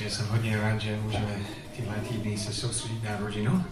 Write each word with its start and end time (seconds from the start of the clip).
Takže 0.00 0.16
jsem 0.16 0.26
hodně 0.26 0.60
rád, 0.60 0.80
že 0.80 0.96
můžeme 0.96 1.36
tyhle 1.76 1.96
týdny 1.96 2.38
se 2.38 2.52
soustředit 2.52 3.02
na 3.04 3.16
rodinu. 3.16 3.64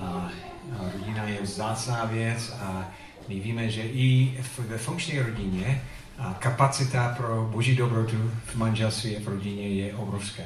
A, 0.00 0.30
a 0.78 0.90
rodina 0.92 1.24
je 1.24 1.42
vzácná 1.42 2.04
věc 2.04 2.52
a 2.60 2.90
my 3.28 3.40
víme, 3.40 3.70
že 3.70 3.82
i 3.82 4.34
ve 4.58 4.78
funkční 4.78 5.18
rodině 5.18 5.82
a 6.18 6.36
kapacita 6.38 7.14
pro 7.16 7.48
boží 7.52 7.76
dobrotu 7.76 8.30
v 8.44 8.54
manželství 8.56 9.16
a 9.16 9.20
v 9.20 9.28
rodině 9.28 9.68
je 9.68 9.94
obrovská. 9.94 10.42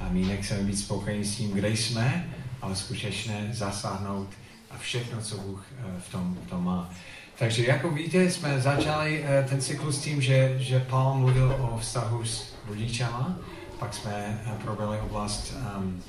A 0.00 0.08
my 0.10 0.26
nechceme 0.26 0.62
být 0.62 0.76
spokojeni 0.76 1.24
s 1.24 1.36
tím, 1.36 1.50
kde 1.50 1.68
jsme, 1.68 2.34
ale 2.62 2.76
skutečně 2.76 3.48
zasáhnout 3.52 4.28
a 4.70 4.78
všechno, 4.78 5.20
co 5.20 5.36
Bůh 5.36 5.66
eh, 5.78 6.00
v 6.08 6.12
tom, 6.12 6.38
v 6.46 6.50
tom 6.50 6.64
má. 6.64 6.90
Takže 7.38 7.66
jako 7.66 7.90
víte, 7.90 8.30
jsme 8.30 8.60
začali 8.60 9.24
eh, 9.24 9.46
ten 9.48 9.60
cyklus 9.60 9.98
tím, 9.98 10.22
že, 10.22 10.56
že 10.58 10.80
Paul 10.80 11.14
mluvil 11.14 11.56
o 11.60 11.78
vztahu 11.78 12.24
s 12.24 12.54
rodičama, 12.68 13.38
pak 13.78 13.94
jsme 13.94 14.42
eh, 14.46 14.62
probrali 14.62 15.00
oblast 15.00 15.54
um, 15.76 16.02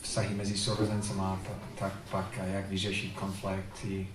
vztahy 0.00 0.34
mezi 0.34 0.58
sourozencema, 0.58 1.38
tak 1.78 1.92
pak 2.10 2.38
jak 2.52 2.68
vyřešit 2.68 3.12
konflikty. 3.12 4.06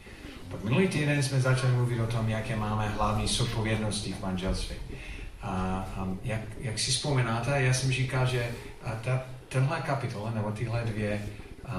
Pak 0.52 0.64
minulý 0.64 0.88
týden 0.88 1.24
jsme 1.24 1.42
začali 1.42 1.74
mluvit 1.74 2.00
o 2.00 2.08
tom, 2.08 2.30
jaké 2.30 2.56
máme 2.56 2.90
hlavní 2.90 3.28
zodpovědnosti 3.28 4.14
v 4.14 4.22
manželství. 4.22 4.76
A 5.42 5.86
um, 6.02 6.20
jak, 6.24 6.42
jak 6.60 6.80
si 6.80 6.92
vzpomínáte, 6.92 7.62
já 7.62 7.74
jsem 7.74 7.92
říkal, 7.92 8.26
že 8.26 8.50
ta, 9.02 9.22
tenhle 9.50 9.82
kapitola, 9.82 10.32
nebo 10.32 10.52
tyhle 10.52 10.84
dvě 10.86 11.22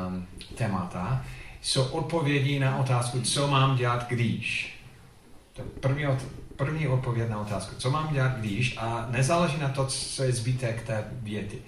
um, 0.07 0.27
témata, 0.55 1.25
jsou 1.63 1.85
odpovědi 1.85 2.59
na 2.59 2.77
otázku, 2.77 3.21
co 3.21 3.49
mám 3.49 3.77
dělat, 3.77 4.09
když. 4.09 4.75
To 5.53 5.63
první, 5.81 6.07
první 6.59 6.89
odpověď 6.89 7.31
na 7.31 7.41
otázku, 7.41 7.75
co 7.79 7.91
mám 7.91 8.15
dělat, 8.15 8.39
když, 8.39 8.77
a 8.77 9.07
nezáleží 9.11 9.59
na 9.61 9.69
to, 9.69 9.87
co 9.87 10.23
je 10.23 10.33
zbytek 10.33 10.83
té 10.83 11.05
věty. 11.13 11.59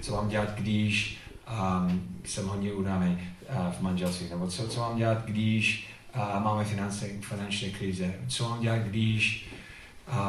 Co 0.00 0.16
mám 0.16 0.28
dělat, 0.28 0.54
když 0.54 1.18
um, 1.50 2.02
jsem 2.24 2.46
hodně 2.46 2.72
unavený 2.72 3.12
uh, 3.12 3.72
v 3.72 3.80
manželství, 3.80 4.28
nebo 4.30 4.48
co, 4.48 4.68
co 4.68 4.80
mám 4.80 4.96
dělat, 4.96 5.24
když 5.24 5.90
uh, 6.16 6.42
máme 6.42 6.64
finance, 6.64 7.06
finanční 7.20 7.70
krize, 7.70 8.14
co 8.28 8.48
mám 8.48 8.60
dělat, 8.60 8.78
když 8.78 9.48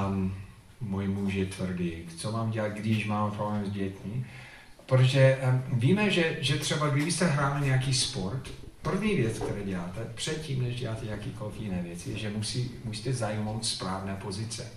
um, 0.07 0.33
můj 0.81 1.07
muž 1.07 1.33
je 1.33 1.45
tvrdý, 1.45 1.93
co 2.17 2.31
mám 2.31 2.51
dělat, 2.51 2.71
když 2.71 3.05
mám 3.05 3.31
problém 3.31 3.65
s 3.65 3.71
dětmi. 3.71 4.25
Protože 4.85 5.39
um, 5.49 5.79
víme, 5.79 6.09
že, 6.09 6.37
že 6.41 6.57
třeba 6.57 6.87
kdybyste 6.87 7.25
hráli 7.25 7.65
nějaký 7.65 7.93
sport, 7.93 8.49
první 8.81 9.15
věc, 9.15 9.39
kterou 9.39 9.63
děláte, 9.65 10.05
předtím, 10.15 10.63
než 10.63 10.75
děláte 10.75 11.05
jakýkoliv 11.05 11.59
jiné 11.59 11.81
věci, 11.81 12.09
je, 12.09 12.17
že 12.17 12.29
musí, 12.29 12.71
musíte 12.83 13.13
zajmout 13.13 13.65
správné 13.65 14.15
pozice. 14.15 14.67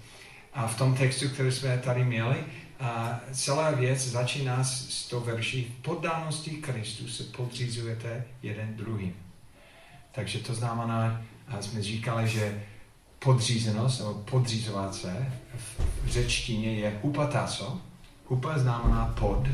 A 0.52 0.66
v 0.66 0.78
tom 0.78 0.94
textu, 0.94 1.28
který 1.28 1.52
jsme 1.52 1.78
tady 1.78 2.04
měli, 2.04 2.36
a 2.80 3.20
celá 3.32 3.70
věc 3.70 4.06
začíná 4.06 4.64
s, 4.64 5.06
tou 5.08 5.20
verší 5.20 5.76
poddanosti 5.82 6.50
Kristu 6.50 7.08
se 7.08 7.24
podřízujete 7.24 8.24
jeden 8.42 8.76
druhým. 8.76 9.14
Takže 10.12 10.38
to 10.38 10.54
znamená, 10.54 11.22
a 11.48 11.62
jsme 11.62 11.82
říkali, 11.82 12.28
že 12.28 12.62
podřízenost 13.18 14.00
nebo 14.00 14.14
podřízovat 14.14 14.94
se 14.94 15.32
v 15.54 16.08
řečtině 16.08 16.74
je 16.74 16.98
hupataso. 17.02 17.80
Hupa 18.26 18.58
znamená 18.58 19.14
pod, 19.20 19.48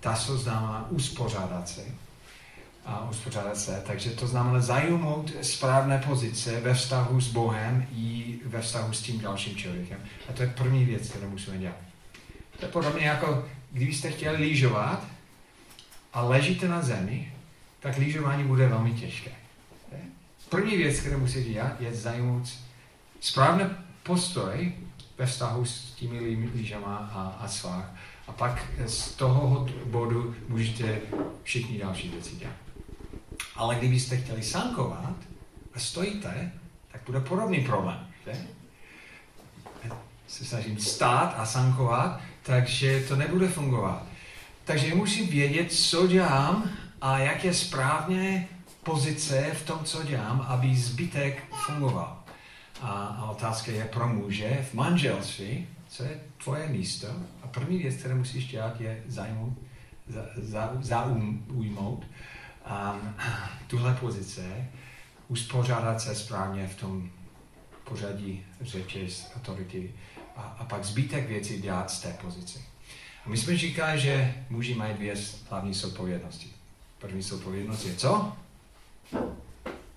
taso 0.00 0.36
znamená 0.36 0.86
uspořádat 0.90 1.68
se 1.68 1.84
a 2.86 3.08
uspořádat 3.10 3.56
se. 3.56 3.82
Takže 3.86 4.10
to 4.10 4.26
znamená 4.26 4.60
zajmout 4.60 5.32
správné 5.42 5.98
pozice 5.98 6.60
ve 6.60 6.74
vztahu 6.74 7.20
s 7.20 7.28
Bohem 7.28 7.86
i 7.96 8.38
ve 8.46 8.60
vztahu 8.60 8.92
s 8.92 9.02
tím 9.02 9.20
dalším 9.20 9.56
člověkem. 9.56 9.98
A 10.28 10.32
to 10.32 10.42
je 10.42 10.48
první 10.48 10.84
věc, 10.84 11.08
kterou 11.08 11.30
musíme 11.30 11.58
dělat. 11.58 11.76
To 12.58 12.64
je 12.64 12.72
podobně 12.72 13.06
jako, 13.06 13.44
kdybyste 13.70 14.10
chtěli 14.10 14.36
lyžovat 14.36 15.04
a 16.12 16.22
ležíte 16.22 16.68
na 16.68 16.82
zemi, 16.82 17.32
tak 17.80 17.96
lyžování 17.96 18.44
bude 18.44 18.68
velmi 18.68 18.92
těžké. 18.92 19.30
První 20.48 20.76
věc, 20.76 21.00
kterou 21.00 21.18
musíte 21.18 21.50
dělat, 21.50 21.80
je 21.80 21.94
zajmout 21.94 22.58
správný 23.20 23.64
postoj 24.02 24.72
ve 25.18 25.26
vztahu 25.26 25.64
s 25.64 25.92
těmi 25.94 26.18
lyžama 26.54 26.96
a, 26.96 27.44
a 27.44 27.48
svách. 27.48 27.94
A 28.28 28.32
pak 28.32 28.66
z 28.86 29.12
toho 29.14 29.68
bodu 29.84 30.34
můžete 30.48 31.00
všichni 31.42 31.78
další 31.78 32.08
věci 32.08 32.36
dělat. 32.36 32.56
Ale 33.56 33.74
kdybyste 33.74 34.16
chtěli 34.16 34.42
sankovat 34.42 35.14
a 35.74 35.78
stojíte, 35.78 36.52
tak 36.92 37.02
bude 37.06 37.20
podobný 37.20 37.64
problém. 37.64 38.06
Že? 38.26 38.46
Se 40.26 40.44
snažím 40.44 40.78
stát 40.78 41.34
a 41.36 41.46
sankovat, 41.46 42.20
takže 42.42 43.04
to 43.08 43.16
nebude 43.16 43.48
fungovat. 43.48 44.06
Takže 44.64 44.94
musím 44.94 45.26
vědět, 45.26 45.72
co 45.72 46.06
dělám 46.06 46.70
a 47.00 47.18
jak 47.18 47.44
je 47.44 47.54
správně 47.54 48.48
pozice 48.82 49.50
v 49.54 49.66
tom, 49.66 49.84
co 49.84 50.02
dělám, 50.02 50.46
aby 50.48 50.76
zbytek 50.76 51.42
fungoval. 51.66 52.22
A, 52.80 52.90
a 52.92 53.30
otázka 53.30 53.72
je 53.72 53.84
pro 53.84 54.08
muže 54.08 54.66
v 54.70 54.74
manželství, 54.74 55.66
co 55.88 56.02
je 56.02 56.20
tvoje 56.44 56.68
místo. 56.68 57.06
A 57.42 57.46
první 57.46 57.78
věc, 57.78 57.94
kterou 57.94 58.16
musíš 58.16 58.46
dělat, 58.46 58.80
je 58.80 59.02
zajmout, 59.06 59.58
za, 60.08 60.20
za, 60.36 60.72
zaujmout 60.80 62.06
um, 62.70 63.14
tuhle 63.66 63.94
pozice, 63.94 64.68
uspořádat 65.28 66.00
se 66.00 66.14
správně 66.14 66.68
v 66.68 66.74
tom 66.74 67.10
pořadí 67.84 68.44
řeči 68.60 69.10
z 69.10 69.30
autority 69.36 69.94
a, 70.36 70.42
a 70.42 70.64
pak 70.64 70.84
zbytek 70.84 71.28
věcí 71.28 71.60
dělat 71.62 71.90
z 71.90 72.00
té 72.00 72.12
pozice. 72.12 72.58
A 73.26 73.28
my 73.28 73.36
jsme 73.36 73.56
říkali, 73.56 74.00
že 74.00 74.44
muži 74.50 74.74
mají 74.74 74.94
dvě 74.94 75.14
hlavní 75.50 75.74
zodpovědnosti. 75.74 76.52
První 76.98 77.22
zodpovědnost 77.22 77.84
je 77.84 77.94
co? 77.94 78.36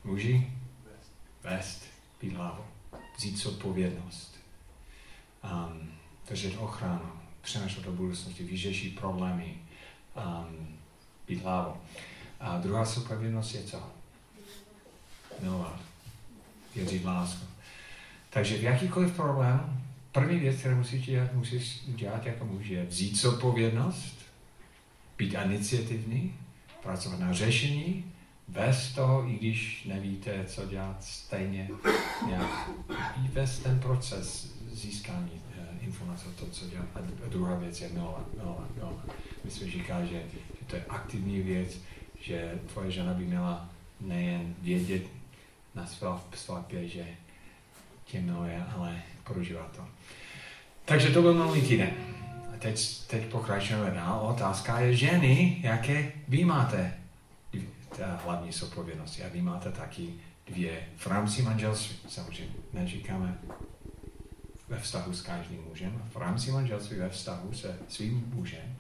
Muži? 0.04 0.52
Vést, 1.44 1.84
být 2.22 2.34
hlavou. 2.34 2.66
Vzít 3.18 3.38
zodpovědnost. 3.38 4.36
Um, 5.44 5.92
držet 6.30 6.58
ochranu, 6.58 7.12
přenašet 7.42 7.84
do 7.84 7.92
budoucnosti, 7.92 8.44
vyřešit 8.44 9.00
problémy, 9.00 9.58
um, 10.16 10.78
být 11.28 11.44
hlavou. 11.44 11.78
A 12.40 12.58
druhá 12.58 12.86
zodpovědnost 12.86 13.54
je 13.54 13.64
co? 13.64 13.92
Milovat. 15.42 15.80
Věřit 16.76 17.06
lásku. 17.06 17.46
Takže 18.30 18.58
v 18.58 18.64
jakýkoliv 18.64 19.16
problém, 19.16 19.82
první 20.12 20.40
věc, 20.40 20.60
kterou 20.60 20.76
musíš 20.76 21.06
dělat, 21.06 21.34
musíš 21.34 21.82
dělat 21.88 22.26
jako 22.26 22.46
muž, 22.46 22.68
je 22.68 22.86
vzít 22.86 23.16
zodpovědnost, 23.16 24.18
být 25.18 25.36
iniciativní, 25.46 26.36
pracovat 26.84 27.20
na 27.20 27.34
řešení, 27.34 28.12
bez 28.48 28.92
toho, 28.92 29.30
i 29.30 29.34
když 29.34 29.86
nevíte, 29.86 30.46
co 30.48 30.66
dělat, 30.66 31.04
stejně 31.04 31.70
nějak 32.28 32.70
i 33.26 33.28
bez 33.28 33.60
ten 33.60 33.80
proces 33.80 34.54
získání 34.72 35.32
uh, 35.32 35.84
informace, 35.86 36.26
to, 36.40 36.46
co 36.46 36.70
dělat. 36.70 36.88
A 36.96 37.28
druhá 37.30 37.56
věc 37.56 37.82
je 37.82 37.90
milovat, 37.90 38.34
milovat, 38.38 38.76
milovat. 38.76 39.06
My 39.44 39.52
jsme 39.52 39.72
říkali, 39.72 40.08
že, 40.08 40.24
že 40.34 40.66
to 40.68 40.76
je 40.76 40.86
aktivní 40.90 41.42
věc, 41.42 41.78
že 42.26 42.60
tvoje 42.74 42.92
žena 42.92 43.14
by 43.14 43.26
měla 43.26 43.70
nejen 44.02 44.56
vědět 44.62 45.04
na 45.76 45.88
svatbě, 46.36 46.88
že 46.88 47.06
tě 48.06 48.22
miluje, 48.22 48.64
ale 48.76 49.02
prožívá 49.24 49.72
to. 49.76 49.88
Takže 50.86 51.10
to 51.10 51.22
byl 51.22 51.34
minulý 51.34 51.62
týden. 51.62 51.90
A 52.54 52.58
teď, 52.58 53.08
teď 53.08 53.26
pokračujeme 53.26 53.92
dál. 53.92 54.20
Otázka 54.20 54.80
je 54.80 54.96
ženy, 54.96 55.60
jaké 55.64 56.12
vy 56.28 56.46
máte 56.46 56.94
hlavní 58.24 58.52
zodpovědnosti. 58.52 59.24
A 59.24 59.30
vy 59.30 59.42
máte 59.42 59.72
taky 59.72 60.14
dvě 60.48 60.88
v 60.98 61.08
rámci 61.08 61.42
manželství. 61.42 61.96
Samozřejmě 62.10 62.56
neříkáme 62.74 63.38
ve 64.70 64.80
vztahu 64.80 65.14
s 65.14 65.22
každým 65.22 65.64
mužem, 65.70 66.02
v 66.14 66.16
rámci 66.16 66.52
manželství 66.52 66.98
ve 66.98 67.10
vztahu 67.10 67.54
se 67.54 67.80
svým 67.90 68.32
mužem 68.34 68.78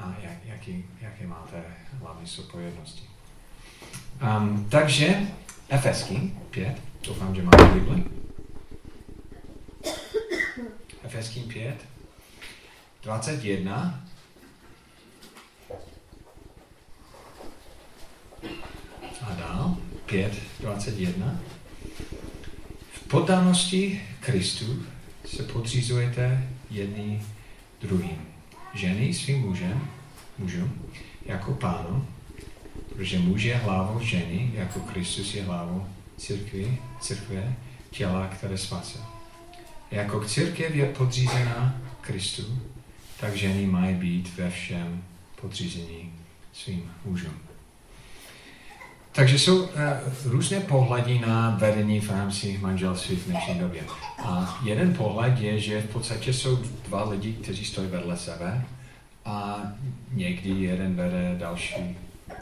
a 0.00 0.16
jak, 0.22 0.44
jaký, 0.44 0.84
jaké 1.00 1.26
máte 1.26 1.64
hlavní 2.00 2.26
zodpovědnosti. 2.26 3.02
Um, 4.22 4.66
takže 4.70 5.26
Efeský 5.68 6.38
5, 6.50 6.76
doufám, 7.06 7.34
že 7.34 7.42
máte 7.42 7.64
Bibli. 7.64 8.04
Efeským 11.02 11.48
5, 11.48 11.76
21. 13.02 14.04
A 19.22 19.34
dál, 19.34 19.76
5, 20.06 20.34
21. 20.60 21.40
V 22.92 23.08
poddanosti 23.08 24.02
Kristu 24.20 24.82
se 25.24 25.42
podřízujete 25.42 26.48
jedný 26.70 27.22
druhým 27.80 28.29
ženy 28.74 29.14
svým 29.14 29.40
mužem, 29.40 29.88
mužům 30.38 30.72
jako 31.26 31.52
pánu, 31.52 32.06
protože 32.88 33.18
muž 33.18 33.42
je 33.42 33.56
hlavou 33.56 34.00
ženy, 34.00 34.50
jako 34.54 34.80
Kristus 34.80 35.34
je 35.34 35.42
hlavou 35.42 35.86
církvy, 36.16 36.78
církve, 37.00 37.54
těla, 37.90 38.26
které 38.26 38.58
spase. 38.58 38.98
Jako 39.90 40.24
církev 40.24 40.74
je 40.74 40.86
podřízená 40.86 41.80
Kristu, 42.00 42.58
tak 43.20 43.36
ženy 43.36 43.66
mají 43.66 43.94
být 43.94 44.36
ve 44.36 44.50
všem 44.50 45.02
podřízení 45.40 46.12
svým 46.52 46.92
mužům. 47.04 47.49
Takže 49.12 49.38
jsou 49.38 49.62
uh, 49.62 49.68
různé 50.24 50.60
pohledy 50.60 51.18
na 51.18 51.50
vedení 51.60 52.00
v 52.00 52.10
rámci 52.10 52.58
manželství 52.58 53.16
v 53.16 53.26
dnešní 53.26 53.54
době. 53.54 53.84
A 54.24 54.60
jeden 54.64 54.94
pohled 54.94 55.38
je, 55.38 55.60
že 55.60 55.82
v 55.82 55.90
podstatě 55.90 56.32
jsou 56.32 56.56
dva 56.88 57.08
lidi, 57.10 57.32
kteří 57.32 57.64
stojí 57.64 57.88
vedle 57.88 58.16
sebe 58.16 58.64
a 59.24 59.62
někdy 60.12 60.50
jeden 60.50 60.94
vede 60.94 61.36
další, 61.38 61.96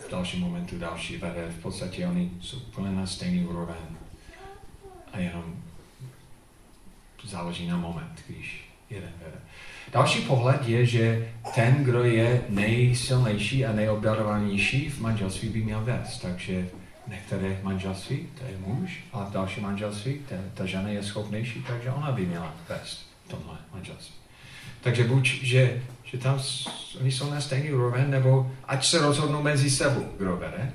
v 0.07 0.11
dalším 0.11 0.41
momentu 0.41 0.79
další 0.79 1.17
vede. 1.17 1.49
V 1.59 1.63
podstatě 1.63 2.07
oni 2.07 2.31
jsou 2.41 2.57
úplně 2.57 2.91
na 2.91 3.07
stejný 3.07 3.45
úroveň 3.45 3.77
a 5.13 5.19
jenom 5.19 5.55
záleží 7.25 7.67
na 7.67 7.77
moment, 7.77 8.23
když 8.29 8.71
jeden 8.91 9.13
vede. 9.25 9.39
Další 9.93 10.21
pohled 10.21 10.69
je, 10.69 10.87
že 10.87 11.29
ten, 11.55 11.85
kdo 11.85 12.05
je 12.05 12.43
nejsilnější 12.49 13.67
a 13.67 13.73
nejobdarovanější 13.73 14.91
v 14.91 15.01
manželství 15.01 15.49
by 15.49 15.63
měl 15.63 15.85
vést. 15.85 16.19
Takže 16.19 16.69
některé 17.09 17.61
manželství, 17.63 18.27
to 18.39 18.45
je 18.45 18.59
muž, 18.67 19.05
a 19.13 19.25
v 19.25 19.33
další 19.33 19.61
manželství, 19.61 20.21
ta, 20.29 20.37
ta 20.55 20.67
žena 20.67 20.89
je 20.89 21.03
schopnější, 21.03 21.65
takže 21.67 21.91
ona 21.91 22.13
by 22.13 22.27
měla 22.27 22.55
vést 22.69 23.07
tomhle 23.29 23.57
manželství. 23.75 24.15
Takže 24.81 25.05
buď, 25.05 25.25
že, 25.43 25.83
že 26.05 26.19
tam 26.19 26.41
oni 27.01 27.13
jsou 27.13 27.31
na 27.31 27.41
stejný 27.41 27.73
úroveň, 27.73 28.11
nebo 28.11 28.51
ať 28.65 28.87
se 28.87 28.99
rozhodnou 28.99 29.43
mezi 29.43 29.71
sebou, 29.71 30.05
kdo 30.19 30.37
vede. 30.37 30.73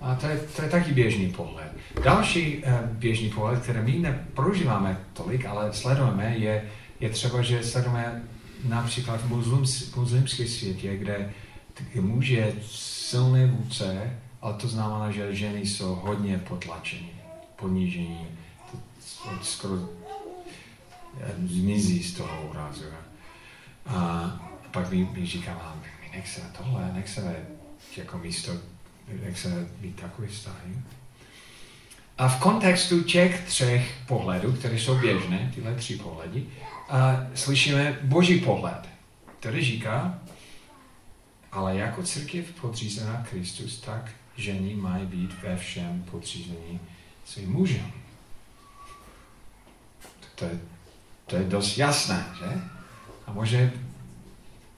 A 0.00 0.14
to 0.14 0.26
je, 0.26 0.38
to 0.56 0.62
je 0.62 0.68
taky 0.68 0.92
běžný 0.92 1.32
pohled. 1.32 1.72
Další 2.04 2.56
uh, 2.56 2.72
běžný 2.82 3.30
pohled, 3.30 3.62
který 3.62 3.80
my 3.80 3.92
neprožíváme 3.92 4.98
tolik, 5.12 5.46
ale 5.46 5.72
sledujeme, 5.72 6.34
je, 6.36 6.64
je 7.00 7.10
třeba, 7.10 7.42
že 7.42 7.64
sledujeme 7.64 8.22
například 8.64 9.20
v 9.20 9.30
muslimské 9.96 10.48
světě, 10.48 10.96
kde 10.96 11.32
muž 12.00 12.28
je 12.28 12.54
silný 12.70 13.46
vůdce, 13.46 14.18
ale 14.42 14.54
to 14.54 14.68
znamená, 14.68 15.10
že 15.10 15.34
ženy 15.34 15.66
jsou 15.66 15.94
hodně 15.94 16.38
potlačeny, 16.38 17.10
ponížení, 17.56 18.26
skoro 19.42 19.88
eh, 21.20 21.34
zmizí 21.46 22.02
z 22.02 22.14
toho 22.14 22.48
úrazu. 22.50 22.84
A 23.86 24.30
pak 24.70 24.90
mi, 24.90 25.04
mi 25.04 25.26
říkáme, 25.26 25.60
my 26.02 26.16
nechceme 26.16 26.46
tohle, 26.58 26.90
nechceme 26.92 27.36
jako 27.96 28.18
místo, 28.18 28.52
nechceme 29.24 29.66
být 29.80 30.00
takový 30.00 30.28
vztahy. 30.28 30.74
A 32.18 32.28
v 32.28 32.40
kontextu 32.40 33.02
těch 33.02 33.44
třech 33.44 33.94
pohledů, 34.06 34.52
které 34.52 34.74
jsou 34.74 34.98
běžné, 34.98 35.52
tyhle 35.54 35.74
tři 35.74 35.96
pohledy, 35.96 36.46
a 36.88 37.16
slyšíme 37.34 37.98
boží 38.02 38.40
pohled, 38.40 38.88
který 39.40 39.64
říká, 39.64 40.18
ale 41.52 41.76
jako 41.76 42.02
církev 42.02 42.52
podřízená 42.60 43.26
Kristus, 43.30 43.80
tak 43.80 44.10
ženy 44.36 44.74
mají 44.74 45.06
být 45.06 45.42
ve 45.42 45.56
všem 45.56 46.04
podřízení 46.10 46.80
svým 47.24 47.52
mužem. 47.52 47.92
To 50.34 50.44
je, 50.44 50.60
to 51.26 51.36
je 51.36 51.44
dost 51.44 51.78
jasné, 51.78 52.24
že? 52.38 52.60
A 53.26 53.32
může, 53.32 53.72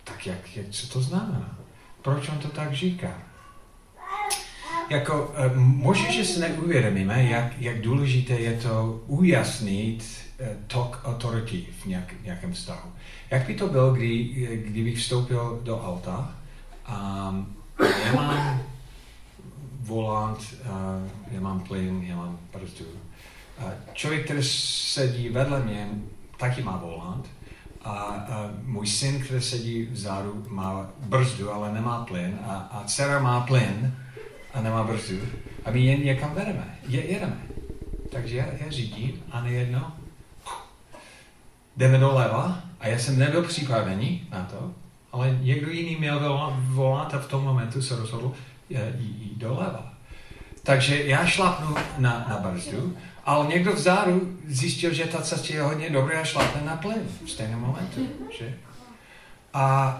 tak 0.04 0.26
jak, 0.26 0.56
jak, 0.56 0.70
co 0.70 0.88
to 0.88 1.02
znamená? 1.02 1.58
Proč 2.02 2.28
on 2.28 2.38
to 2.38 2.48
tak 2.48 2.74
říká? 2.74 3.29
Jako, 4.90 5.32
eh, 5.36 5.50
možná, 5.56 6.10
že 6.10 6.24
si 6.24 6.40
neuvědomíme, 6.40 7.24
jak, 7.24 7.60
jak 7.60 7.80
důležité 7.80 8.32
je 8.32 8.52
to 8.52 9.00
ujasnit 9.06 10.04
eh, 10.38 10.56
tok 10.66 11.00
autority 11.04 11.66
v 11.82 11.86
nějak, 11.86 12.14
nějakém 12.24 12.52
vztahu. 12.52 12.92
Jak 13.30 13.46
by 13.46 13.54
to 13.54 13.68
bylo, 13.68 13.92
kdy, 13.92 14.24
kdybych 14.66 14.98
vstoupil 14.98 15.60
do 15.62 15.84
auta 15.84 16.34
a 16.86 17.34
já 18.04 18.12
mám 18.14 18.62
volant, 19.80 20.54
já 21.30 21.40
mám 21.40 21.60
plyn, 21.60 22.02
já 22.02 22.16
mám 22.16 22.38
brzdu. 22.52 22.84
Člověk, 23.92 24.24
který 24.24 24.42
sedí 24.42 25.28
vedle 25.28 25.64
mě, 25.64 25.88
taky 26.36 26.62
má 26.62 26.76
volant. 26.76 27.26
A, 27.84 27.90
a 27.90 28.50
můj 28.62 28.86
syn, 28.86 29.24
který 29.24 29.42
sedí 29.42 29.82
vzadu, 29.82 30.44
má 30.48 30.90
brzdu, 30.98 31.52
ale 31.52 31.72
nemá 31.72 32.04
plyn. 32.04 32.38
A, 32.46 32.54
a 32.54 32.84
dcera 32.86 33.18
má 33.18 33.40
plyn 33.40 33.96
a 34.54 34.60
nemá 34.60 34.82
brzdu. 34.82 35.20
A 35.64 35.70
my 35.70 35.80
jen 35.80 36.04
někam 36.04 36.34
vedeme, 36.34 36.78
je, 36.88 37.12
jedeme. 37.12 37.36
Takže 38.12 38.36
já, 38.36 38.46
já 38.46 38.70
řídím 38.70 39.22
a 39.30 39.40
nejedno 39.40 39.96
jdeme 41.76 41.98
doleva 41.98 42.62
a 42.80 42.88
já 42.88 42.98
jsem 42.98 43.18
nebyl 43.18 43.42
připravený 43.42 44.28
na 44.30 44.44
to, 44.44 44.74
ale 45.12 45.38
někdo 45.40 45.70
jiný 45.70 45.96
měl 45.96 46.52
volat 46.60 47.14
a 47.14 47.18
v 47.18 47.28
tom 47.28 47.44
momentu 47.44 47.82
se 47.82 47.96
rozhodl 47.96 48.32
jít 48.98 49.38
doleva. 49.38 49.92
Takže 50.62 51.04
já 51.04 51.26
šlapnu 51.26 51.74
na, 51.98 52.26
na 52.28 52.38
brzdu, 52.38 52.96
ale 53.24 53.46
někdo 53.46 53.72
vzadu 53.72 54.38
zjistil, 54.46 54.94
že 54.94 55.04
ta 55.04 55.22
cesta 55.22 55.54
je 55.54 55.62
hodně 55.62 55.90
dobrá 55.90 56.20
a 56.20 56.24
šlapne 56.24 56.62
na 56.64 56.76
plyn 56.76 57.08
v 57.24 57.30
stejném 57.30 57.60
momentu. 57.60 58.08
Že? 58.38 58.54
A 59.54 59.96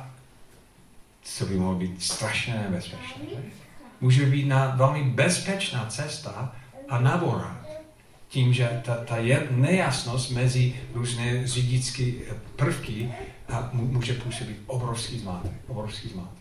co 1.23 1.47
by 1.47 1.57
mohlo 1.57 1.75
být 1.75 2.03
strašně 2.03 2.55
nebezpečné. 2.55 3.25
Že? 3.31 3.37
Může 4.01 4.27
být 4.27 4.47
na 4.47 4.67
velmi 4.77 5.03
bezpečná 5.03 5.87
cesta 5.87 6.53
a 6.89 7.01
naborat 7.01 7.61
tím, 8.31 8.53
že 8.53 8.81
ta, 8.85 8.95
ta 8.95 9.17
je 9.17 9.47
nejasnost 9.51 10.31
mezi 10.31 10.75
různé 10.95 11.47
řidičské 11.47 12.13
prvky 12.57 13.15
a 13.53 13.71
může 13.73 14.15
působit 14.15 14.57
obrovský 14.67 15.19
zmátek. 15.19 15.53
Obrovský 15.67 16.09
zmátek. 16.09 16.41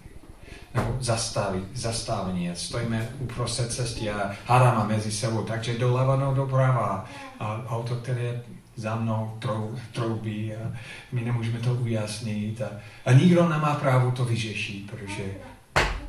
Nebo 0.74 0.98
zastavit, 1.00 1.64
zastavení. 1.74 2.50
Stojíme 2.54 3.10
uprostřed 3.20 3.72
cesty 3.72 4.10
a 4.10 4.32
hádáme 4.46 4.96
mezi 4.96 5.12
sebou, 5.12 5.42
takže 5.44 5.78
doleva, 5.78 6.16
no 6.16 6.34
doprava. 6.34 7.06
A 7.40 7.64
auto, 7.68 7.96
které 7.96 8.42
za 8.76 8.96
mnou 8.96 9.38
trou, 9.40 9.76
troubí 9.94 10.56
a 10.56 10.72
my 11.12 11.22
nemůžeme 11.22 11.60
to 11.60 11.74
ujasnit. 11.74 12.62
A, 12.62 12.70
a 13.06 13.12
nikdo 13.12 13.50
nemá 13.50 13.76
právo 13.76 14.12
to 14.12 14.26
vyřešit, 14.26 14.92
protože 14.92 15.24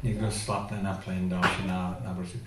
někdo 0.02 0.30
slapne 0.30 0.82
na 0.82 0.92
plyn, 0.94 1.28
další 1.28 1.66
na, 1.66 1.98
na 2.04 2.12
brzdu. 2.12 2.40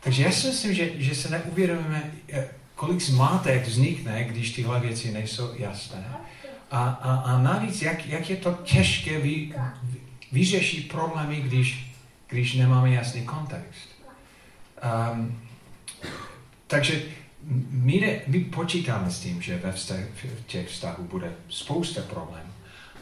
Takže 0.00 0.22
já 0.22 0.30
si 0.30 0.46
myslím, 0.46 0.74
že, 0.74 0.90
že 0.94 1.14
se 1.14 1.30
neuvědomíme, 1.30 2.12
eh, 2.32 2.48
kolik 2.74 3.00
zmátek 3.00 3.66
vznikne, 3.66 4.24
když 4.24 4.52
tyhle 4.52 4.80
věci 4.80 5.12
nejsou 5.12 5.50
jasné. 5.56 6.04
A, 6.70 6.88
a, 6.88 7.14
a 7.14 7.42
navíc, 7.42 7.82
jak, 7.82 8.06
jak 8.06 8.30
je 8.30 8.36
to 8.36 8.58
těžké 8.64 9.18
vy, 9.18 9.54
vyřešit 10.32 10.88
problémy, 10.88 11.36
když, 11.40 11.94
když 12.28 12.54
nemáme 12.54 12.90
jasný 12.90 13.22
kontext. 13.22 13.88
Um, 15.12 15.38
takže 16.66 17.02
my, 17.70 18.00
ne, 18.00 18.20
my 18.26 18.40
počítáme 18.40 19.10
s 19.10 19.20
tím, 19.20 19.42
že 19.42 19.58
ve 19.58 19.72
vztah, 19.72 19.98
v 20.24 20.46
těch 20.46 20.68
vztahů 20.68 21.04
bude 21.04 21.32
spousta 21.48 22.02
problémů, 22.02 22.52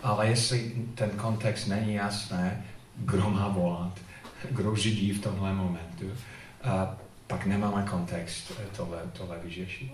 ale 0.02 0.28
jestli 0.28 0.72
ten 0.94 1.10
kontext 1.10 1.68
není 1.68 1.94
jasný, 1.94 2.50
kdo 2.96 3.30
má 3.30 3.48
volat, 3.48 4.00
kdo 4.50 4.76
řídí 4.76 5.12
v 5.12 5.22
tomhle 5.22 5.52
momentu, 5.52 6.06
a 6.64 6.96
pak 7.26 7.46
nemáme 7.46 7.82
kontext 7.90 8.52
eh, 8.58 8.64
tohle, 8.76 8.98
tohle 9.12 9.38
vyřešit. 9.44 9.92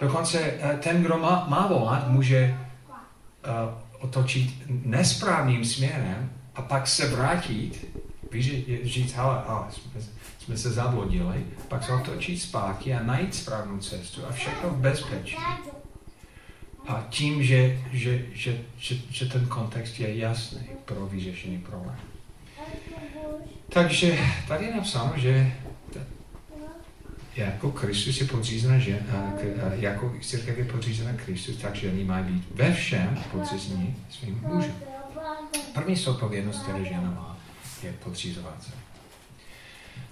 Dokonce 0.00 0.40
eh, 0.40 0.78
ten, 0.82 1.02
kdo 1.02 1.18
má, 1.18 1.46
má 1.48 1.66
volat, 1.66 2.08
může 2.08 2.58
uh, 3.46 3.74
otočit 4.00 4.62
nesprávným 4.68 5.64
směrem 5.64 6.30
a 6.54 6.62
pak 6.62 6.86
se 6.86 7.08
vrátit, 7.08 8.00
říct, 8.84 9.14
ale 9.16 9.42
jsme, 9.70 10.00
jsme 10.38 10.56
se 10.56 10.70
zablodili, 10.70 11.44
pak 11.68 11.84
se 11.84 11.92
otočit 11.92 12.38
zpátky 12.38 12.94
a 12.94 13.02
najít 13.02 13.34
správnou 13.34 13.78
cestu 13.78 14.26
a 14.26 14.32
všechno 14.32 14.70
v 14.70 14.76
bezpečí. 14.76 15.36
A 16.88 17.06
tím, 17.10 17.42
že, 17.42 17.80
že, 17.92 18.26
že, 18.32 18.60
že, 18.76 18.94
že 19.10 19.26
ten 19.26 19.46
kontext 19.46 20.00
je 20.00 20.16
jasný 20.16 20.66
pro 20.84 21.06
vyřešení 21.06 21.58
problému. 21.58 22.13
Takže 23.68 24.18
tady 24.48 24.64
je 24.64 24.74
napsáno, 24.74 25.12
že 25.16 25.52
jako 27.36 27.70
Kristus 27.70 28.20
je 28.20 28.26
podřízena 28.26 28.78
žen, 28.78 28.98
jako 29.74 30.14
církev 30.20 30.58
je 30.58 30.64
podřízena 30.64 31.12
Kristus, 31.12 31.56
tak 31.56 31.74
ženy 31.74 32.04
mají 32.04 32.24
být 32.24 32.44
ve 32.54 32.72
všem 32.72 33.18
podřízení 33.32 33.96
svým 34.10 34.40
mužům. 34.46 34.74
První 35.74 35.96
zodpovědnost, 35.96 36.62
které 36.62 36.84
žena 36.84 37.10
má, 37.10 37.36
je 37.82 37.92
podřízovat 37.92 38.62
se. 38.62 38.70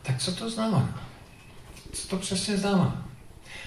Tak 0.03 0.19
co 0.19 0.35
to 0.35 0.51
znamená? 0.51 1.03
Co 1.93 2.09
to 2.09 2.17
přesně 2.17 2.57
znamená? 2.57 3.09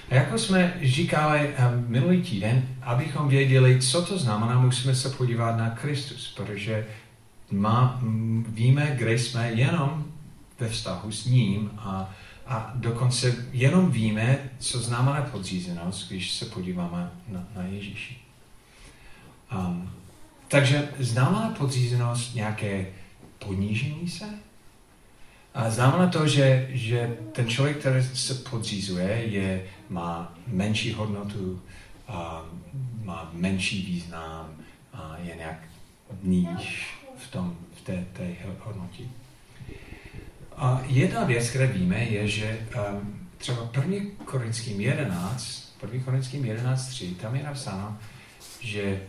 A 0.10 0.16
jako 0.16 0.38
jsme 0.38 0.80
říkali 0.84 1.48
um, 1.48 1.86
minulý 1.88 2.22
týden, 2.22 2.68
abychom 2.82 3.30
věděli, 3.30 3.82
co 3.82 4.02
to 4.02 4.18
znamená, 4.18 4.60
musíme 4.60 4.96
se 4.96 5.10
podívat 5.10 5.58
na 5.58 5.70
Kristus, 5.70 6.34
protože 6.38 6.86
má, 7.52 8.02
víme, 8.48 8.96
kde 8.96 9.14
jsme 9.14 9.52
jenom 9.52 10.06
ve 10.60 10.70
vztahu 10.70 11.12
s 11.12 11.26
ním 11.26 11.72
a 11.78 12.16
a 12.48 12.72
dokonce 12.76 13.36
jenom 13.52 13.92
víme, 13.92 14.50
co 14.60 14.80
znamená 14.80 15.22
podřízenost, 15.22 16.10
když 16.10 16.32
se 16.34 16.46
podíváme 16.46 17.12
na, 17.28 17.48
na 17.56 17.64
Ježíši. 17.64 18.18
Um, 19.56 19.92
takže 20.48 20.90
znamená 21.00 21.50
podřízenost 21.58 22.36
nějaké 22.36 22.88
ponížení 23.40 24.10
se? 24.10 24.26
A 25.54 25.70
znamená 25.70 26.08
to, 26.08 26.28
že, 26.28 26.68
že 26.70 27.18
ten 27.32 27.48
člověk, 27.48 27.78
který 27.78 28.04
se 28.04 28.34
podřízuje, 28.34 29.24
je, 29.26 29.66
má 29.90 30.34
menší 30.48 30.94
hodnotu, 30.94 31.62
a 32.08 32.46
má 33.04 33.30
menší 33.34 33.86
význam 33.86 34.50
a 34.94 35.16
je 35.24 35.36
nějak 35.36 35.60
níž 36.24 36.95
v, 37.28 37.32
tom, 37.32 37.58
v 37.76 37.82
té, 37.82 38.06
té 38.14 38.36
hodnotě. 38.60 39.04
A 40.58 40.82
jedna 40.86 41.24
věc, 41.24 41.50
které 41.50 41.68
víme, 41.68 42.04
je, 42.04 42.28
že 42.28 42.60
um, 42.92 43.28
třeba 43.38 43.70
1. 43.86 43.98
Korinským 44.26 44.82
11, 44.82 45.76
1. 45.82 46.06
Korinským 46.06 46.44
11.3, 46.44 47.16
tam 47.16 47.36
je 47.36 47.44
napsáno, 47.44 47.98
že 48.60 49.02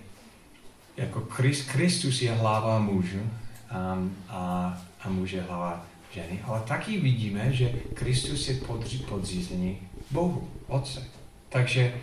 jako 0.97 1.21
Kristus 1.67 2.23
je 2.23 2.33
hlava 2.33 2.79
mužů 2.79 3.21
um, 3.21 4.17
a, 4.29 4.83
a 5.01 5.09
muž 5.09 5.31
je 5.31 5.43
hlava 5.43 5.87
ženy, 6.15 6.41
ale 6.45 6.61
taky 6.61 7.01
vidíme, 7.01 7.53
že 7.53 7.73
Kristus 7.95 8.49
je 8.49 8.55
podří, 8.55 8.99
podřízený 8.99 9.79
Bohu, 10.11 10.51
Otce. 10.67 11.05
Takže 11.49 11.95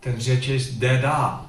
ten 0.00 0.20
řetěz 0.20 0.74
jde 0.74 0.98
dál. 0.98 1.46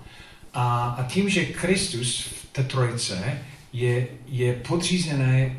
A, 0.53 0.95
a 0.99 1.03
tím, 1.03 1.29
že 1.29 1.45
Kristus 1.45 2.21
v 2.21 2.45
té 2.51 2.63
trojce 2.63 3.39
je, 3.73 4.07
je 4.27 4.53
podřízený 4.53 5.57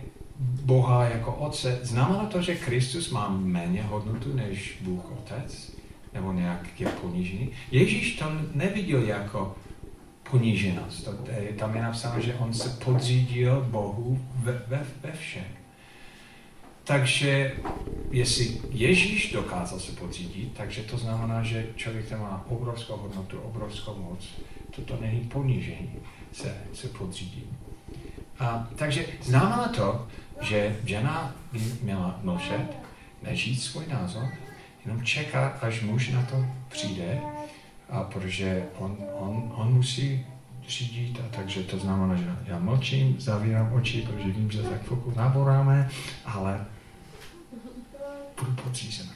Boha 0.64 1.04
jako 1.04 1.34
Otce, 1.34 1.78
znamená 1.82 2.26
to, 2.26 2.42
že 2.42 2.54
Kristus 2.54 3.10
má 3.10 3.28
méně 3.28 3.82
hodnotu 3.82 4.36
než 4.36 4.78
Bůh 4.80 5.12
Otec? 5.12 5.74
Nebo 6.14 6.32
nějak 6.32 6.80
je 6.80 6.86
ponížený? 6.86 7.50
Ježíš 7.70 8.16
to 8.16 8.24
neviděl 8.54 9.02
jako 9.02 9.54
poníženost. 10.30 11.08
Tam 11.58 11.76
je 11.76 11.82
napsáno, 11.82 12.20
že 12.20 12.34
on 12.34 12.54
se 12.54 12.68
podřídil 12.84 13.66
Bohu 13.70 14.20
ve, 14.34 14.52
ve, 14.52 14.86
ve 15.02 15.12
všem. 15.12 15.44
Takže 16.84 17.52
jestli 18.10 18.60
Ježíš 18.70 19.32
dokázal 19.32 19.78
se 19.78 19.92
podřídit, 19.92 20.52
takže 20.56 20.82
to 20.82 20.98
znamená, 20.98 21.42
že 21.42 21.66
člověk, 21.76 22.06
který 22.06 22.20
má 22.20 22.44
obrovskou 22.48 22.96
hodnotu, 22.96 23.38
obrovskou 23.38 23.94
moc, 23.94 24.28
toto 24.76 24.98
není 25.00 25.20
ponížení 25.20 25.92
se, 26.32 26.56
se 26.72 26.88
podřídit. 26.88 27.46
A, 28.38 28.68
takže 28.76 29.06
znamená 29.22 29.68
to, 29.68 30.06
že 30.40 30.76
žena 30.84 31.34
by 31.52 31.60
měla 31.82 32.20
mlčet, 32.22 32.76
nežít 33.22 33.62
svůj 33.62 33.86
názor, 33.86 34.28
jenom 34.84 35.04
čeká, 35.04 35.48
až 35.48 35.82
muž 35.82 36.08
na 36.08 36.22
to 36.22 36.46
přijde, 36.68 37.20
a 37.90 38.02
protože 38.02 38.64
on, 38.78 38.96
on, 39.18 39.52
on 39.54 39.72
musí 39.72 40.26
řídit, 40.68 41.20
a 41.20 41.36
takže 41.36 41.62
to 41.62 41.78
znamená, 41.78 42.16
že 42.16 42.36
já 42.46 42.58
mlčím, 42.58 43.20
zavírám 43.20 43.72
oči, 43.72 44.02
protože 44.02 44.32
vím, 44.32 44.50
že 44.50 44.62
tak 44.62 44.86
chvilku 44.86 45.12
naboráme, 45.16 45.90
ale 46.24 46.66
budu 48.40 48.52
podřízen. 48.52 49.06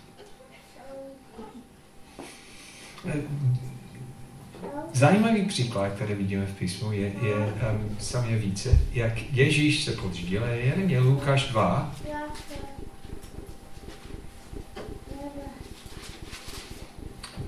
Zajímavý 4.92 5.42
příklad, 5.42 5.92
který 5.92 6.14
vidíme 6.14 6.46
v 6.46 6.54
písmu, 6.54 6.92
je, 6.92 7.12
je 7.22 7.34
um, 7.34 7.96
sam 8.00 8.30
je 8.30 8.38
více, 8.38 8.78
jak 8.92 9.32
Ježíš 9.32 9.84
se 9.84 9.92
podřídil. 9.92 10.44
Jeden 10.44 10.90
je 10.90 11.00
Lukáš 11.00 11.48
2. 11.48 11.94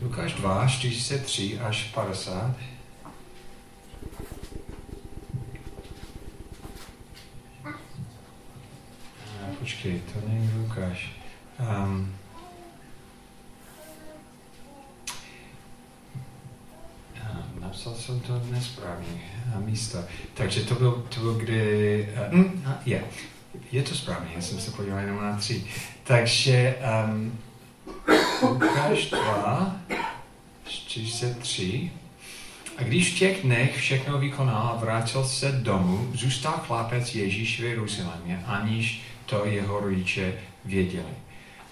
Lukáš 0.03 0.33
2, 0.33 0.67
43 0.67 1.59
až 1.59 1.91
50. 1.95 2.57
počkej, 9.61 10.01
to 10.13 10.29
není 10.29 10.51
Lukáš. 10.57 11.13
Um, 11.59 12.17
napsal 17.71 17.95
jsem 17.95 18.21
to 18.21 18.43
nesprávně 18.51 19.23
místo. 19.59 19.99
Takže 20.35 20.61
to 20.61 20.75
byl, 20.75 21.07
to 21.15 21.21
byl 21.21 21.35
kdy... 21.35 22.09
Uh, 22.33 22.45
je, 22.87 23.05
je 23.73 23.83
to 23.83 23.95
správně, 23.95 24.31
já 24.35 24.43
jsem 24.43 24.61
se 24.61 24.71
podíval 24.71 24.99
jenom 24.99 25.23
na 25.23 25.37
tři. 25.37 25.65
Takže 26.05 26.77
um, 27.07 27.39
Lukáš 28.43 29.11
2, 29.11 29.77
43. 30.65 31.91
A 32.77 32.83
když 32.83 33.15
v 33.15 33.19
těch 33.19 33.43
dnech 33.43 33.77
všechno 33.77 34.19
vykonal 34.19 34.69
a 34.69 34.77
vrátil 34.81 35.25
se 35.25 35.53
domů, 35.53 36.11
zůstal 36.15 36.61
chlapec 36.67 37.15
Ježíš 37.15 37.61
v 37.61 37.65
Jeruzalémě, 37.65 38.45
aniž 38.47 39.03
to 39.27 39.47
jeho 39.47 39.81
rodiče 39.81 40.35
věděli. 40.65 41.15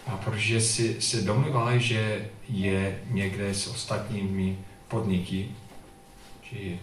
A 0.06 0.16
protože 0.16 0.60
si 0.60 1.00
se 1.00 1.22
domluvali, 1.22 1.80
že 1.80 2.28
je 2.48 2.98
někde 3.10 3.54
s 3.54 3.66
ostatními 3.66 4.58
podniky, 4.88 5.48
že 6.52 6.58
je, 6.58 6.78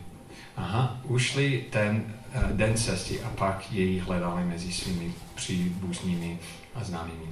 aha, 0.55 0.97
ušli 1.03 1.65
ten 1.69 2.03
uh, 2.35 2.49
den 2.51 2.77
cesty 2.77 3.21
a 3.21 3.29
pak 3.29 3.71
jej 3.71 3.99
hledali 3.99 4.43
mezi 4.43 4.73
svými 4.73 5.13
příbuznými 5.35 6.39
a 6.75 6.83
známými. 6.83 7.27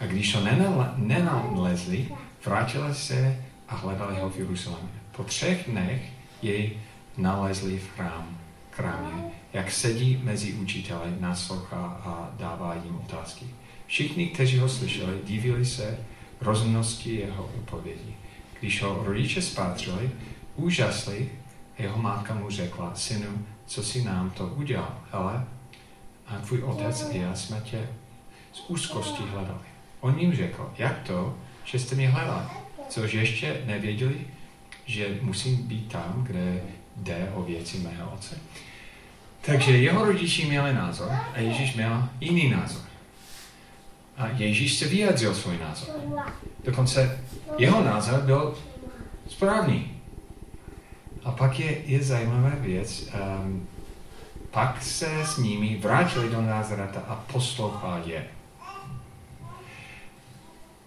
A 0.00 0.06
když 0.06 0.34
ho 0.34 0.40
nenalezli, 0.96 2.08
vrátili 2.44 2.94
se 2.94 3.44
a 3.68 3.76
hledali 3.76 4.20
ho 4.20 4.30
v 4.30 4.38
Jeruzalémě. 4.38 5.00
Po 5.12 5.24
třech 5.24 5.64
dnech 5.70 6.02
jej 6.42 6.76
nalezli 7.16 7.78
v 7.78 7.88
chrám, 7.88 8.38
krámě, 8.70 9.22
jak 9.52 9.70
sedí 9.70 10.20
mezi 10.22 10.52
učiteli, 10.52 11.10
naslouchá 11.20 12.00
a 12.04 12.30
dává 12.38 12.74
jim 12.74 12.96
otázky. 12.96 13.46
Všichni, 13.86 14.26
kteří 14.26 14.58
ho 14.58 14.68
slyšeli, 14.68 15.20
divili 15.24 15.66
se 15.66 15.98
rozumnosti 16.40 17.14
jeho 17.14 17.50
odpovědi. 17.58 18.16
Když 18.60 18.82
ho 18.82 19.02
rodiče 19.04 19.42
spátřili, 19.42 20.10
úžasli, 20.56 21.28
jeho 21.78 21.98
mátka 21.98 22.34
mu 22.34 22.50
řekla, 22.50 22.94
synu, 22.94 23.46
co 23.66 23.82
si 23.82 24.04
nám 24.04 24.30
to 24.30 24.46
udělal? 24.46 24.98
Hele, 25.12 25.44
a 26.26 26.38
tvůj 26.38 26.62
otec 26.62 27.02
a 27.02 27.12
já 27.12 27.34
jsme 27.34 27.60
tě 27.64 27.88
z 28.52 28.64
úzkosti 28.68 29.22
hledali. 29.22 29.58
On 30.00 30.18
jim 30.18 30.34
řekl, 30.34 30.72
jak 30.78 31.02
to, 31.02 31.34
že 31.64 31.78
jste 31.78 31.94
mě 31.94 32.08
hledali? 32.08 32.44
Což 32.88 33.12
ještě 33.12 33.62
nevěděli, 33.66 34.26
že 34.86 35.18
musím 35.22 35.56
být 35.56 35.92
tam, 35.92 36.24
kde 36.26 36.60
jde 36.96 37.32
o 37.34 37.42
věci 37.42 37.78
mého 37.78 38.10
otce. 38.10 38.38
Takže 39.40 39.76
jeho 39.76 40.04
rodiči 40.04 40.44
měli 40.44 40.74
názor 40.74 41.10
a 41.34 41.38
Ježíš 41.38 41.74
měl 41.74 42.08
jiný 42.20 42.50
názor. 42.50 42.82
A 44.16 44.28
Ježíš 44.28 44.74
se 44.74 44.88
vyjadřil 44.88 45.34
svůj 45.34 45.58
názor. 45.58 45.94
Dokonce 46.64 47.20
jeho 47.58 47.84
názor 47.84 48.20
byl 48.20 48.54
správný. 49.28 49.95
A 51.26 51.30
pak 51.32 51.58
je, 51.58 51.82
je 51.86 52.02
zajímavá 52.02 52.50
věc, 52.60 53.08
um, 53.44 53.66
pak 54.50 54.82
se 54.82 55.24
s 55.24 55.36
nimi 55.36 55.78
vrátili 55.82 56.30
do 56.30 56.42
Nazareta 56.42 57.00
a 57.08 57.14
poslouchal 57.14 58.02
je. 58.04 58.24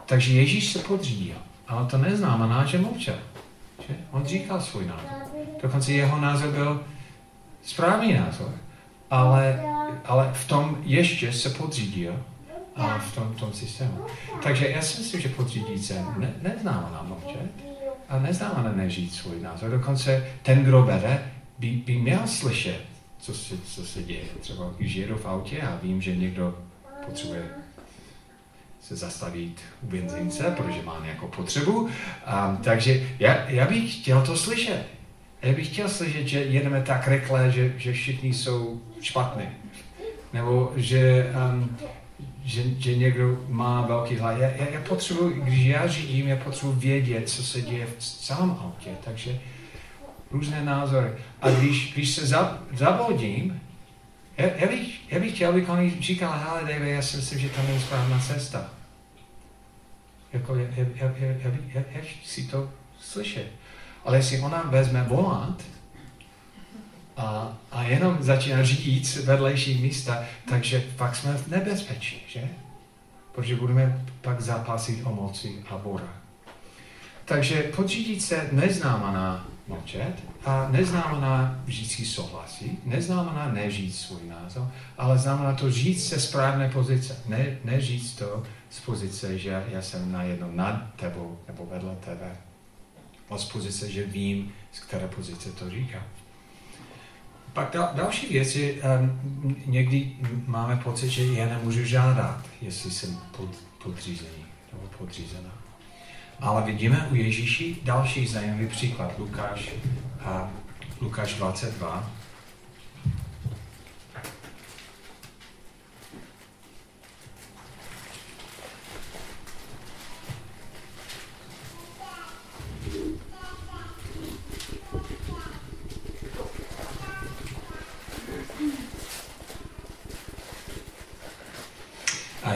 Takže 0.06 0.34
Ježíš 0.34 0.72
se 0.72 0.80
podřídil, 0.80 1.36
ale 1.68 1.86
to 1.86 1.98
neznamená, 1.98 2.66
že 2.66 2.78
mlčel. 2.78 3.20
Že? 3.88 3.96
On 4.12 4.26
říkal 4.26 4.62
svůj 4.62 4.86
názor. 4.86 5.28
Dokonce 5.62 5.92
jeho 5.92 6.20
názor 6.20 6.50
byl 6.52 6.84
správný 7.64 8.14
názor, 8.14 8.52
ale, 9.12 9.64
ale 10.06 10.32
v 10.34 10.48
tom 10.48 10.78
ještě 10.84 11.34
se 11.34 11.50
podřídil 11.50 12.24
a 12.76 12.98
v 12.98 13.16
tom, 13.16 13.34
tom 13.34 13.54
systému. 13.54 14.06
Takže 14.44 14.70
já 14.70 14.82
si 14.82 15.00
myslím, 15.00 15.22
že 15.22 15.30
podřídit 15.30 15.86
se 15.86 16.06
ne, 16.18 16.34
neznamená 16.42 17.06
mlčet 17.08 17.69
a 18.10 18.20
neznamená 18.20 18.72
nežít 18.72 19.14
svůj 19.14 19.42
názor. 19.42 19.70
Dokonce 19.70 20.28
ten, 20.44 20.64
kdo 20.64 20.82
bere, 20.84 21.32
by, 21.60 21.68
by 21.68 21.96
měl 21.96 22.28
slyšet, 22.28 22.82
co 23.20 23.34
se, 23.34 23.56
co 23.58 23.86
se 23.86 24.04
děje. 24.04 24.24
Třeba 24.40 24.74
když 24.78 24.96
jedu 24.96 25.18
v 25.18 25.26
autě 25.26 25.62
a 25.62 25.80
vím, 25.84 26.02
že 26.02 26.16
někdo 26.16 26.58
potřebuje 27.06 27.44
se 28.82 28.96
zastavit 28.96 29.62
u 29.82 29.88
benzince, 29.88 30.44
protože 30.58 30.82
má 30.82 31.00
nějakou 31.04 31.28
potřebu. 31.28 31.80
Um, 31.82 32.58
takže 32.64 33.08
já, 33.20 33.50
já 33.50 33.66
bych 33.66 34.02
chtěl 34.02 34.22
to 34.26 34.38
slyšet. 34.38 34.86
Já 35.42 35.54
bych 35.54 35.68
chtěl 35.68 35.90
slyšet, 35.90 36.28
že 36.28 36.40
jedeme 36.40 36.82
tak 36.82 37.08
rychle, 37.08 37.52
že, 37.52 37.74
že 37.78 37.94
všichni 37.94 38.34
jsou 38.34 38.82
špatní. 39.02 39.46
Nebo 40.34 40.74
že, 40.76 41.34
um, 41.54 41.78
že, 42.46 42.64
že 42.78 42.98
někdo 42.98 43.38
má 43.48 43.82
velký 43.82 44.16
hlad. 44.16 44.38
Já, 44.38 44.50
já, 44.50 44.70
já 44.70 44.82
potřebuji, 44.82 45.42
když 45.42 45.66
já 45.66 45.88
řídím, 45.88 46.28
já 46.28 46.36
potřebuji 46.36 46.72
vědět, 46.74 47.30
co 47.30 47.44
se 47.44 47.62
děje 47.62 47.86
v 47.86 47.98
celém 47.98 48.52
autě. 48.52 48.90
Takže 49.04 49.40
různé 50.32 50.66
názory. 50.66 51.10
A 51.42 51.50
když, 51.50 51.94
když 51.94 52.10
se 52.10 52.28
zabodím, 52.74 53.62
já, 54.38 54.46
já, 54.46 54.68
bych, 54.68 55.12
já 55.14 55.20
bych 55.20 55.36
chtěl, 55.36 55.50
abych 55.50 55.70
oni 55.70 55.98
říkal, 56.00 56.40
hele 56.44 56.62
Dave, 56.62 56.90
já 56.90 57.02
si 57.02 57.18
myslím, 57.18 57.40
že 57.40 57.50
to 57.50 57.62
není 57.68 57.80
správná 57.80 58.20
cesta. 58.20 58.70
Jako, 60.34 60.56
já, 60.56 60.68
já, 60.76 60.86
já, 60.96 61.12
já, 61.18 61.28
já, 61.28 61.52
já, 61.74 61.84
já 61.92 62.02
si 62.26 62.44
to 62.44 62.70
slyšet. 63.00 63.48
Ale 64.06 64.18
jestli 64.18 64.40
ona 64.40 64.62
vezme 64.62 65.04
volant 65.04 65.66
a, 67.20 67.58
a 67.72 67.84
jenom 67.84 68.18
začíná 68.20 68.64
říct 68.64 69.16
vedlejší 69.16 69.82
místa, 69.82 70.24
takže 70.50 70.84
pak 70.96 71.16
jsme 71.16 71.34
v 71.34 71.48
nebezpečí, 71.48 72.24
že? 72.28 72.50
Protože 73.32 73.56
budeme 73.56 74.06
pak 74.22 74.42
zápasit 74.42 75.00
o 75.04 75.16
moci 75.16 75.64
a 75.70 75.78
bora. 75.78 76.14
Takže 77.26 77.64
podřídit 77.64 78.22
se 78.22 78.50
neznamená 78.52 79.48
mlčet 79.68 80.14
a 80.46 80.68
neznamená 80.72 81.62
vždycky 81.66 82.06
souhlasit, 82.06 82.86
neznamená 82.86 83.52
nežít 83.52 83.96
svůj 83.96 84.22
názor, 84.28 84.72
ale 84.98 85.18
znamená 85.18 85.54
to 85.54 85.70
žít 85.70 86.00
se 86.00 86.20
správné 86.20 86.70
pozice. 86.70 87.18
Ne, 87.28 87.58
nežít 87.64 88.20
to 88.20 88.44
z 88.70 88.80
pozice, 88.80 89.38
že 89.38 89.64
já 89.72 89.82
jsem 89.82 90.12
najednou 90.12 90.52
nad 90.52 90.94
tebou 90.96 91.40
nebo 91.48 91.66
vedle 91.66 91.96
tebe, 91.96 92.38
ale 93.30 93.40
z 93.40 93.46
pozice, 93.46 93.92
že 93.92 94.06
vím, 94.06 94.52
z 94.72 94.80
které 94.80 95.08
pozice 95.08 95.52
to 95.52 95.70
říká. 95.70 96.04
Pak 97.54 97.74
dal, 97.74 97.90
další 97.94 98.28
věc 98.28 98.56
je, 98.56 98.74
um, 98.74 99.56
někdy 99.66 100.12
máme 100.46 100.76
pocit, 100.76 101.10
že 101.10 101.26
já 101.26 101.46
nemůžu 101.46 101.86
žádat, 101.86 102.46
jestli 102.62 102.92
jsem 102.92 103.18
pod, 103.38 103.50
podřízený 103.84 104.46
nebo 104.74 104.88
podřízená. 104.98 105.50
Ale 106.40 106.64
vidíme 106.64 107.08
u 107.12 107.16
Ježíši 107.16 107.78
další 107.84 108.28
zajímavý 108.28 108.68
příklad. 108.68 109.20
Lukáš, 109.20 109.70
a 110.26 110.50
Lukáš 111.02 111.34
22. 111.34 112.12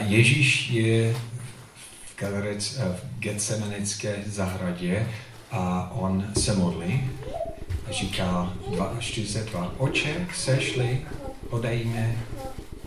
Ježíš 0.06 0.70
je 0.70 1.16
Galerec 2.16 2.78
eh, 2.78 2.96
v 2.96 3.18
Getsemanické 3.18 4.16
zahradě 4.26 5.08
a 5.50 5.90
on 5.94 6.26
se 6.38 6.54
modlí 6.54 7.10
a 7.88 7.92
říká 7.92 8.52
42. 8.98 9.72
Oče, 9.78 10.26
sešli 10.34 11.00
odejme, 11.50 12.16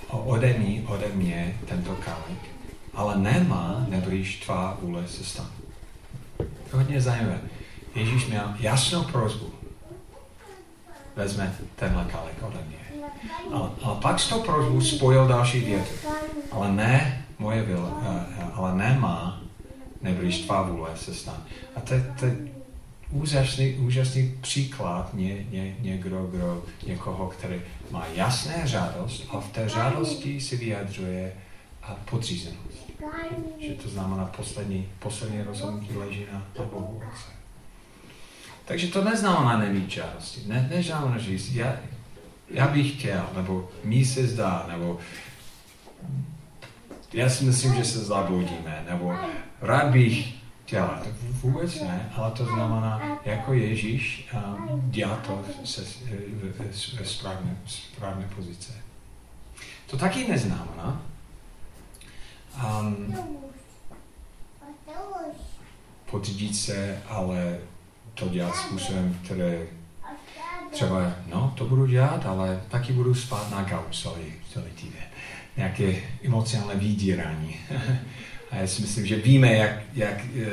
ode 0.10 0.54
mě, 0.54 0.82
ode 0.88 1.08
mě 1.14 1.58
tento 1.66 1.96
kalich, 1.96 2.52
ale 2.94 3.18
nemá, 3.18 3.86
neblíž 3.90 4.36
tvá 4.36 4.78
vůle 4.82 5.08
se 5.08 5.24
stan. 5.24 5.48
Hodně 6.72 7.02
zajímavé. 7.02 7.42
Ježíš 7.96 8.26
měl 8.28 8.54
jasnou 8.60 9.04
prozbu. 9.04 9.52
Vezme 11.16 11.56
tenhle 11.76 12.06
kalich 12.06 12.44
ode 12.44 12.58
mě. 12.68 12.78
Ale, 13.54 13.70
ale 13.84 13.98
pak 14.02 14.20
s 14.20 14.30
tou 14.30 14.42
prozbou 14.42 14.82
spojil 14.82 15.28
další 15.28 15.60
věty. 15.60 15.90
Ale 16.58 16.72
ne 16.72 17.26
moje 17.40 17.62
vila, 17.62 18.02
eh, 18.02 18.26
eh, 18.40 18.52
ale 18.54 18.76
nemá, 18.76 19.42
neblíž 20.02 20.40
tvá 20.40 20.62
vůle 20.62 20.90
se 20.98 21.14
stan. 21.14 21.44
A 21.76 21.82
to, 21.82 21.94
to 22.20 22.26
je 22.26 22.38
úžasný, 23.12 23.74
úžasný 23.74 24.38
příklad 24.42 25.14
ně, 25.14 25.46
ně, 25.52 25.76
někdo, 25.80 26.28
kdo, 26.32 26.64
někoho, 26.88 27.28
který 27.28 27.62
má 27.92 28.06
jasné 28.14 28.68
žádost 28.68 29.26
a 29.30 29.40
v 29.40 29.52
té 29.52 29.70
žádosti 29.70 30.42
si 30.42 30.58
vyjadřuje 30.58 31.34
podřízenost. 32.10 32.92
Že 33.60 33.74
to 33.74 33.90
znamená 33.90 34.26
poslední, 34.26 34.90
poslední 35.00 35.44
rozhodnutí 35.44 35.98
leží 35.98 36.26
na, 36.34 36.66
Bohu 36.66 37.02
Takže 38.66 38.88
to 38.88 39.04
neznamená 39.04 39.58
nemít 39.58 39.92
žádosti. 39.92 40.42
Ne, 40.46 40.70
neznamená, 40.76 41.18
že 41.18 41.60
já, 41.60 41.76
já 42.50 42.68
bych 42.68 42.98
chtěl, 42.98 43.30
nebo 43.36 43.70
mi 43.84 44.06
se 44.06 44.28
zdá, 44.28 44.66
nebo 44.72 45.00
já 47.14 47.30
si 47.30 47.46
myslím, 47.46 47.76
že 47.76 47.86
se 47.86 48.00
zabludíme, 48.00 48.86
nebo 48.90 49.16
rád 49.62 49.92
bych 49.92 50.34
dělat. 50.70 51.08
Vůbec 51.30 51.82
ne, 51.82 52.12
ale 52.16 52.32
to 52.32 52.46
znamená, 52.46 53.20
jako 53.26 53.54
Ježíš 53.54 54.30
um, 54.34 54.82
dělat 54.92 55.28
to 55.28 55.46
se, 55.66 55.84
ve 57.00 57.06
správné, 57.06 57.58
správné 57.66 58.30
pozice. 58.36 58.74
To 59.88 59.98
taky 59.98 60.28
neznamená, 60.28 61.02
um, 62.80 63.16
podřídit 66.12 66.56
se, 66.56 67.02
ale 67.10 67.60
to 68.14 68.30
dělat 68.30 68.56
způsobem, 68.56 69.20
který 69.24 69.58
třeba, 70.72 71.14
no, 71.28 71.54
to 71.58 71.66
budu 71.66 71.86
dělat, 71.86 72.26
ale 72.26 72.62
taky 72.70 72.94
budu 72.94 73.16
spát 73.16 73.52
na 73.52 73.64
gauč 73.64 74.00
celý 74.54 74.72
týden 74.76 75.07
nějaké 75.58 75.96
emocionální 76.24 76.88
vydírání. 76.88 77.56
A 78.52 78.56
já 78.56 78.68
si 78.68 78.82
myslím, 78.82 79.06
že 79.06 79.16
víme, 79.16 79.54
jak, 79.54 79.80
jak 79.94 80.22
eh, 80.22 80.48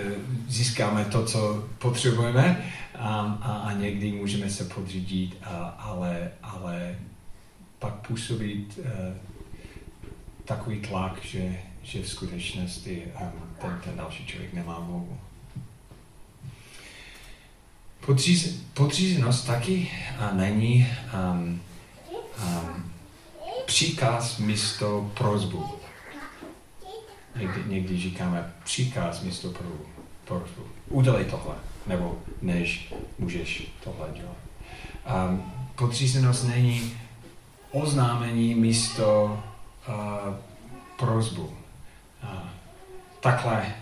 získáme 0.48 1.04
to, 1.04 1.24
co 1.24 1.68
potřebujeme 1.78 2.64
a, 2.94 3.38
a, 3.42 3.52
a 3.52 3.72
někdy 3.72 4.12
můžeme 4.12 4.50
se 4.50 4.64
podřídit, 4.64 5.36
a, 5.42 5.56
ale, 5.66 6.30
ale 6.42 6.98
pak 7.78 7.94
působit 7.94 8.78
uh, 8.78 8.84
takový 10.44 10.80
tlak, 10.80 11.24
že, 11.24 11.56
že 11.82 12.02
v 12.02 12.08
skutečnosti 12.08 13.02
um, 13.20 13.32
ten, 13.60 13.80
ten 13.84 13.96
další 13.96 14.26
člověk 14.26 14.52
nemá 14.52 14.78
volbu. 14.78 15.18
Podříz, 18.06 18.64
podřízenost 18.74 19.46
taky 19.46 19.90
a 20.18 20.34
není 20.34 20.86
um, 21.14 21.60
um, 22.38 22.93
příkaz 23.66 24.38
místo 24.38 25.10
prozbu. 25.14 25.70
Někdy, 27.36 27.62
někdy 27.66 27.98
říkáme 27.98 28.52
příkaz 28.64 29.22
místo 29.22 29.52
prozbu. 30.24 30.62
Udělej 30.88 31.24
tohle, 31.24 31.54
nebo 31.86 32.18
než 32.42 32.94
můžeš 33.18 33.72
tohle 33.84 34.08
dělat. 34.12 34.36
Um, 35.28 35.52
podřízenost 35.76 36.48
není 36.48 36.96
oznámení 37.70 38.54
místo 38.54 39.42
uh, 39.88 40.34
prozbu. 40.98 41.42
Uh, 42.22 42.48
takhle 43.20 43.74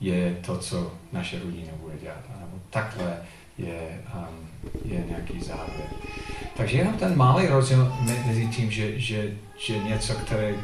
je 0.00 0.34
to, 0.46 0.58
co 0.58 0.92
naše 1.12 1.38
rodina 1.38 1.72
bude 1.80 1.98
dělat. 1.98 2.40
Nebo 2.40 2.58
takhle 2.70 3.22
je, 3.58 4.02
um, 4.14 4.45
je 4.84 5.04
nějaký 5.08 5.40
závěr. 5.40 5.88
Takže 6.56 6.78
jenom 6.78 6.94
ten 6.94 7.16
malý 7.16 7.46
rozdíl 7.46 7.92
mezi 8.26 8.46
tím, 8.46 8.70
že, 8.70 9.00
že, 9.00 9.34
že 9.58 9.78
něco, 9.78 10.14
které 10.14 10.54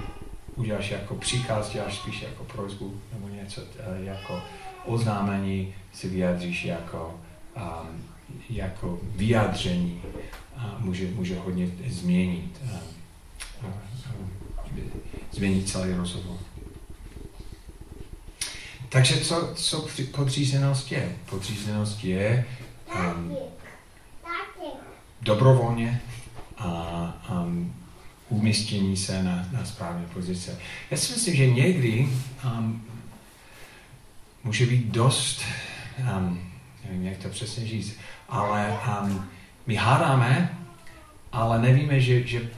uděláš 0.57 0.91
jako 0.91 1.15
příkaz, 1.15 1.71
děláš 1.73 1.97
spíš 1.97 2.23
jako 2.23 2.45
prozbu, 2.45 3.01
nebo 3.12 3.29
něco 3.29 3.61
uh, 3.61 4.05
jako 4.05 4.43
oznámení, 4.85 5.75
si 5.93 6.09
vyjádříš 6.09 6.65
jako, 6.65 7.21
um, 7.57 8.05
jako 8.51 8.99
vyjádření, 9.03 10.03
uh, 10.57 10.62
může, 10.79 11.07
může 11.07 11.38
hodně 11.38 11.69
změnit, 11.88 12.61
um, 12.62 12.71
uh, 13.65 13.73
změnit 15.33 15.69
celý 15.69 15.95
rozhovor. 15.95 16.37
Takže 18.88 19.21
co, 19.21 19.53
co 19.55 19.88
podřízenost 20.11 20.93
je? 20.93 21.17
Podřízenost 21.31 22.05
je 22.05 22.47
um, 22.95 23.37
dobrovolně 25.23 26.01
a 26.59 27.23
um, 27.31 27.75
umístění 28.29 28.97
se 28.97 29.23
na, 29.23 29.49
na 29.53 29.65
správné 29.65 30.07
pozice. 30.15 30.59
Já 30.91 30.97
si 30.97 31.13
myslím, 31.13 31.35
že 31.35 31.47
někdy 31.47 32.09
um, 32.45 32.85
může 34.45 34.67
být 34.67 34.87
dost, 34.87 35.43
um, 35.99 36.41
nevím, 36.85 37.07
jak 37.07 37.17
to 37.17 37.29
přesně 37.29 37.67
říct, 37.67 37.97
ale 38.29 38.79
um, 39.03 39.25
my 39.67 39.75
hádáme, 39.75 40.59
ale 41.33 41.63
nevíme, 41.63 42.01
že, 42.01 42.27
že 42.27 42.51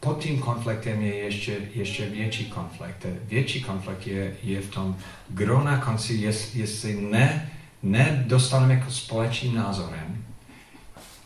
pod 0.00 0.18
tím 0.18 0.38
konfliktem 0.38 1.02
je 1.02 1.14
ještě, 1.14 1.56
ještě 1.74 2.06
větší 2.06 2.44
konflikt. 2.44 3.06
Větší 3.22 3.62
konflikt 3.62 4.06
je, 4.06 4.36
je 4.42 4.60
v 4.60 4.70
tom, 4.70 4.96
kdo 5.28 5.60
na 5.60 5.78
konci, 5.78 6.14
jest, 6.14 6.56
jestli 6.56 7.00
ne 7.00 7.50
nedostaneme 7.82 8.74
jako 8.74 8.90
společným 8.90 9.54
názorem, 9.54 10.24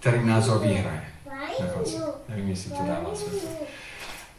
který 0.01 0.27
názor 0.27 0.59
vyhraje. 0.59 1.05
Nevím, 2.29 2.49
jestli 2.49 2.71
to 2.71 2.83
dává 2.87 3.15
smysl. 3.15 3.47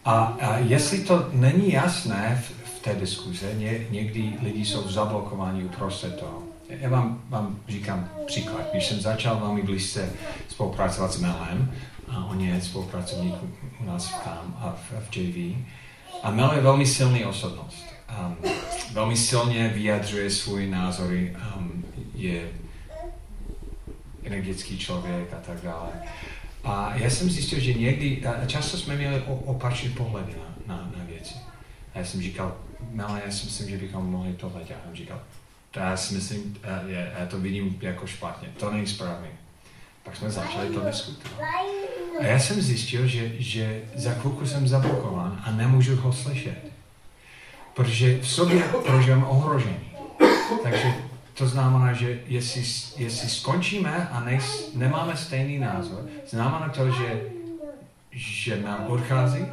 A, 0.06 0.24
a 0.42 0.58
jestli 0.58 1.00
to 1.00 1.30
není 1.32 1.72
jasné 1.72 2.44
v, 2.44 2.78
v 2.78 2.82
té 2.82 2.96
diskuze, 2.96 3.54
ně, 3.54 3.86
někdy 3.90 4.34
lidi 4.42 4.66
jsou 4.66 4.92
zablokováni 4.92 5.64
uprostřed 5.64 6.20
toho. 6.20 6.44
Já 6.70 6.90
vám, 6.90 7.22
vám 7.30 7.60
říkám 7.68 8.10
příklad. 8.26 8.62
Když 8.72 8.88
jsem 8.88 9.02
začal 9.02 9.40
velmi 9.40 9.62
blízce 9.62 10.10
spolupracovat 10.50 11.14
s 11.14 11.20
Melem, 11.20 11.72
a 12.08 12.26
on 12.26 12.42
je 12.42 12.62
spolupracovník 12.62 13.36
u 13.82 13.86
nás 13.86 14.08
v 14.08 14.16
KAM 14.16 14.58
a 14.60 14.76
v, 14.90 15.10
v 15.10 15.18
JV, 15.18 15.56
a 16.24 16.32
Mel 16.32 16.52
je 16.56 16.62
velmi 16.62 16.86
silný 16.86 17.26
osobnost. 17.26 17.86
Um, 18.26 18.38
velmi 18.94 19.18
silně 19.18 19.70
vyjadřuje 19.70 20.30
svůj 20.30 20.68
názory 20.68 21.36
um, 21.58 21.86
je 22.16 22.50
energický 24.24 24.78
člověk 24.78 25.34
a 25.34 25.38
tak 25.46 25.62
dále. 25.62 25.90
A 26.64 26.96
já 26.96 27.10
jsem 27.10 27.30
zjistil, 27.30 27.60
že 27.60 27.74
někdy, 27.74 28.26
a 28.26 28.46
často 28.46 28.78
jsme 28.78 28.96
měli 28.96 29.24
opačný 29.28 29.90
pohled 29.90 30.38
na, 30.38 30.76
na, 30.76 30.92
na 30.98 31.04
věci. 31.04 31.36
A 31.94 32.00
já 32.00 32.06
jsem 32.06 32.22
říkal, 32.22 32.58
Mela, 32.92 33.20
já 33.26 33.32
si 33.32 33.46
myslím, 33.46 33.70
že 33.70 33.78
bychom 33.78 34.06
mohli 34.06 34.34
tohle 34.34 34.64
dělat. 34.64 34.82
A 34.92 34.96
říkal, 34.96 35.20
to 35.72 35.80
já 35.80 35.98
si 35.98 36.14
myslím, 36.14 36.58
já, 36.64 36.82
já 37.20 37.26
to 37.26 37.40
vidím 37.40 37.78
jako 37.82 38.08
špatně, 38.08 38.48
to 38.58 38.72
není 38.72 38.88
správně. 38.88 39.30
Pak 40.04 40.16
jsme 40.16 40.30
začali 40.30 40.70
to 40.70 40.86
diskutovat. 40.86 41.40
A 42.20 42.26
já 42.26 42.40
jsem 42.40 42.62
zjistil, 42.62 43.08
že, 43.08 43.32
že 43.40 43.82
za 43.96 44.12
chvilku 44.14 44.46
jsem 44.46 44.68
zablokován 44.68 45.42
a 45.46 45.52
nemůžu 45.52 45.96
ho 45.96 46.14
slyšet. 46.14 46.72
Protože 47.74 48.22
v 48.22 48.28
sobě 48.28 48.64
prožívám 48.86 49.24
ohrožení. 49.24 49.92
Takže 50.64 50.94
to 51.42 51.48
znamená, 51.48 51.94
že 51.94 52.20
jestli, 52.26 52.62
jestli 53.04 53.30
skončíme 53.30 54.08
a 54.12 54.20
nejs, 54.20 54.76
nemáme 54.76 55.18
stejný 55.18 55.60
názor, 55.60 56.06
znamená 56.30 56.70
to, 56.70 56.92
že, 56.92 57.22
že 58.12 58.56
Mel 58.56 58.78
odchází, 58.88 59.46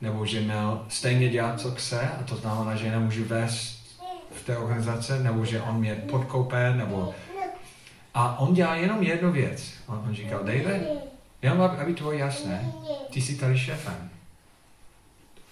nebo 0.00 0.26
že 0.26 0.40
Mel 0.40 0.84
stejně 0.88 1.28
dělá, 1.28 1.56
co 1.56 1.70
chce, 1.70 2.00
a 2.00 2.22
to 2.22 2.36
znamená, 2.36 2.76
že 2.76 2.90
nemůžu 2.90 3.24
vést 3.24 4.00
v 4.32 4.44
té 4.44 4.56
organizace, 4.56 5.22
nebo 5.22 5.44
že 5.44 5.62
on 5.62 5.76
mě 5.76 5.94
podkoupe, 5.94 6.74
nebo... 6.74 7.14
A 8.14 8.38
on 8.38 8.54
dělá 8.54 8.76
jenom 8.76 9.02
jednu 9.02 9.32
věc. 9.32 9.72
On, 9.86 10.04
on 10.08 10.14
říkal, 10.14 10.40
David, 10.44 10.82
jenom 11.42 11.60
aby 11.60 11.94
to 11.94 12.02
bylo 12.02 12.12
jasné, 12.12 12.72
ty 13.10 13.20
jsi 13.20 13.36
tady 13.36 13.58
šéfem. 13.58 14.10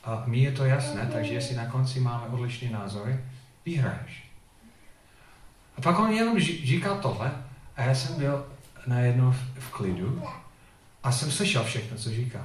A 0.05 0.23
mi 0.27 0.39
je 0.39 0.53
to 0.53 0.65
jasné, 0.65 1.09
takže 1.13 1.35
jestli 1.35 1.57
na 1.57 1.67
konci 1.67 2.01
máme 2.01 2.27
odlišné 2.27 2.71
názory, 2.71 3.21
vyhraješ. 3.65 4.30
A 5.81 5.83
pak 5.83 5.99
on 5.99 6.13
jenom 6.13 6.41
říkal 6.41 6.99
tohle 7.03 7.33
a 7.77 7.83
já 7.83 7.95
jsem 7.95 8.19
byl 8.19 8.47
najednou 8.87 9.31
v, 9.31 9.37
v 9.59 9.71
klidu 9.71 10.23
a 11.03 11.13
jsem 11.13 11.31
slyšel 11.31 11.65
všechno, 11.65 11.97
co 11.97 12.11
říkal. 12.11 12.45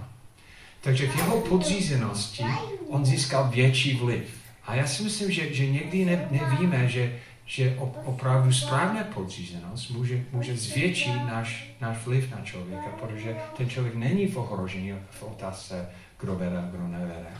Takže 0.81 1.07
v 1.07 1.15
jeho 1.15 1.41
podřízenosti 1.41 2.45
on 2.87 3.05
získal 3.05 3.49
větší 3.49 3.97
vliv. 3.97 4.37
A 4.65 4.75
já 4.75 4.87
si 4.87 5.03
myslím, 5.03 5.31
že, 5.31 5.53
že 5.53 5.69
někdy 5.69 6.05
ne, 6.05 6.27
nevíme, 6.31 6.87
že, 6.87 7.19
že 7.45 7.75
opravdu 8.05 8.53
správná 8.53 9.03
podřízenost 9.03 9.91
může, 9.91 10.23
může 10.31 10.57
zvětšit 10.57 11.15
náš, 11.15 11.71
náš 11.81 11.97
vliv 12.05 12.31
na 12.31 12.41
člověka, 12.41 12.87
protože 12.99 13.35
ten 13.57 13.69
člověk 13.69 13.95
není 13.95 14.27
v 14.27 14.37
ohrožení 14.37 14.93
v 15.09 15.23
otázce, 15.23 15.89
kdo 16.19 16.35
vede 16.35 16.69
kdo 16.71 16.87
nevede. 16.87 17.31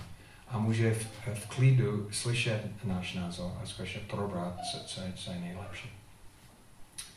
A 0.55 0.59
může 0.59 0.93
v, 0.93 1.07
v 1.33 1.47
klidu 1.47 2.07
slyšet 2.11 2.61
náš 2.83 3.13
názor 3.13 3.51
a 3.63 3.65
skutečně 3.65 4.01
probrat, 4.01 4.59
co, 4.71 4.79
co, 4.85 5.01
je, 5.01 5.13
co 5.15 5.31
je 5.31 5.39
nejlepší. 5.39 5.89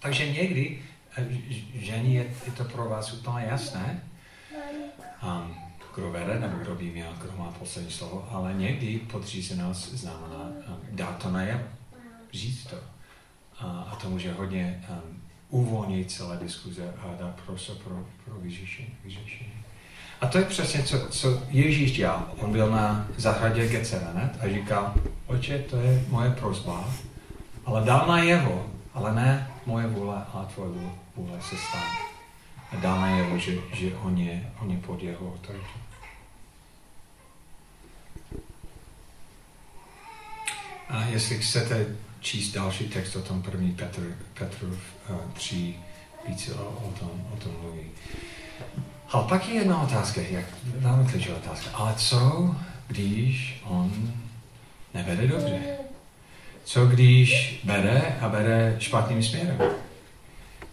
Takže 0.00 0.32
někdy, 0.32 0.82
eh, 1.16 1.26
žení, 1.74 2.14
je, 2.14 2.34
je 2.46 2.52
to 2.52 2.64
pro 2.64 2.88
vás 2.88 3.12
úplně 3.12 3.46
jasné, 3.46 4.02
um, 5.22 5.54
kdo 5.94 6.10
vede, 6.10 6.40
nebo 6.40 6.58
kdo 6.58 6.74
by 6.74 6.84
měl, 6.84 7.14
kdo 7.22 7.32
má 7.36 7.50
poslední 7.50 7.90
slovo, 7.90 8.28
ale 8.30 8.54
někdy 8.54 8.98
podřízenost 8.98 9.92
znamená 9.92 10.44
um, 10.44 10.80
dát 10.90 11.22
to 11.22 11.30
najevo, 11.30 11.64
říct 12.32 12.64
to. 12.66 12.76
A, 13.58 13.66
a 13.66 13.96
to 13.96 14.10
může 14.10 14.32
hodně 14.32 14.84
um, 14.90 15.22
uvolnit 15.48 16.10
celé 16.10 16.36
diskuze 16.36 16.94
a 16.98 17.14
dát 17.20 17.40
prostor 17.46 17.76
pro, 17.76 18.06
pro 18.24 18.34
vyřešení. 18.34 18.94
vyřešení. 19.04 19.67
A 20.20 20.26
to 20.26 20.38
je 20.38 20.44
přesně, 20.44 20.82
co, 20.82 21.08
co 21.08 21.42
Ježíš 21.48 21.92
dělal. 21.92 22.26
On 22.38 22.52
byl 22.52 22.70
na 22.70 23.08
zahradě 23.16 23.68
Gecerenet 23.68 24.38
a 24.40 24.48
říkal, 24.48 24.94
oče, 25.26 25.58
to 25.58 25.76
je 25.76 26.04
moje 26.08 26.30
prozba, 26.30 26.94
ale 27.64 27.84
dal 27.84 28.06
najevo, 28.08 28.66
ale 28.94 29.14
ne 29.14 29.50
moje 29.66 29.86
vůle, 29.86 30.24
ale 30.32 30.46
tvoje 30.46 30.70
vůle 31.16 31.40
se 31.40 31.56
stane. 31.56 31.98
A 32.72 32.76
dal 32.76 33.00
najevo, 33.00 33.38
že, 33.38 33.58
že 33.72 33.94
on, 33.94 34.18
je, 34.18 34.52
on 34.60 34.70
je 34.70 34.76
pod 34.76 35.02
jeho 35.02 35.32
autoritou. 35.32 35.78
A 40.88 41.04
jestli 41.04 41.38
chcete 41.38 41.86
číst 42.20 42.52
další 42.52 42.88
text 42.88 43.16
o 43.16 43.22
tom 43.22 43.42
první 43.42 43.72
Petr, 43.72 44.16
Petru 44.38 44.68
uh, 44.68 45.32
3, 45.32 45.74
více 46.28 46.54
o, 46.54 46.68
o, 46.68 46.92
tom, 46.98 47.10
o 47.32 47.36
tom 47.36 47.52
mluví. 47.62 47.86
Ale 49.08 49.24
pak 49.28 49.48
je 49.48 49.54
jedna 49.54 49.82
otázka, 49.82 50.20
jak 50.20 50.44
velmi 50.64 51.08
klíčová 51.10 51.36
otázka. 51.36 51.70
Ale 51.74 51.94
co, 51.94 52.54
když 52.86 53.62
on 53.64 54.12
nevede 54.94 55.26
dobře? 55.26 55.60
Co 56.64 56.86
když 56.86 57.60
vede 57.64 58.16
a 58.20 58.28
vede 58.28 58.76
špatným 58.78 59.22
směrem? 59.22 59.58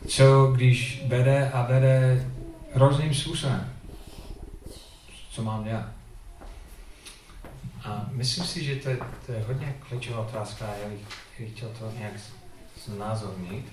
Co 0.07 0.47
když 0.55 1.03
vede 1.07 1.51
a 1.51 1.61
vede 1.63 2.27
hrozným 2.73 3.13
způsobem? 3.13 3.73
Co 5.29 5.43
mám 5.43 5.63
dělat? 5.63 5.85
A 7.83 8.05
myslím 8.11 8.45
si, 8.45 8.63
že 8.63 8.75
to 8.75 8.89
je, 8.89 8.97
to 9.25 9.31
je 9.31 9.43
hodně 9.47 9.75
klíčová 9.89 10.19
otázka 10.19 10.65
já 10.83 10.89
bych 10.89 11.51
chtěl 11.51 11.69
to 11.79 11.91
nějak 11.99 12.13
znázornit. 12.85 13.65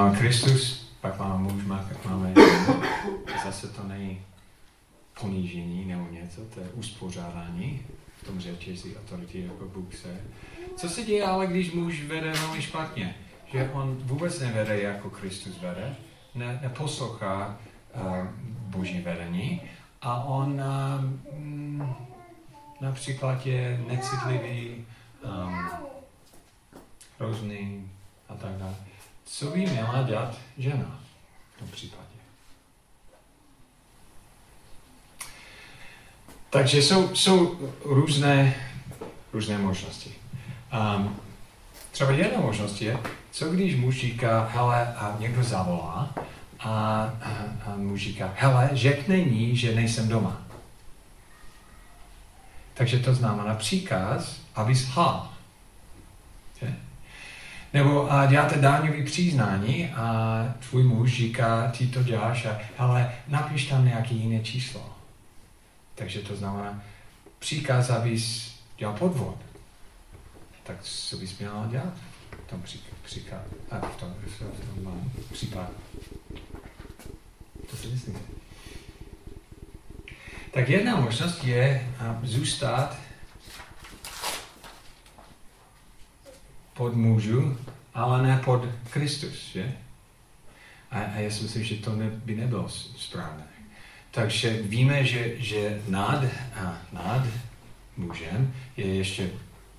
Máme 0.00 0.16
Kristus, 0.16 0.88
pak 1.00 1.18
máme 1.18 1.52
muž, 1.52 1.62
máme 2.04 2.34
zase 3.44 3.68
to 3.68 3.82
není 3.82 4.20
ponížení 5.20 5.84
nebo 5.84 6.06
něco, 6.10 6.40
to 6.40 6.60
je 6.60 6.68
uspořádání 6.68 7.82
v 8.22 8.26
tom 8.26 8.40
řečí 8.40 8.96
autority 8.96 9.44
jako 9.44 9.64
Bůh 9.64 9.94
se. 9.94 10.20
Co 10.76 10.88
se 10.88 11.02
děje 11.02 11.24
ale, 11.24 11.46
když 11.46 11.72
muž 11.72 12.04
vede 12.04 12.32
velmi 12.32 12.62
špatně? 12.62 13.14
Že 13.52 13.70
on 13.72 13.96
vůbec 13.96 14.40
nevede 14.40 14.82
jako 14.82 15.10
Kristus 15.10 15.60
vede, 15.60 15.96
ne, 16.34 16.58
neposlouchá 16.62 17.58
uh, 17.94 18.26
boží 18.46 19.00
vedení 19.00 19.60
a 20.02 20.24
on 20.24 20.62
uh, 21.80 21.88
například 22.80 23.46
je 23.46 23.84
necitlivý, 23.88 24.86
um, 25.24 25.68
hrozný 27.18 27.90
a 28.28 28.34
tak 28.34 28.52
dále. 28.52 28.89
Co 29.32 29.46
by 29.46 29.58
měla 29.58 30.02
dělat 30.02 30.38
žena 30.58 31.00
v 31.56 31.58
tom 31.58 31.68
případě? 31.68 32.04
Takže 36.50 36.82
jsou, 36.82 37.16
jsou 37.16 37.70
různé, 37.84 38.54
různé 39.32 39.58
možnosti. 39.58 40.14
Um, 40.96 41.16
třeba 41.90 42.10
jedna 42.10 42.40
možnost 42.40 42.82
je, 42.82 42.98
co 43.30 43.50
když 43.50 43.76
muž 43.76 44.00
říká, 44.00 44.48
hele, 44.52 44.94
a 44.94 45.16
někdo 45.18 45.44
zavolá 45.44 46.14
a, 46.58 46.68
a, 46.68 47.12
a 47.66 47.76
muž 47.76 48.00
říká, 48.00 48.34
hele, 48.36 48.70
řekne 48.72 49.20
ní, 49.20 49.56
že 49.56 49.74
nejsem 49.74 50.08
doma. 50.08 50.42
Takže 52.74 52.98
to 52.98 53.14
znamená 53.14 53.54
příkaz, 53.54 54.40
aby 54.54 54.72
lhal. 54.72 55.29
Nebo 57.72 58.12
a 58.12 58.26
děláte 58.26 58.60
dáňový 58.60 59.04
přiznání 59.04 59.90
a 59.90 60.44
tvůj 60.68 60.82
muž 60.82 61.16
říká, 61.16 61.72
ty 61.78 61.86
to 61.86 62.02
děláš, 62.02 62.46
a, 62.46 62.58
ale 62.78 63.12
napiš 63.28 63.66
tam 63.66 63.84
nějaké 63.84 64.14
jiné 64.14 64.44
číslo. 64.44 64.96
Takže 65.94 66.20
to 66.20 66.36
znamená 66.36 66.82
příkaz, 67.38 67.90
abys 67.90 68.54
dělal 68.78 68.96
podvod. 68.96 69.36
Tak 70.62 70.82
co 70.82 71.16
bys 71.16 71.38
měl 71.38 71.66
dělat 71.70 71.94
v 72.46 72.50
tom 72.50 72.62
příklad, 73.04 73.42
a 73.70 73.78
v 73.78 73.96
tom, 73.96 74.14
v 74.26 74.38
tom, 74.38 74.48
v 74.48 74.84
tom 74.84 75.10
případu? 75.32 75.74
To 77.70 77.76
si 77.76 77.86
myslíte? 77.86 78.18
Tak 80.50 80.68
jedna 80.68 80.96
možnost 80.96 81.44
je 81.44 81.92
zůstat 82.22 82.96
pod 86.80 86.96
mužu, 86.96 87.56
ale 87.94 88.22
ne 88.22 88.40
pod 88.44 88.64
Kristus, 88.90 89.52
že? 89.52 89.72
A, 90.90 91.00
a 91.00 91.16
já 91.18 91.30
si 91.30 91.42
myslím, 91.42 91.64
že 91.64 91.76
to 91.76 91.96
ne, 91.96 92.10
by 92.24 92.36
nebylo 92.36 92.68
správné. 92.96 93.44
Takže 94.10 94.62
víme, 94.62 95.04
že, 95.04 95.36
že 95.36 95.82
nad, 95.88 96.24
a 96.56 96.78
nad 96.92 97.26
mužem 97.96 98.54
je 98.76 98.94
ještě 98.94 99.30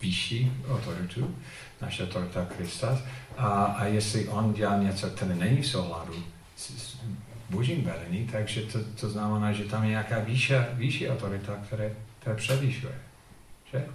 vyšší 0.01 0.51
autoritu, 0.69 1.35
naše 1.81 2.03
autorita 2.03 2.45
Krista. 2.45 3.01
A, 3.37 3.49
a 3.49 3.85
jestli 3.85 4.27
on 4.27 4.53
dělá 4.53 4.77
něco, 4.77 5.09
které 5.09 5.35
není 5.35 5.61
v 5.61 5.67
souladu 5.67 6.23
s, 6.57 6.69
s 6.69 6.97
božím 7.49 7.83
vedení, 7.83 8.27
takže 8.31 8.61
to, 8.61 8.79
to 8.83 9.09
znamená, 9.09 9.53
že 9.53 9.63
tam 9.63 9.83
je 9.83 9.89
nějaká 9.89 10.19
vyšší, 10.19 10.53
vyšší 10.73 11.09
autorita, 11.09 11.55
které, 11.65 11.93
které 12.19 12.35
převyšuje. 12.35 12.95
Že? 13.73 13.85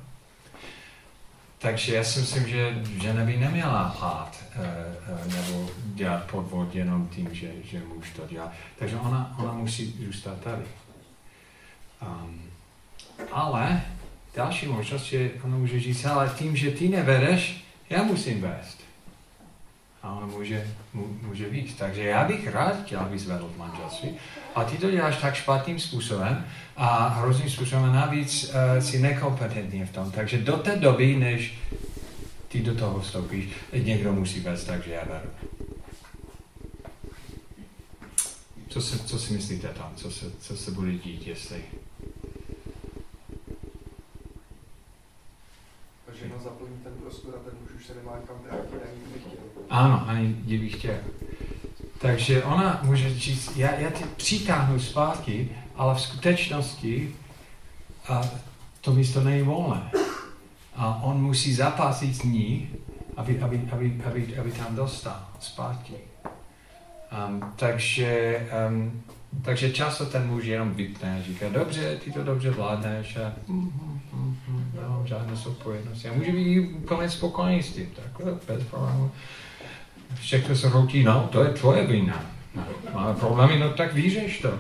Takže 1.67 1.95
já 1.95 2.05
si 2.05 2.21
myslím, 2.21 2.49
že 2.49 2.83
žena 3.03 3.25
by 3.25 3.37
neměla 3.37 3.83
lhát 3.83 4.45
e, 4.55 4.63
e, 4.63 5.37
nebo 5.37 5.71
dělat 5.85 6.31
podvod 6.31 6.75
jenom 6.75 7.09
tím, 7.09 7.29
že, 7.33 7.51
že 7.65 7.83
muž 7.95 8.11
to 8.11 8.23
dělá. 8.31 8.53
Takže 8.79 8.97
ona, 8.97 9.37
ona 9.39 9.53
musí 9.53 10.05
zůstat 10.07 10.41
tady. 10.41 10.63
Um, 12.03 12.43
ale 13.33 13.83
další 14.37 14.67
možnost 14.67 15.13
je, 15.13 15.31
ono 15.43 15.59
může 15.59 15.81
říct, 15.81 16.05
ale 16.05 16.35
tím, 16.39 16.57
že 16.57 16.71
ty 16.71 16.89
nevedeš, 16.89 17.65
já 17.91 18.03
musím 18.03 18.41
vést. 18.41 18.76
A 20.03 20.13
ono 20.13 20.27
může, 20.27 20.67
může 21.23 21.49
víc. 21.49 21.75
Takže 21.75 22.03
já 22.05 22.25
bych 22.25 22.49
rád 22.49 22.85
chtěl, 22.85 23.01
aby 23.01 23.19
zvedl 23.19 23.53
manželství. 23.57 24.11
A 24.55 24.65
ty 24.65 24.79
to 24.79 24.91
děláš 24.91 25.17
tak 25.17 25.35
špatným 25.35 25.81
způsobem 25.81 26.47
a 26.77 27.09
hrozným 27.09 27.51
způsobem 27.51 27.85
a 27.85 27.93
navíc 27.93 28.45
uh, 28.45 28.85
si 28.85 28.99
nekompetentní 28.99 29.85
v 29.85 29.91
tom. 29.91 30.11
Takže 30.11 30.39
do 30.39 30.57
té 30.57 30.77
doby, 30.77 31.17
než 31.17 31.59
ty 32.49 32.61
do 32.61 32.75
toho 32.75 33.01
vstoupíš, 33.01 33.49
někdo 33.73 34.13
musí 34.13 34.41
vést, 34.41 34.65
takže 34.65 34.93
já 34.93 35.05
vedu. 35.05 35.31
Co, 38.69 38.83
se, 38.83 38.99
co 38.99 39.19
si 39.19 39.33
myslíte 39.33 39.69
tam? 39.69 39.93
Co 39.97 40.11
se, 40.11 40.27
co 40.41 40.57
se 40.57 40.71
bude 40.71 40.93
dít, 40.93 41.27
jestli... 41.27 41.63
žena 46.29 46.43
zaplní 46.45 46.77
ten 46.85 46.93
prostor 46.93 47.35
a 47.35 47.51
ten 47.51 47.59
muž 47.61 47.71
už 47.77 47.87
se 47.87 47.95
nemá 47.95 48.13
kam 48.27 48.37
vrátit, 48.49 48.75
ani 48.75 49.01
kdyby 49.03 49.19
chtěl. 49.21 49.41
Ano, 49.71 50.05
ani 50.09 50.29
kdyby 50.29 50.69
chtěl. 50.69 50.97
Takže 51.99 52.45
ona 52.45 52.81
může 52.83 53.15
říct, 53.15 53.57
já, 53.57 53.75
já 53.75 53.91
tě 53.91 54.05
přitáhnu 54.17 54.81
zpátky, 54.81 55.49
ale 55.77 55.95
v 55.95 56.01
skutečnosti 56.01 57.15
a 58.09 58.23
to 58.81 58.93
místo 58.93 59.21
není 59.21 59.43
volné. 59.43 59.91
A 60.75 61.03
on 61.03 61.23
musí 61.23 61.55
zapásit 61.55 62.17
s 62.17 62.23
ní, 62.23 62.71
aby, 63.17 63.41
aby, 63.41 63.69
aby, 63.73 64.03
aby, 64.07 64.39
aby 64.39 64.53
tam 64.53 64.77
dostal 64.77 65.27
zpátky. 65.41 65.95
Um, 67.29 67.53
takže, 67.57 68.41
um, 68.69 69.03
takže 69.43 69.73
často 69.73 70.07
ten 70.07 70.27
muž 70.27 70.45
jenom 70.45 70.75
vypne 70.75 71.19
a 71.19 71.23
říká, 71.23 71.49
dobře, 71.49 71.97
ty 71.97 72.13
to 72.13 72.25
dobře 72.25 72.51
vládneš 72.51 73.17
a 73.17 73.33
mm, 73.47 73.57
mm, 73.57 73.63
mm, 73.63 73.71
mm, 73.83 73.96
nemám 75.07 75.27
žádnou 75.27 75.37
zodpovědnost. 75.37 76.05
Já 76.05 76.13
můžu 76.13 76.33
být 76.33 76.61
úplně 76.61 77.11
spokojený 77.11 77.63
s 77.63 77.73
tím, 77.73 77.87
takhle, 77.87 78.39
bez 78.47 78.65
problému. 78.65 79.11
Všechno 80.21 80.57
se 80.57 80.69
routí, 80.69 81.05
no, 81.05 81.29
to 81.33 81.45
je 81.45 81.51
tvoje 81.51 81.87
vina. 81.87 82.27
No, 82.55 82.67
máme 82.95 83.15
problémy, 83.15 83.59
no 83.59 83.71
tak 83.71 83.95
vyřeš 83.95 84.41
to. 84.41 84.59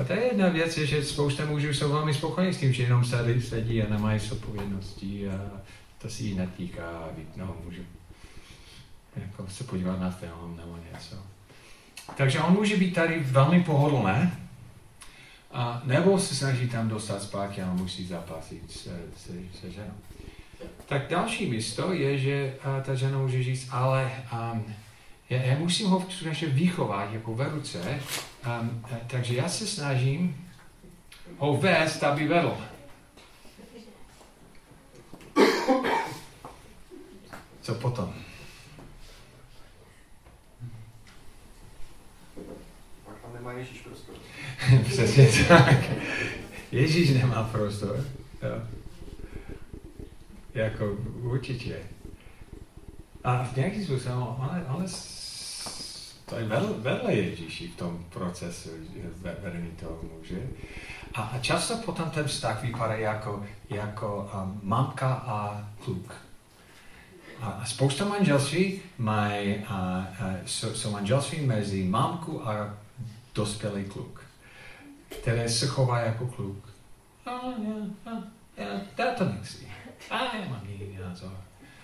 A 0.00 0.04
to 0.04 0.12
je 0.12 0.24
jedna 0.24 0.48
věc, 0.48 0.78
je, 0.78 0.86
že 0.86 1.04
spousta 1.04 1.44
mužů 1.44 1.68
jsou 1.68 1.92
velmi 1.92 2.14
spokojení 2.14 2.54
s 2.54 2.58
tím, 2.58 2.72
že 2.72 2.82
jenom 2.82 3.04
sedí, 3.04 3.42
sedí 3.42 3.82
a 3.82 3.90
nemají 3.90 4.18
zodpovědnosti 4.18 5.28
a 5.28 5.50
to 5.98 6.08
si 6.08 6.24
jí 6.24 6.34
netýká 6.34 7.08
no, 7.36 7.56
můžu 7.64 7.82
jako 9.16 9.46
se 9.48 9.64
podívat 9.64 10.00
na 10.00 10.10
film 10.10 10.56
nebo 10.56 10.78
něco. 10.92 11.16
Takže 12.16 12.40
on 12.40 12.52
může 12.52 12.76
být 12.76 12.94
tady 12.94 13.20
velmi 13.20 13.62
pohodlný, 13.62 14.30
a 15.56 15.82
nebo 15.84 16.18
se 16.18 16.34
snaží 16.34 16.68
tam 16.68 16.88
dostat 16.88 17.22
zpátky 17.22 17.62
a 17.62 17.72
musí 17.72 18.06
zapasit 18.06 18.72
se, 18.72 19.02
se, 19.16 19.32
se 19.60 19.70
ženou. 19.70 19.94
Tak 20.86 21.08
další 21.08 21.50
místo 21.50 21.92
je, 21.92 22.18
že 22.18 22.56
a, 22.62 22.80
ta 22.80 22.94
žena 22.94 23.18
může 23.18 23.42
říct, 23.42 23.68
ale 23.70 24.12
um, 24.32 24.74
já, 25.30 25.42
já 25.42 25.58
musím 25.58 25.88
ho 25.88 26.06
skutečně 26.08 26.48
vychovat 26.48 27.12
jako 27.12 27.34
ve 27.34 27.48
ruce, 27.48 28.00
um, 28.60 28.84
takže 29.06 29.34
já 29.34 29.48
se 29.48 29.66
snažím 29.66 30.48
ho 31.38 31.56
vést, 31.56 32.02
aby 32.02 32.28
vedl. 32.28 32.56
Co 37.62 37.74
potom? 37.74 38.14
nemá 43.46 43.58
Ježíš 43.58 43.80
prostor. 43.80 44.05
Přesně 44.84 45.28
tak. 45.48 45.84
Ježíš 46.72 47.10
nemá 47.10 47.42
prostor. 47.42 48.04
Jo. 48.42 48.62
Jako 50.54 50.96
určitě. 51.22 51.76
A 53.24 53.44
v 53.44 53.56
nějakým 53.56 53.84
způsobem 53.84 54.18
on, 54.18 54.64
on 54.68 54.86
to 56.28 56.36
je 56.36 56.44
vedle, 56.78 57.14
Ježíši 57.14 57.68
v 57.68 57.76
tom 57.76 58.04
procesu 58.10 58.70
vedení 59.42 59.70
toho 59.70 60.00
muže. 60.16 60.42
A, 61.14 61.22
a 61.22 61.38
často 61.38 61.76
potom 61.76 62.10
ten 62.10 62.24
vztah 62.24 62.62
vypadá 62.62 62.94
jako, 62.94 63.44
jako 63.70 64.30
um, 64.34 64.60
mamka 64.62 65.14
a 65.14 65.68
kluk. 65.84 66.14
A 67.40 67.62
spousta 67.64 68.04
manželství 68.04 68.80
mají, 68.98 69.64
jsou 70.44 70.90
manželství 70.90 71.46
mezi 71.46 71.84
mamku 71.84 72.48
a 72.48 72.74
dospělý 73.34 73.84
kluk, 73.84 74.25
který 75.08 75.48
se 75.48 75.66
chová 75.66 75.98
jako 75.98 76.26
kluk. 76.26 76.68
A 77.26 77.30
já, 77.30 78.12
a, 78.12 78.22
já, 78.56 78.80
já 78.98 79.14
to 79.14 79.24
nechci. 79.24 79.68
A 80.10 80.36
já 80.36 80.48
mám 80.48 80.60
jiný 80.68 80.98
názor. 80.98 81.32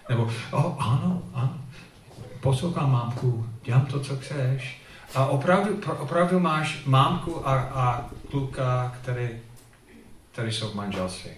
Nebo, 0.09 0.31
oh, 0.51 0.77
ano, 0.79 1.23
ano, 1.35 1.61
poslouchám 2.41 2.93
mámku, 2.93 3.47
dělám 3.63 3.87
to, 3.87 4.01
co 4.01 4.17
chceš. 4.17 4.83
A 5.15 5.27
opravdu, 5.27 5.81
opravdu 5.99 6.41
máš 6.41 6.85
mámku 6.87 7.49
a, 7.49 7.61
a 7.61 8.11
kluka, 8.31 8.97
který, 9.03 9.29
který 10.33 10.53
jsou 10.53 10.69
v 10.71 10.75
manželství. 10.75 11.31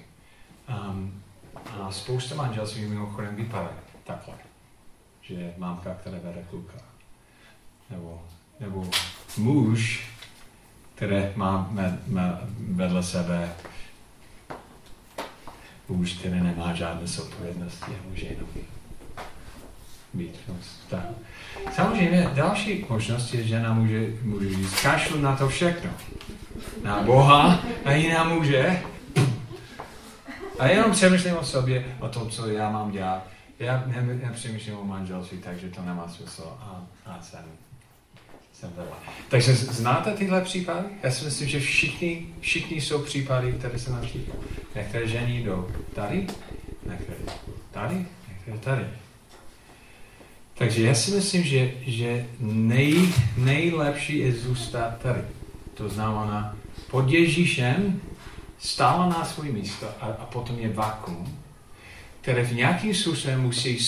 Um, 0.68 1.22
a 1.80 1.92
spousta 1.92 2.34
manželství 2.34 2.86
mimochodem 2.86 3.36
vypadá 3.36 3.70
takhle, 4.04 4.34
že 5.22 5.54
mámka, 5.56 5.94
která 5.94 6.18
vede 6.22 6.42
kluka. 6.50 6.78
Nebo, 7.90 8.22
nebo 8.60 8.90
muž, 9.36 10.10
které 10.94 11.32
má, 11.36 11.70
má 12.06 12.38
vedle 12.58 13.02
sebe 13.02 13.52
muž, 15.88 16.12
který 16.12 16.40
nemá 16.40 16.74
žádné 16.74 17.06
zodpovědnosti 17.06 17.92
a 17.92 18.08
může 18.10 18.26
jenom 18.26 18.48
být 20.14 20.36
v 20.46 20.94
Samozřejmě 21.72 22.30
další 22.34 22.86
možnost 22.88 23.34
je, 23.34 23.42
že 23.42 23.48
žena 23.48 23.72
může, 23.72 24.06
může 24.22 24.48
říct, 24.48 24.80
kašlu 24.80 25.20
na 25.20 25.36
to 25.36 25.48
všechno. 25.48 25.90
Na 26.82 27.02
Boha 27.02 27.60
a 27.84 27.92
jiná 27.92 28.24
muže. 28.24 28.82
A 30.58 30.66
jenom 30.66 30.92
přemýšlím 30.92 31.36
o 31.36 31.44
sobě, 31.44 31.84
o 32.00 32.08
tom, 32.08 32.30
co 32.30 32.48
já 32.48 32.70
mám 32.70 32.90
dělat. 32.90 33.26
Já 33.58 33.84
nepřemýšlím 34.22 34.78
o 34.78 34.84
manželství, 34.84 35.38
takže 35.38 35.68
to 35.68 35.82
nemá 35.82 36.08
smysl 36.08 36.52
a, 36.60 36.82
a 37.06 37.22
jsem 37.22 37.44
jsem 38.54 38.70
vedla. 38.76 38.98
Takže 39.28 39.54
znáte 39.54 40.12
tyhle 40.12 40.40
případy? 40.40 40.86
Já 41.02 41.10
si 41.10 41.24
myslím, 41.24 41.48
že 41.48 41.60
všichni, 41.60 42.26
všichni 42.40 42.80
jsou 42.80 43.02
případy, 43.02 43.52
které 43.52 43.78
se 43.78 43.90
nám 43.90 44.00
týkají. 44.00 44.38
Některé 44.74 45.08
ženy 45.08 45.42
jdou 45.42 45.68
tady, 45.94 46.26
některé 46.86 47.18
tady, 47.70 48.06
některé 48.28 48.58
tady. 48.58 48.84
Takže 50.58 50.82
já 50.82 50.94
si 50.94 51.10
myslím, 51.10 51.42
že, 51.42 51.70
že 51.86 52.26
nej, 52.40 53.08
nejlepší 53.36 54.18
je 54.18 54.32
zůstat 54.32 54.98
tady. 55.02 55.20
To 55.74 55.88
znamená, 55.88 56.56
pod 56.90 57.10
Ježíšem 57.10 58.00
stála 58.58 59.08
na 59.08 59.24
svůj 59.24 59.52
místo 59.52 59.86
a, 60.00 60.06
a 60.06 60.26
potom 60.26 60.58
je 60.58 60.68
vakuum, 60.68 61.38
které 62.20 62.44
v 62.44 62.54
nějakým 62.54 62.94
způsobem 62.94 63.42
musí 63.42 63.78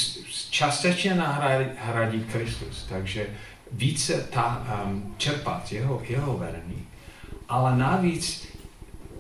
částečně 0.51 1.15
nahradit 1.15 2.33
Kristus. 2.33 2.87
Takže 2.89 3.27
více 3.73 4.23
ta, 4.23 4.67
um, 4.85 5.15
čerpat 5.19 5.73
jeho, 5.73 6.03
jeho 6.09 6.39
vedení, 6.39 6.87
ale 7.49 7.77
navíc, 7.79 8.49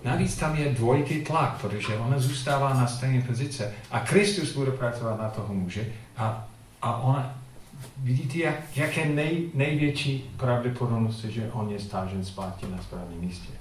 navíc 0.04 0.36
tam 0.36 0.56
je 0.56 0.72
dvojitý 0.72 1.24
tlak, 1.24 1.60
protože 1.60 1.96
ona 1.96 2.18
zůstává 2.18 2.74
na 2.74 2.86
stejné 2.86 3.22
pozice 3.22 3.74
a 3.90 4.00
Kristus 4.00 4.52
bude 4.52 4.70
pracovat 4.70 5.20
na 5.20 5.28
toho 5.28 5.54
muže 5.54 5.92
a, 6.16 6.48
a 6.82 6.96
ona, 6.96 7.38
vidíte, 7.96 8.38
jak, 8.38 8.76
jak 8.76 8.96
je 8.96 9.06
nej, 9.06 9.50
největší 9.54 10.30
pravděpodobnost, 10.36 11.24
že 11.24 11.50
on 11.52 11.70
je 11.70 11.80
stážen 11.80 12.24
zpátky 12.24 12.66
na 12.66 12.82
správném 12.82 13.20
místě. 13.20 13.52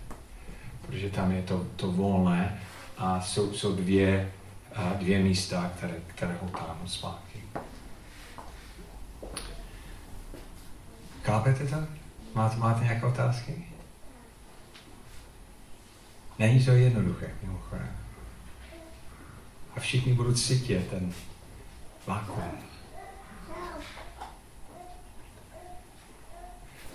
Protože 0.81 1.09
tam 1.09 1.31
je 1.31 1.41
to, 1.41 1.65
to 1.75 1.91
volné 1.91 2.59
a 2.97 3.21
jsou, 3.21 3.53
jsou 3.53 3.75
dvě, 3.75 4.31
dvě 4.99 5.19
místa, 5.19 5.71
které, 5.77 5.93
které 6.07 6.35
ho 6.41 6.49
táhnou 6.49 6.87
zpátky. 6.87 7.24
Chápete 11.25 11.67
to? 11.67 11.75
Máte, 12.35 12.57
máte 12.57 12.83
nějaké 12.83 13.05
otázky? 13.05 13.65
Není 16.39 16.65
to 16.65 16.71
jednoduché, 16.71 17.31
mimochodem. 17.43 17.91
A 19.75 19.79
všichni 19.79 20.13
budou 20.13 20.33
cítit 20.33 20.87
ten 20.89 21.13
vákuum. 22.07 22.51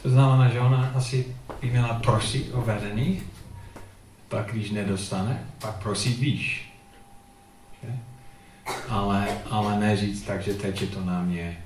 To 0.02 0.10
znamená, 0.10 0.48
že 0.48 0.60
ona 0.60 0.92
asi 0.94 1.36
by 1.60 1.70
měla 1.70 1.94
prosit 1.94 2.50
o 2.52 2.60
vedení, 2.60 3.22
pak 4.28 4.52
když 4.52 4.70
nedostane, 4.70 5.46
pak 5.58 5.82
prosit 5.82 6.18
výš. 6.18 6.72
Ale, 8.88 9.38
ale 9.50 9.78
neříct 9.78 10.26
tak, 10.26 10.42
že 10.42 10.54
teď 10.54 10.80
je 10.80 10.86
to 10.86 11.04
na 11.04 11.22
mě, 11.22 11.64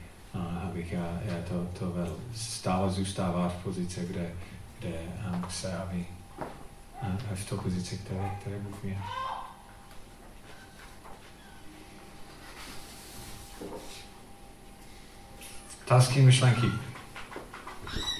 abych 0.75 0.93
já, 0.93 1.19
já 1.25 1.35
to, 1.49 1.79
to 1.79 1.91
vel, 1.91 2.17
stále 2.35 2.91
zůstává 2.91 3.49
v 3.49 3.63
pozici, 3.63 4.07
kde, 4.11 4.33
kde 4.79 4.99
um, 5.35 5.43
chce, 5.43 5.77
aby 5.77 6.07
um, 7.03 7.19
v 7.35 7.49
té 7.49 7.57
pozici, 7.57 7.99
které, 7.99 8.31
které 8.41 8.59
Bůh 8.59 8.83
měl. 8.83 8.97
Otázky, 15.87 16.23
myšlenky? 16.23 16.67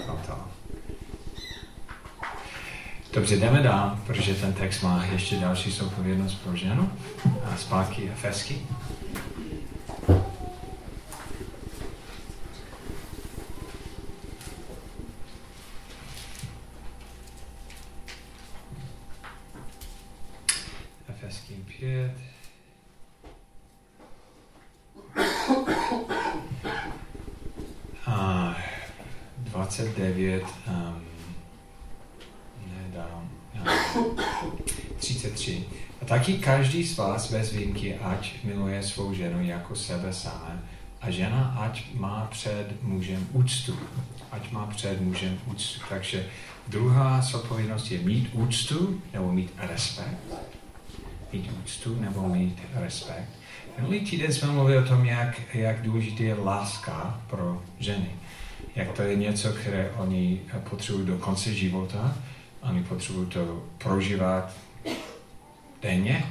No. 0.07 0.49
Dobře, 3.13 3.37
jdeme 3.37 3.61
dál, 3.63 3.99
protože 4.05 4.33
ten 4.33 4.53
text 4.53 4.81
má 4.81 5.05
ještě 5.05 5.35
další 5.35 5.71
soupovědnost 5.71 6.35
pro 6.35 6.55
ženu. 6.55 6.91
A 7.45 7.57
zpátky 7.57 8.09
Efesky. 8.09 8.61
Efeským 21.25 21.65
5. 21.79 22.11
A 28.05 28.55
29. 29.37 30.43
Um, 30.67 31.05
ne, 32.67 32.91
dám. 32.93 33.29
Um, 33.95 34.17
33. 34.97 35.65
A 36.01 36.05
taky 36.25 36.37
každý 36.37 36.83
z 36.83 36.97
vás 36.97 37.31
bez 37.31 37.51
výjimky, 37.51 37.95
ať 37.95 38.43
miluje 38.43 38.83
svou 38.83 39.13
ženu 39.13 39.45
jako 39.45 39.75
sebe 39.75 40.13
samé, 40.13 40.63
a 41.01 41.11
žena 41.11 41.57
ať 41.59 41.85
má 41.93 42.27
před 42.31 42.67
mužem 42.81 43.27
úctu. 43.31 43.77
Ať 44.31 44.51
má 44.51 44.65
před 44.65 45.01
mužem 45.01 45.37
úctu. 45.45 45.81
Takže 45.89 46.25
druhá 46.67 47.21
zodpovědnost 47.21 47.91
je 47.91 47.99
mít 47.99 48.29
úctu 48.33 49.01
nebo 49.13 49.31
mít 49.31 49.53
respekt. 49.57 50.17
Mít 51.33 51.51
úctu 51.63 51.97
nebo 51.99 52.29
mít 52.29 52.59
respekt. 52.73 53.29
Minulý 53.77 53.99
týden 53.99 54.33
jsme 54.33 54.51
mluvili 54.51 54.77
o 54.77 54.87
tom, 54.87 55.05
jak, 55.05 55.55
jak 55.55 55.81
důležitý 55.81 56.23
je 56.23 56.35
láska 56.35 57.21
pro 57.27 57.61
ženy. 57.79 58.09
Jak 58.75 58.91
to 58.91 59.01
je 59.01 59.15
něco, 59.15 59.53
které 59.53 59.91
oni 59.97 60.41
potřebují 60.69 61.05
do 61.05 61.17
konce 61.17 61.53
života. 61.53 62.17
Oni 62.61 62.83
potřebují 62.83 63.27
to 63.27 63.63
prožívat 63.77 64.64
denně. 65.85 66.25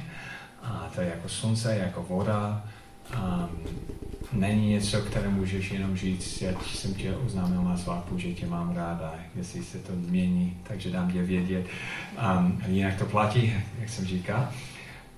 A 0.63 0.89
to 0.95 1.01
je 1.01 1.07
jako 1.07 1.29
slunce, 1.29 1.77
jako 1.77 2.03
voda. 2.09 2.63
Um, 3.13 3.49
není 4.33 4.69
něco, 4.69 5.01
které 5.01 5.29
můžeš 5.29 5.71
jenom 5.71 5.97
říct, 5.97 6.41
jak 6.41 6.63
jsem 6.63 6.93
tě 6.93 7.15
oznámil 7.15 7.63
na 7.63 7.77
svatbu, 7.77 8.19
že 8.19 8.33
tě 8.33 8.45
mám 8.45 8.75
ráda, 8.75 9.13
jestli 9.35 9.63
se 9.63 9.77
to 9.77 9.93
změní, 9.93 10.57
takže 10.63 10.89
dám 10.89 11.11
tě 11.11 11.23
vědět. 11.23 11.65
Um, 12.37 12.61
jinak 12.67 12.97
to 12.97 13.05
platí, 13.05 13.53
jak 13.79 13.89
jsem 13.89 14.05
říkal. 14.05 14.49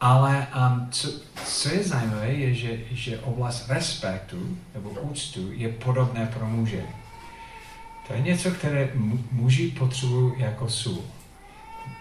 Ale 0.02 0.48
um, 0.56 0.88
co, 0.92 1.12
co 1.46 1.70
je 1.70 1.84
zajímavé, 1.84 2.28
je, 2.28 2.54
že, 2.54 2.78
že 2.92 3.20
oblast 3.20 3.70
respektu 3.70 4.58
nebo 4.74 4.90
úctu 4.90 5.52
je 5.52 5.70
podobné 5.70 6.30
pro 6.38 6.46
muže. 6.48 6.84
To 8.08 8.14
je 8.14 8.22
něco, 8.22 8.52
které 8.52 8.90
muži 9.32 9.68
potřebují 9.80 10.34
jako 10.38 10.70
sůl. 10.70 11.04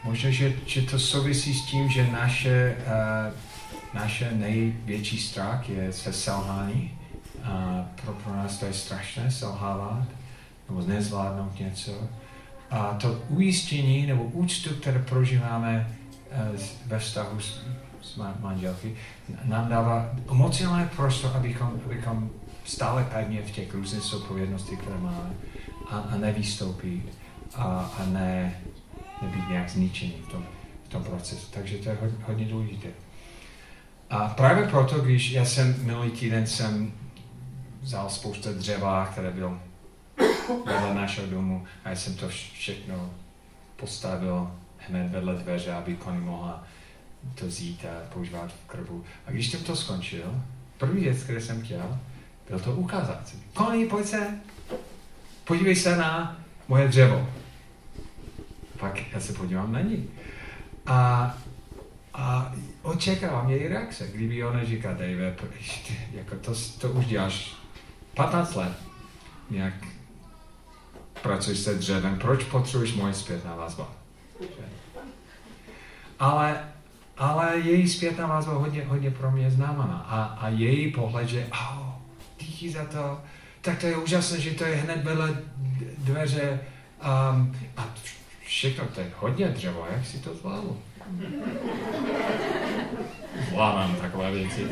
Možná, 0.05 0.31
že, 0.31 0.53
že 0.67 0.83
to 0.83 0.99
souvisí 0.99 1.55
s 1.55 1.65
tím, 1.65 1.89
že 1.91 2.11
naše, 2.13 2.77
uh, 2.79 3.35
naše 3.95 4.31
největší 4.33 5.19
strach 5.19 5.69
je 5.69 5.93
se 5.93 6.13
selhání. 6.13 6.99
Uh, 7.39 7.85
pro, 8.05 8.13
pro 8.13 8.37
nás 8.37 8.59
to 8.59 8.67
je 8.67 8.73
strašné 8.73 9.31
selhávat 9.31 10.09
nebo 10.69 10.83
nezvládnout 10.87 11.61
něco. 11.61 11.93
A 12.71 12.95
to 12.95 13.23
ujištění 13.29 14.07
nebo 14.07 14.25
úctu, 14.25 14.75
které 14.75 14.99
prožíváme 14.99 15.97
uh, 16.53 16.61
ve 16.87 16.99
vztahu 16.99 17.41
s, 17.41 17.67
s 18.03 18.17
manželky, 18.41 18.97
nám 19.45 19.69
dává 19.69 20.11
emocionální 20.31 20.89
prostor, 20.97 21.33
abychom, 21.37 21.81
abychom 21.85 22.31
stále 22.65 23.05
pevně 23.05 23.43
v 23.43 23.51
těch 23.51 23.75
různých 23.75 24.03
zodpovědnostech, 24.03 24.79
které 24.79 24.99
máme, 24.99 25.31
a, 25.91 25.99
a 25.99 26.17
nevystoupit 26.17 27.03
a, 27.55 27.65
a 27.99 28.07
ne, 28.07 28.61
nebýt 29.23 29.49
nějak 29.49 29.69
zničený 29.69 30.15
v 30.29 30.31
tom, 30.31 30.47
v 30.85 30.89
tom 30.89 31.05
procesu. 31.05 31.47
Takže 31.51 31.77
to 31.77 31.89
je 31.89 31.97
hodně, 32.01 32.25
hodně 32.27 32.45
důležité. 32.45 32.89
A 34.11 34.29
právě 34.29 34.69
proto, 34.69 34.99
když 34.99 35.31
já 35.31 35.45
jsem 35.45 35.87
minulý 35.87 36.11
týden 36.11 36.47
jsem 36.47 36.93
vzal 37.83 38.11
spoustu 38.11 38.53
dřeva, 38.53 39.07
které 39.07 39.31
bylo 39.31 39.59
vedle 40.67 40.95
našeho 40.95 41.27
domu 41.27 41.67
a 41.85 41.89
já 41.89 41.97
jsem 41.97 42.15
to 42.15 42.29
všechno 42.29 43.11
postavil 43.77 44.51
hned 44.79 45.11
vedle 45.11 45.35
dveře, 45.35 45.73
aby 45.73 45.97
Connie 46.05 46.25
mohla 46.25 46.65
to 47.35 47.47
vzít 47.47 47.85
a 47.85 48.09
používat 48.13 48.53
v 48.53 48.67
krbu. 48.67 49.05
A 49.27 49.31
když 49.31 49.51
jsem 49.51 49.61
to 49.61 49.77
skončil, 49.77 50.43
první 50.79 51.05
věc, 51.05 51.23
které 51.23 51.41
jsem 51.41 51.63
chtěl, 51.63 51.99
byl 52.49 52.61
to 52.61 52.73
ukázat. 52.73 53.33
Connie, 53.57 53.89
pojď 53.89 54.07
se, 54.07 54.41
podívej 55.45 55.77
se 55.77 55.97
na 55.97 56.41
moje 56.69 56.89
dřevo. 56.89 57.29
Pak 58.81 59.13
já 59.13 59.21
se 59.21 59.33
podívám 59.33 59.73
na 59.73 59.81
ní. 59.81 60.09
A, 60.87 61.35
a 62.15 62.53
očekávám 62.83 63.51
její 63.51 63.69
reakce. 63.69 64.09
Kdyby 64.15 64.45
ona 64.45 64.65
říká, 64.65 64.93
Dave, 64.93 65.37
jako 66.13 66.37
to, 66.37 66.53
to 66.79 66.91
už 66.91 67.07
děláš 67.07 67.55
15 68.15 68.55
let, 68.55 68.73
nějak 69.51 69.75
pracuješ 71.23 71.59
se 71.59 71.75
dřevem, 71.75 72.19
proč 72.19 72.45
potřebuješ 72.45 72.95
moje 72.95 73.15
zpětná 73.15 73.55
vazba? 73.55 73.89
Ale, 76.19 76.61
ale 77.19 77.59
její 77.59 77.89
zpětná 77.89 78.27
vazba 78.27 78.53
hodně, 78.53 78.85
hodně 78.85 79.11
pro 79.11 79.31
mě 79.31 79.51
znamená. 79.51 80.07
A, 80.09 80.23
a 80.23 80.49
její 80.49 80.93
pohled, 80.93 81.29
že 81.29 81.47
oh, 81.53 81.89
díky 82.39 82.71
za 82.71 82.85
to, 82.85 83.21
tak 83.61 83.81
to 83.81 83.87
je 83.87 83.97
úžasné, 83.97 84.41
že 84.41 84.51
to 84.51 84.65
je 84.65 84.77
hned 84.77 85.05
vedle 85.05 85.39
dveře 85.99 86.61
um, 87.31 87.57
a 87.77 87.89
všechno, 88.47 88.85
to 88.95 89.01
je 89.01 89.11
hodně 89.19 89.49
dřevo, 89.49 89.87
jak 89.93 90.07
si 90.07 90.19
to 90.19 90.35
zvládl? 90.35 90.77
Zvládám 93.49 93.97
takové 93.97 94.31
věci. 94.33 94.67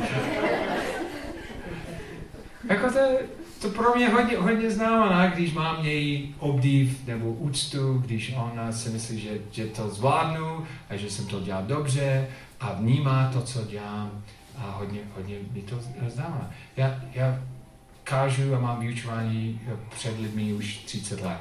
jako 2.69 2.91
to, 2.91 2.99
to 3.61 3.69
pro 3.69 3.95
mě 3.95 4.09
hodně, 4.09 4.37
hodně 4.37 4.71
znamená, 4.71 5.27
když 5.27 5.53
mám 5.53 5.85
její 5.85 6.35
obdiv 6.39 7.07
nebo 7.07 7.31
úctu, 7.31 7.97
když 8.05 8.33
ona 8.35 8.71
si 8.71 8.89
myslí, 8.89 9.19
že, 9.19 9.37
že 9.51 9.65
to 9.65 9.89
zvládnu 9.89 10.65
a 10.89 10.95
že 10.95 11.09
jsem 11.09 11.27
to 11.27 11.39
dělal 11.39 11.63
dobře 11.63 12.27
a 12.59 12.73
vnímá 12.73 13.29
to, 13.33 13.41
co 13.41 13.65
dělám 13.65 14.23
a 14.57 14.71
hodně, 14.71 14.99
hodně 15.15 15.35
mi 15.51 15.61
to 15.61 15.79
znamená. 16.09 16.51
Já, 16.77 17.01
já 17.13 17.39
kážu 18.03 18.55
a 18.55 18.59
mám 18.59 18.79
vyučování 18.79 19.61
před 19.95 20.19
lidmi 20.19 20.53
už 20.53 20.77
30 20.77 21.21
let. 21.21 21.39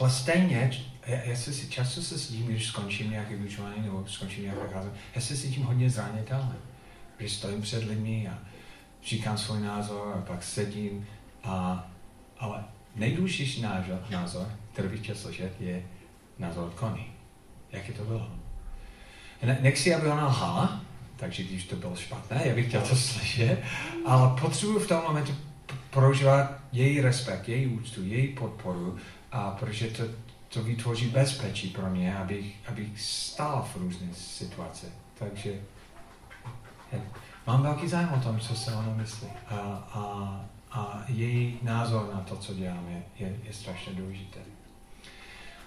Ale 0.00 0.10
stejně, 0.10 0.70
já, 1.08 1.22
já 1.24 1.36
se 1.36 1.66
často 1.66 2.02
se 2.02 2.18
s 2.18 2.28
tím, 2.28 2.46
když 2.46 2.66
skončím 2.66 3.10
nějaké 3.10 3.36
vyučování 3.36 3.82
nebo 3.82 4.04
skončím 4.06 4.42
nějaké 4.42 4.68
kázání, 4.72 4.94
já 5.14 5.20
se 5.20 5.36
s 5.36 5.42
tím 5.42 5.62
hodně 5.62 5.90
zranitelný. 5.90 6.54
Když 7.16 7.32
stojím 7.32 7.62
před 7.62 7.84
lidmi 7.84 8.28
a 8.28 8.38
říkám 9.04 9.38
svůj 9.38 9.60
názor 9.60 10.14
a 10.18 10.26
pak 10.26 10.42
sedím 10.42 11.06
a, 11.44 11.86
ale 12.38 12.64
nejdůležitější 12.96 13.62
názor, 13.62 14.00
názor, 14.10 14.50
který 14.72 14.88
bych 14.88 15.00
chtěl 15.00 15.14
slyšet, 15.14 15.52
je 15.60 15.82
názor 16.38 16.64
od 16.64 16.78
Connie. 16.78 17.06
Jak 17.72 17.88
je 17.88 17.94
to 17.94 18.04
bylo? 18.04 18.30
Ne, 19.42 19.58
nechci, 19.60 19.94
aby 19.94 20.06
ona 20.06 20.26
lhala, 20.26 20.80
takže 21.16 21.42
když 21.42 21.64
to 21.64 21.76
bylo 21.76 21.96
špatné, 21.96 22.42
já 22.44 22.54
bych 22.54 22.68
chtěl 22.68 22.82
to 22.82 22.96
slyšet, 22.96 23.62
ale 24.06 24.40
potřebuji 24.40 24.78
v 24.78 24.88
tom 24.88 25.02
momentu 25.02 25.34
prožívat 25.90 26.60
její 26.72 27.00
respekt, 27.00 27.48
její 27.48 27.66
úctu, 27.66 28.04
její 28.04 28.28
podporu, 28.28 28.96
a 29.32 29.50
protože 29.50 29.86
to, 29.86 30.02
to 30.48 30.62
vytvoří 30.62 31.06
bezpečí 31.06 31.68
pro 31.68 31.90
mě, 31.90 32.16
abych, 32.16 32.54
abych 32.68 33.00
stál 33.00 33.68
v 33.72 33.76
různých 33.76 34.16
situacích. 34.16 34.92
Takže 35.18 35.50
je, 36.92 37.00
mám 37.46 37.62
velký 37.62 37.88
zájem 37.88 38.12
o 38.12 38.20
tom, 38.20 38.40
co 38.40 38.54
se 38.54 38.74
ono 38.74 38.94
myslí. 38.94 39.28
A, 39.46 39.54
a, 39.94 40.44
a 40.70 41.04
její 41.08 41.58
názor 41.62 42.10
na 42.14 42.20
to, 42.20 42.36
co 42.36 42.54
děláme, 42.54 43.02
je, 43.18 43.36
je 43.44 43.52
strašně 43.52 43.92
důležité. 43.92 44.40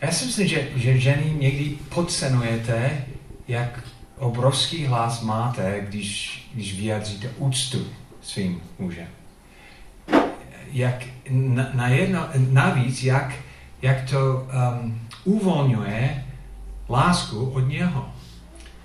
Já 0.02 0.12
si 0.12 0.26
myslím, 0.26 0.48
že, 0.48 0.70
že 0.76 1.00
ženy 1.00 1.34
někdy 1.40 1.70
podcenujete, 1.70 3.06
jak 3.48 3.84
obrovský 4.18 4.86
hlas 4.86 5.22
máte, 5.22 5.82
když, 5.82 6.44
když 6.54 6.80
vyjadříte 6.80 7.30
úctu 7.38 7.88
svým 8.22 8.62
mužem. 8.80 9.08
Jak 10.72 11.04
na, 11.30 11.70
na 11.74 11.88
jedno, 11.88 12.30
navíc, 12.50 13.04
jak, 13.04 13.34
jak 13.82 14.10
to 14.10 14.48
um, 14.84 15.02
uvolňuje 15.24 16.26
lásku 16.90 17.50
od 17.50 17.60
něho. 17.60 18.14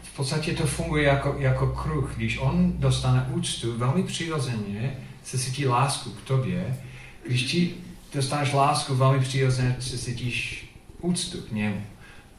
V 0.02 0.16
podstatě 0.16 0.52
to 0.52 0.66
funguje 0.66 1.04
jako, 1.04 1.34
jako 1.38 1.66
kruh. 1.66 2.12
Když 2.16 2.38
on 2.38 2.72
dostane 2.78 3.26
úctu, 3.32 3.78
velmi 3.78 4.02
přirozeně 4.02 4.96
se 5.24 5.38
cítí 5.38 5.66
lásku 5.66 6.10
k 6.10 6.20
tobě. 6.20 6.78
Když 7.26 7.42
ti 7.42 7.74
dostaneš 8.14 8.52
lásku, 8.52 8.94
velmi 8.94 9.20
přirozeně 9.20 9.76
se 9.80 9.98
cítíš 9.98 10.68
úctu 11.00 11.38
k 11.40 11.52
němu. 11.52 11.82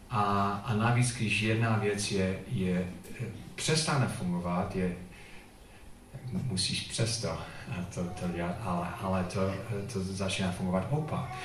A, 0.09 0.23
a 0.65 0.73
navíc, 0.73 1.15
když 1.15 1.41
jedna 1.41 1.77
věc 1.77 2.11
je, 2.11 2.39
je 2.51 2.85
přestane 3.55 4.07
fungovat, 4.07 4.75
je, 4.75 4.95
musíš 6.31 6.81
přesto 6.81 7.37
to, 7.95 8.03
to 8.03 8.27
dělat, 8.35 8.55
ale, 8.61 8.87
ale 9.01 9.23
to, 9.23 9.39
to 9.93 10.03
začíná 10.03 10.51
fungovat 10.51 10.87
opak. 10.89 11.35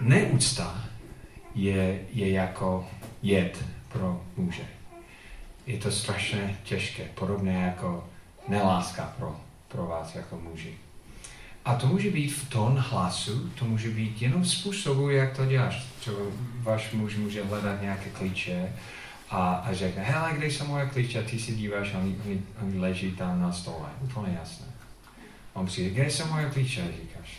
Neúcta 0.00 0.84
je, 1.54 2.00
je 2.12 2.30
jako 2.30 2.88
jed 3.22 3.64
pro 3.92 4.22
muže. 4.36 4.66
Je 5.66 5.78
to 5.78 5.90
strašně 5.90 6.58
těžké, 6.62 7.04
podobně 7.14 7.52
jako 7.52 8.08
neláska 8.48 9.14
pro, 9.18 9.36
pro 9.68 9.86
vás 9.86 10.14
jako 10.14 10.40
muži. 10.40 10.74
A 11.64 11.74
to 11.74 11.86
může 11.86 12.10
být 12.10 12.28
v 12.28 12.48
tón 12.48 12.78
hlasu, 12.78 13.48
to 13.48 13.64
může 13.64 13.90
být 13.90 14.22
jenom 14.22 14.44
způsobu, 14.44 15.10
jak 15.10 15.36
to 15.36 15.46
děláš. 15.46 15.86
Třeba 16.00 16.18
váš 16.62 16.92
muž 16.92 17.16
může 17.16 17.44
hledat 17.44 17.82
nějaké 17.82 18.10
klíče 18.10 18.72
a, 19.30 19.54
a 19.54 19.72
řekne, 19.72 20.02
hele, 20.02 20.32
kde 20.36 20.46
jsou 20.46 20.66
moje 20.66 20.86
klíče? 20.86 21.18
A 21.18 21.30
ty 21.30 21.38
si 21.38 21.54
díváš 21.54 21.94
a 21.94 21.98
oni, 21.98 22.78
leží 22.78 23.10
tam 23.10 23.40
na 23.40 23.52
stole. 23.52 23.88
Úplně 24.00 24.38
jasné. 24.40 24.66
On 25.52 25.66
přijde, 25.66 25.90
kde 25.90 26.10
jsou 26.10 26.26
moje 26.26 26.50
klíče? 26.50 26.82
A 26.82 26.86
říkáš, 26.86 27.38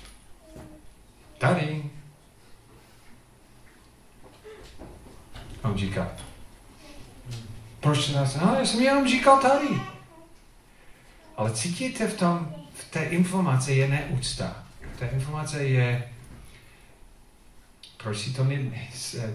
tady. 1.37 1.83
On 5.65 5.77
říká, 5.77 6.11
proč 7.79 8.05
se 8.05 8.13
nás, 8.13 8.35
no, 8.35 8.55
já 8.59 8.65
jsem 8.65 8.81
jenom 8.81 9.07
říkal 9.07 9.41
tady. 9.41 9.67
Ale 11.37 11.51
cítíte 11.51 12.07
v 12.07 12.17
tom, 12.17 12.55
v 12.73 12.91
té 12.91 13.03
informaci 13.03 13.73
je 13.73 13.87
neúcta. 13.87 14.63
Ta 14.99 15.05
informace 15.07 15.63
je, 15.63 16.09
proč 18.03 18.17
si 18.17 18.33
to 18.33 18.43
ne, 18.43 18.87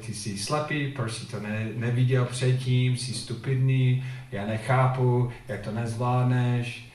ty 0.06 0.14
jsi 0.14 0.38
slepý, 0.38 0.92
proč 0.92 1.12
si 1.12 1.26
to 1.26 1.40
ne, 1.40 1.68
neviděl 1.74 2.24
předtím, 2.24 2.96
jsi 2.96 3.14
stupidný, 3.14 4.04
já 4.32 4.46
nechápu, 4.46 5.32
jak 5.48 5.60
to 5.60 5.72
nezvládneš. 5.72 6.90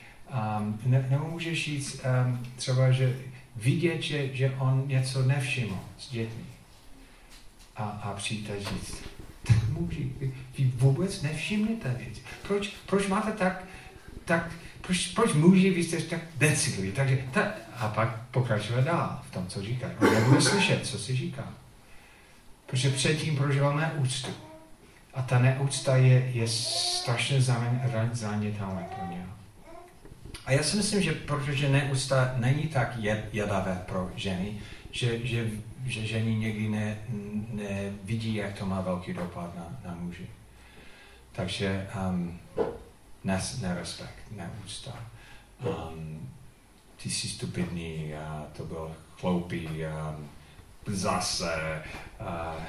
Um, 0.58 0.80
ne, 0.86 1.06
nebo 1.10 1.28
můžeš 1.28 1.64
říct 1.64 2.00
um, 2.26 2.46
třeba, 2.56 2.90
že 2.90 3.18
vidět, 3.56 4.02
že, 4.02 4.34
že 4.34 4.54
on 4.58 4.84
něco 4.86 5.22
nevšiml 5.22 5.78
s 5.98 6.10
dětmi. 6.10 6.44
A, 7.76 7.84
a 7.84 8.12
přijít 8.12 8.50
a 8.50 8.70
říct, 8.70 9.02
muži, 9.68 10.12
vy, 10.58 10.72
vůbec 10.74 11.22
nevšimnete 11.22 11.96
věci. 11.98 12.20
Proč, 12.48 12.68
proč 12.86 13.06
máte 13.06 13.32
tak, 13.32 13.64
tak 14.24 14.50
proč, 14.80 15.06
proč 15.06 15.32
muži, 15.32 15.70
vy 15.70 15.84
jste 15.84 15.96
tak 15.96 16.20
decitliví. 16.36 16.92
Takže 16.92 17.18
ta, 17.32 17.52
a 17.76 17.88
pak 17.88 18.16
pokračuje 18.30 18.82
dál 18.82 19.22
v 19.28 19.30
tom, 19.30 19.46
co 19.46 19.62
říká. 19.62 19.86
On 20.00 20.14
nebude 20.14 20.40
slyšet, 20.40 20.86
co 20.86 20.98
si 20.98 21.16
říká. 21.16 21.44
Protože 22.66 22.90
předtím 22.90 23.36
prožíval 23.36 23.76
neúctu. 23.76 24.30
A 25.14 25.22
ta 25.22 25.38
neúcta 25.38 25.96
je, 25.96 26.30
je 26.34 26.48
strašně 26.48 27.42
zanětálná 28.12 28.82
pro 28.82 29.06
něho. 29.10 29.26
A 30.46 30.52
já 30.52 30.62
si 30.62 30.76
myslím, 30.76 31.02
že 31.02 31.12
protože 31.12 31.68
neúcta 31.68 32.34
není 32.36 32.62
tak 32.62 32.96
jedavé 33.32 33.82
pro 33.86 34.10
ženy, 34.16 34.58
že, 34.96 35.26
že, 35.26 35.50
že 35.86 36.06
ženy 36.06 36.34
někdy 36.34 36.68
ne, 36.68 36.98
nevidí, 37.52 38.34
jak 38.34 38.58
to 38.58 38.66
má 38.66 38.80
velký 38.80 39.12
dopad 39.12 39.56
na, 39.56 39.78
na 39.84 39.94
muži. 39.94 40.26
Takže 41.32 41.88
um, 42.08 42.38
nes, 43.24 43.60
nerespekt, 43.60 44.30
neúcta. 44.30 44.92
Um, 45.64 46.28
ty 47.02 47.10
jsi 47.10 47.28
stupidný, 47.28 48.14
a 48.14 48.46
to 48.56 48.64
byl 48.64 48.96
chloupý, 49.20 49.68
um, 49.68 50.28
zase. 50.86 51.82
Uh, 52.20 52.62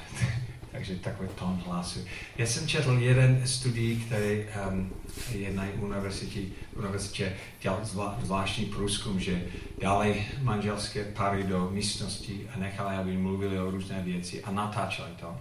takže 0.78 0.96
takový 0.96 1.30
tón 1.36 1.62
hlasu. 1.66 2.00
Já 2.38 2.46
jsem 2.46 2.68
četl 2.68 2.92
jeden 2.92 3.48
studii, 3.48 3.96
který 3.96 4.46
um, 4.70 4.94
je 5.32 5.54
na 5.54 5.64
univerzitě, 5.80 6.40
univerzitě 6.76 7.34
dělal 7.62 7.80
zvlá, 7.84 8.18
zvláštní 8.24 8.66
průzkum, 8.66 9.20
že 9.20 9.46
dali 9.82 10.26
manželské 10.42 11.04
pary 11.04 11.44
do 11.44 11.70
místnosti 11.70 12.50
a 12.56 12.60
nechali, 12.60 12.96
aby 12.96 13.18
mluvili 13.18 13.60
o 13.60 13.72
různé 13.72 14.02
věci 14.04 14.44
a 14.44 14.52
natáčeli 14.52 15.10
to, 15.20 15.38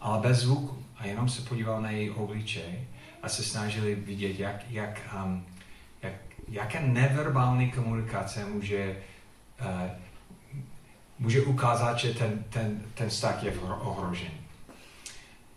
ale 0.00 0.20
bez 0.20 0.38
zvuku. 0.38 0.84
A 0.96 1.06
jenom 1.06 1.28
se 1.28 1.42
podíval 1.42 1.82
na 1.82 1.90
její 1.90 2.10
obličej 2.10 2.84
a 3.22 3.28
se 3.28 3.42
snažili 3.42 3.94
vidět, 3.94 4.40
jak, 4.40 4.70
jak, 4.70 5.00
um, 5.24 5.46
jak, 6.02 6.14
jaké 6.48 6.80
neverbální 6.80 7.70
komunikace 7.70 8.44
může, 8.44 8.96
uh, 9.60 9.90
může 11.18 11.42
ukázat, 11.42 11.98
že 11.98 12.14
ten, 12.14 12.44
ten, 12.50 12.82
ten 12.94 13.08
vztah 13.08 13.42
je 13.42 13.52
ohrožený. 13.60 14.43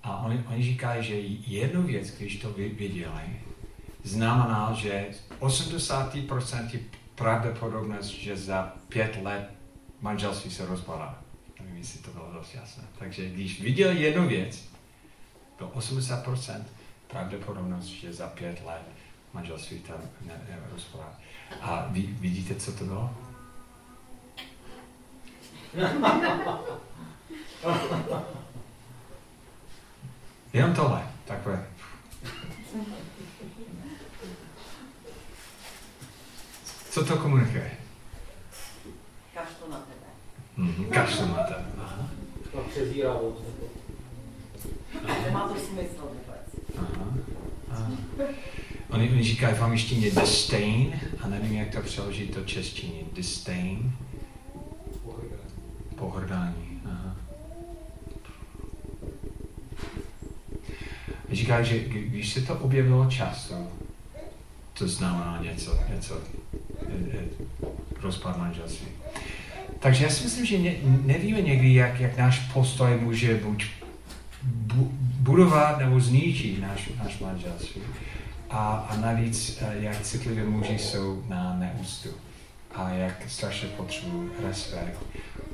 A 0.08 0.18
oni, 0.18 0.44
oni 0.48 0.64
říkají, 0.64 1.04
že 1.04 1.16
jednu 1.54 1.84
věc, 1.84 2.10
když 2.10 2.38
to 2.38 2.50
viděli, 2.52 3.42
znamená, 4.04 4.74
že 4.74 5.06
80% 5.40 6.80
pravděpodobnost, 7.16 8.06
že 8.06 8.38
za 8.38 8.74
pět 8.88 9.20
let 9.24 9.50
manželství 10.02 10.52
se 10.52 10.66
rozpadá. 10.66 11.20
Nevím, 11.60 11.78
jestli 11.78 12.00
to 12.00 12.12
bylo 12.12 12.32
dost 12.34 12.56
jasné. 12.56 12.84
Takže 13.00 13.30
když 13.30 13.62
viděl 13.62 13.92
jednu 13.92 14.28
věc, 14.28 14.70
bylo 15.58 15.70
80%, 15.70 16.64
pravděpodobnost, 17.08 17.86
že 17.86 18.14
za 18.14 18.28
pět 18.28 18.62
let 18.66 18.84
manželství 19.34 19.80
tam 19.80 19.98
nerozpadá. 20.50 21.20
A 21.62 21.88
vy, 21.92 22.02
vidíte, 22.02 22.56
co 22.56 22.72
to 22.72 22.84
bylo? 22.84 23.18
Jenom 30.54 30.74
tohle, 30.74 31.04
takové. 31.26 31.68
Co 36.90 37.06
to 37.06 37.18
komunikuje? 37.18 37.72
Kašlu 39.34 39.72
na 39.72 39.78
tebe. 39.78 40.08
Mm-hmm, 40.58 40.90
kašlu 40.90 41.26
na 41.26 41.44
tebe. 41.44 41.66
Aha. 41.78 42.10
Přezíravost. 42.70 43.44
Nemá 45.24 45.48
to 45.48 45.60
smysl 45.60 46.02
vůbec. 46.02 46.78
Aha. 46.78 47.14
Aha. 47.72 47.92
Oni, 48.90 49.10
oni 49.10 49.24
říkají 49.24 49.56
v 49.56 49.62
angličtině 49.62 50.12
disdain 50.12 51.00
a 51.24 51.28
nevím, 51.28 51.54
jak 51.54 51.76
to 51.76 51.82
přeložit 51.82 52.36
do 52.36 52.46
češtině. 52.46 53.02
Disdain. 53.14 53.92
Pohrdání. 55.96 56.82
Aha. 56.86 57.16
Říká, 61.48 61.62
že 61.62 61.80
když 61.80 62.34
se 62.34 62.42
to 62.42 62.56
objevilo 62.56 63.06
často, 63.06 63.56
to 64.74 64.88
znamená 64.88 65.40
něco, 65.42 65.80
něco 65.96 66.22
rozpad 68.02 68.38
manželství. 68.38 68.88
Takže 69.80 70.04
já 70.04 70.10
si 70.10 70.24
myslím, 70.24 70.46
že 70.46 70.58
ne, 70.58 70.72
nevíme 71.06 71.42
někdy, 71.42 71.74
jak, 71.74 72.00
jak 72.00 72.18
náš 72.18 72.40
postoj 72.40 73.00
může 73.02 73.36
buď 73.36 73.66
bu, 74.44 74.92
budovat 75.20 75.80
nebo 75.80 76.00
zničit 76.00 76.62
náš, 76.62 76.90
náš 77.04 77.20
manželství. 77.20 77.82
A, 78.50 78.88
a 78.90 78.98
navíc, 78.98 79.60
eh, 79.62 79.76
jak 79.80 80.02
citlivé 80.02 80.44
muži 80.44 80.78
jsou 80.80 81.24
na 81.28 81.56
neústu 81.60 82.10
a 82.76 82.90
jak 82.90 83.24
strašně 83.28 83.68
potřebují 83.68 84.30
respekt. 84.48 85.00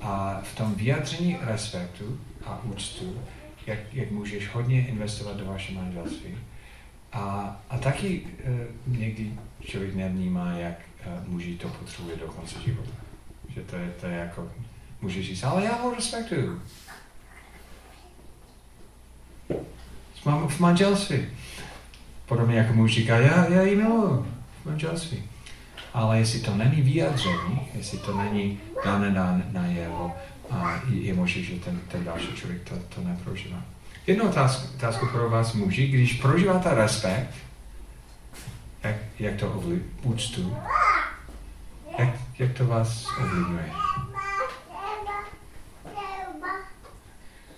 A 0.02 0.41
v 0.44 0.56
tom 0.58 0.76
vyjádření 0.76 1.38
respektu 1.41 2.20
a 2.46 2.64
úctu, 2.64 3.16
jak, 3.68 3.80
jak 3.93 4.11
můžeš 4.11 4.49
hodně 4.49 4.88
investovat 4.88 5.38
do 5.38 5.45
vaše 5.45 5.74
manželství. 5.74 6.38
A, 7.14 7.55
a 7.70 7.78
taky 7.78 8.22
uh, 8.22 8.97
někdy 8.97 9.34
člověk 9.61 9.95
nevnímá, 9.95 10.51
jak 10.51 10.80
uh, 11.07 11.28
muži 11.28 11.55
to 11.55 11.68
potřebuje 11.68 12.16
do 12.16 12.28
konce 12.28 12.61
života. 12.66 12.91
Že 13.49 13.61
to 13.61 13.76
je, 13.76 13.89
to 14.01 14.05
je 14.05 14.18
jako, 14.18 14.51
můžeš 15.01 15.26
říct, 15.26 15.43
ale 15.43 15.66
já 15.66 15.76
ho 15.76 15.95
respektuju. 15.95 16.61
Mám 20.26 20.47
v 20.47 20.59
manželství. 20.59 21.26
Podobně 22.26 22.57
jako 22.57 22.74
muž 22.74 22.93
říká, 22.93 23.18
já, 23.18 23.49
já 23.49 23.61
ji 23.61 23.76
miluji 23.76 24.26
v 24.61 24.66
manželství. 24.66 25.24
Ale 25.93 26.20
jestli 26.20 26.39
to 26.39 26.55
není 26.55 26.82
vyjádření, 26.82 27.59
jestli 27.76 27.97
to 27.97 28.18
není 28.18 28.59
dané 28.86 29.11
na, 29.11 29.41
na 29.51 29.66
jeho, 29.66 30.11
a 30.54 30.82
je 30.89 31.14
možné, 31.14 31.41
že 31.41 31.60
ten, 31.60 31.80
ten 31.88 32.04
další 32.04 32.36
člověk 32.36 32.70
to, 32.70 32.76
to 32.95 33.01
neprožívá. 33.01 33.64
Jednu 34.08 34.30
otázku, 34.30 34.68
otázku 34.76 35.08
pro 35.08 35.30
vás 35.30 35.54
muži, 35.54 35.88
když 35.88 36.14
prožíváte 36.14 36.76
respekt, 36.76 37.30
jak, 38.84 38.95
jak 39.20 39.36
to 39.36 39.51
ovlivňuje, 39.51 39.84
úctu, 40.04 40.58
jak, 41.97 42.10
jak 42.39 42.54
to 42.54 42.66
vás 42.66 43.08
ovlivňuje? 43.20 43.72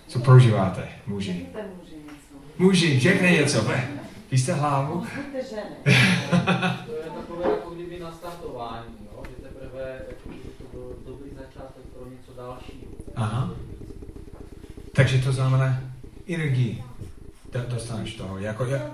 Co 0.08 0.18
prožíváte, 0.18 0.88
muži? 1.06 1.46
Muži, 2.58 3.00
řekne 3.00 3.30
něco, 3.30 3.68
ne? 3.68 3.88
Vy 4.30 4.38
jste 4.38 4.52
hlavu? 4.52 5.06
to 6.86 6.92
je 6.92 7.10
takové 7.16 7.50
jako 7.50 7.70
kdyby 7.70 8.00
nastartování, 8.00 8.94
jo? 9.00 9.22
že 9.28 9.48
teprve 9.48 10.02
jako, 10.08 10.30
to 10.58 10.64
byl 10.72 10.96
dobrý 11.06 11.30
začátek 11.30 11.84
pro 11.94 12.10
něco 12.10 12.32
dalšího. 12.36 12.85
Aha. 13.16 13.50
Takže 14.94 15.18
to 15.22 15.32
znamená 15.32 15.80
energii. 16.28 16.84
Do- 17.52 17.66
Dostaneš 17.68 18.14
toho. 18.14 18.38
Jako, 18.38 18.64
ja, 18.64 18.90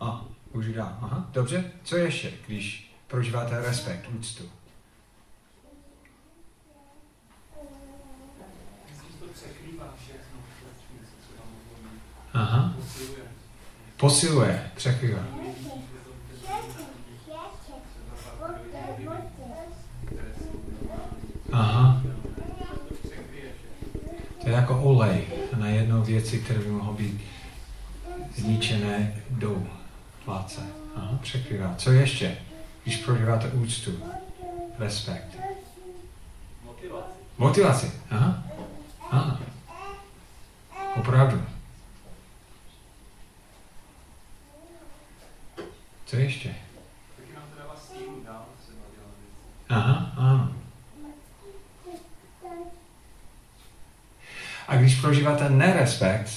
a, 0.00 0.24
už 0.52 0.66
dá. 0.72 0.98
Aha, 1.02 1.26
dobře. 1.32 1.64
Co 1.84 1.96
ještě, 1.96 2.32
když 2.46 2.94
prožíváte 3.06 3.60
respekt, 3.62 4.08
úctu? 4.18 4.44
Aha. 12.34 12.74
Posiluje. 12.76 13.22
Posiluje, 13.96 14.70
překrývá. 14.76 15.18
Je 15.18 15.52
to- 15.54 15.68
je 16.48 16.62
to- 16.74 16.82
třeba 17.24 17.50
pak 18.40 18.50
lidi 18.64 18.76
nevidí, 18.86 19.26
které 20.06 20.32
jsou 20.38 20.60
normální. 20.80 21.22
Aha. 21.52 22.02
To 22.88 22.94
překryje 22.94 23.52
všechno. 23.58 24.12
To 24.41 24.41
je 24.52 24.56
jako 24.56 24.82
olej 24.82 25.24
na 25.56 25.68
jednou 25.68 26.02
věci, 26.02 26.38
které 26.38 26.58
by 26.58 26.68
mohlo 26.68 26.92
být 26.92 27.20
zničené 28.36 29.22
do 29.30 29.62
pláce. 30.24 30.60
Aha, 30.96 31.18
překrývá. 31.22 31.74
Co 31.78 31.92
ještě, 31.92 32.38
když 32.82 32.96
prožíváte 32.96 33.48
úctu, 33.48 34.02
respekt? 34.78 35.36
Motivace. 36.64 37.08
Motivaci. 37.38 37.92
Aha. 38.10 38.42
Ano. 39.10 39.38
Opravdu. 40.96 41.42
Co 46.06 46.16
ještě? 46.16 46.54
Taky 47.16 47.34
nám 47.34 47.44
to 47.52 47.58
dává 47.58 47.76
sílu 47.76 48.22
dál 48.24 48.44
třeba 48.62 48.80
dělat 48.94 49.14
věci. 49.18 49.34
Aha, 49.68 50.12
ano. 50.16 50.52
A 54.68 54.76
když 54.76 54.91
prožíváte 55.02 55.50
nerespekt, 55.50 56.30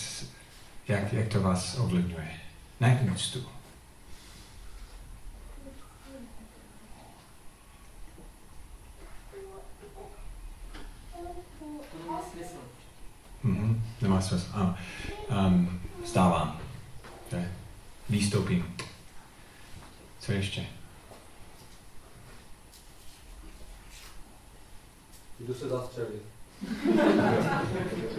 jak, 0.88 1.14
jak 1.14 1.28
to 1.28 1.42
vás 1.42 1.78
ovlivňuje? 1.78 2.32
To 11.92 11.98
nemá 12.04 12.22
smysl. 12.32 12.58
Mhm, 13.44 13.84
nemá 14.02 14.22
smysl. 14.22 14.48
Ano. 14.54 14.78
Um, 15.48 15.82
stávám. 16.06 16.60
To 17.30 17.36
je 17.36 17.54
výstoupím. 18.10 18.76
Co 20.20 20.32
ještě? 20.32 20.66
Jdu 25.40 25.54
se 25.54 25.70
zastřelit. 25.70 26.35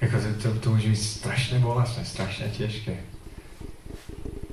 Jako 0.00 0.16
to, 0.20 0.42
to, 0.42 0.60
to 0.60 0.70
může 0.70 0.88
být 0.88 0.96
strašně 0.96 1.58
bolestné, 1.58 2.04
strašně 2.04 2.48
těžké. 2.48 2.96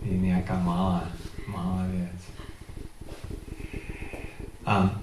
Je 0.02 0.18
nějaká 0.18 0.60
malá, 0.60 1.08
malá 1.48 1.86
věc. 1.88 2.22
A 4.66 5.02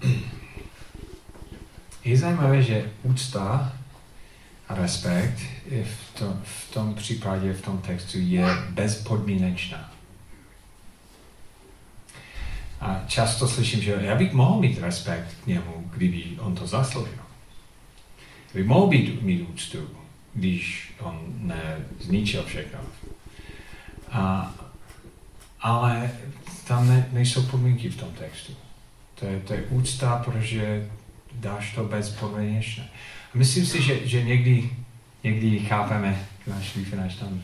je 2.04 2.16
zajímavé, 2.16 2.62
že 2.62 2.90
úcta 3.02 3.72
a 4.68 4.74
respekt 4.74 5.40
v, 5.84 6.18
to, 6.18 6.36
v 6.42 6.74
tom 6.74 6.94
případě, 6.94 7.52
v 7.52 7.62
tom 7.62 7.78
textu 7.78 8.18
je 8.20 8.46
bezpodmínečná. 8.70 9.92
A 12.80 13.04
často 13.06 13.48
slyším, 13.48 13.82
že 13.82 13.98
já 14.00 14.14
bych 14.14 14.32
mohl 14.32 14.60
mít 14.60 14.78
respekt 14.78 15.36
k 15.44 15.46
němu, 15.46 15.90
kdyby 15.96 16.24
on 16.38 16.54
to 16.54 16.66
zasloužil. 16.66 17.18
By 18.54 18.64
mohl 18.64 18.86
být, 18.86 19.22
mít 19.22 19.48
úctu, 19.48 19.78
když 20.34 20.94
on 21.00 21.20
nezničil 21.36 22.44
všechno. 22.44 22.78
A, 24.12 24.54
ale 25.60 26.10
tam 26.64 26.88
ne, 26.88 27.08
nejsou 27.12 27.42
podmínky 27.42 27.88
v 27.88 27.96
tom 27.96 28.08
textu. 28.08 28.52
To 29.14 29.26
je, 29.26 29.40
to 29.40 29.54
je 29.54 29.62
úcta, 29.62 30.22
protože 30.24 30.90
dáš 31.34 31.74
to 31.74 31.84
bezpodmínečně. 31.84 32.90
A 33.34 33.38
myslím 33.38 33.66
si, 33.66 33.82
že, 33.82 34.06
že 34.06 34.22
někdy, 34.22 34.70
někdy 35.24 35.58
chápeme, 35.58 36.26
náš 36.46 36.76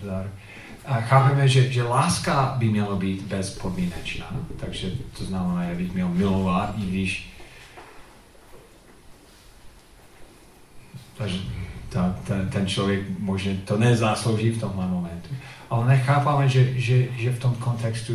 vzor, 0.03 0.15
a 0.15 0.46
chápeme, 0.87 1.49
že, 1.49 1.73
že 1.73 1.83
láska 1.83 2.55
by 2.59 2.69
měla 2.69 2.97
být 2.97 3.23
bezpodmínečná. 3.23 4.27
Takže 4.57 4.91
to 5.19 5.25
znamená, 5.25 5.65
že 5.65 5.75
bych 5.75 5.93
měl 5.93 6.09
milovat, 6.09 6.75
i 6.79 6.81
když 6.81 7.37
takže 11.19 11.39
ta, 11.89 12.17
ta, 12.25 12.35
ten 12.53 12.67
člověk 12.67 13.19
možná 13.19 13.53
to 13.65 13.77
nezaslouží 13.77 14.51
v 14.51 14.61
tomhle 14.61 14.87
momentu. 14.87 15.29
Ale 15.71 15.87
nechápáme, 15.89 16.49
že, 16.49 16.81
že, 16.81 17.07
že 17.17 17.33
v 17.33 17.39
tom 17.39 17.55
kontextu 17.55 18.13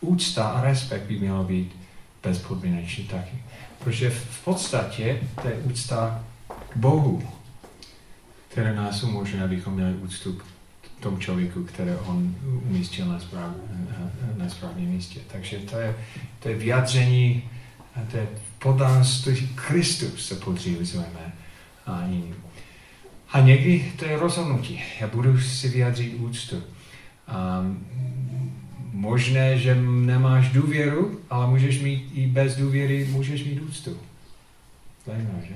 úcta 0.00 0.44
a 0.44 0.60
respekt 0.60 1.02
by 1.02 1.18
mělo 1.18 1.44
být 1.44 1.76
bezpodmínečný 2.22 3.04
taky. 3.04 3.42
Protože 3.78 4.10
v 4.10 4.44
podstatě 4.44 5.20
to 5.42 5.48
je 5.48 5.54
úcta 5.54 6.24
k 6.68 6.76
Bohu, 6.76 7.22
které 8.48 8.74
nás 8.74 9.02
umožňuje, 9.02 9.44
abychom 9.44 9.74
měli 9.74 9.94
úctu 9.94 10.32
k 10.32 10.44
tomu 11.04 11.18
člověku, 11.18 11.64
které 11.64 11.96
on 11.96 12.34
umístil 12.70 13.06
na, 13.06 13.20
správ, 13.20 13.50
na 14.36 14.48
správném 14.48 14.86
místě. 14.86 15.20
Takže 15.32 15.58
to 15.58 15.76
je, 15.76 15.96
to 16.40 16.48
je 16.48 16.56
vyjádření, 16.56 17.42
to 18.10 18.16
je 18.16 18.28
podanství 18.58 19.48
Kristus 19.54 20.26
se 20.26 20.34
podřizujeme 20.34 21.32
a 21.86 22.06
jiným. 22.06 22.34
A 23.32 23.40
někdy 23.40 23.92
to 23.98 24.04
je 24.04 24.18
rozhodnutí. 24.18 24.82
Já 25.00 25.06
budu 25.06 25.40
si 25.40 25.68
vyjádřit 25.68 26.14
úctu. 26.14 26.56
Um, 26.56 27.86
možné, 28.92 29.58
že 29.58 29.74
nemáš 29.74 30.48
důvěru, 30.48 31.20
ale 31.30 31.46
můžeš 31.46 31.80
mít 31.80 32.10
i 32.14 32.26
bez 32.26 32.56
důvěry, 32.56 33.08
můžeš 33.10 33.44
mít 33.44 33.60
úctu. 33.60 33.96
Zajímavé, 35.06 35.42
že? 35.48 35.54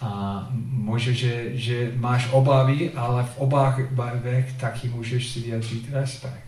A 0.00 0.48
možná, 0.70 1.12
že, 1.12 1.56
že 1.56 1.92
máš 1.96 2.28
obavy, 2.32 2.92
ale 2.92 3.24
v 3.24 3.38
obavách 3.38 3.80
taky 4.60 4.88
můžeš 4.88 5.28
si 5.28 5.40
vyjádřit 5.40 5.92
respekt. 5.92 6.46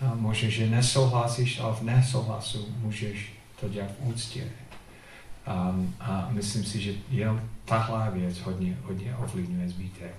A 0.00 0.14
možná, 0.14 0.48
že 0.48 0.70
nesouhlasíš, 0.70 1.60
ale 1.60 1.74
v 1.74 1.82
nesouhlasu 1.82 2.68
můžeš 2.78 3.32
to 3.60 3.68
dělat 3.68 3.90
v 3.90 4.08
úctě. 4.08 4.44
A, 5.46 5.74
a 6.00 6.28
myslím 6.30 6.64
si, 6.64 6.80
že 6.80 6.92
jenom 7.10 7.40
tahle 7.64 8.10
věc 8.10 8.38
hodně, 8.40 8.76
hodně 8.82 9.16
ovlivňuje 9.16 9.68
zbytek. 9.68 10.14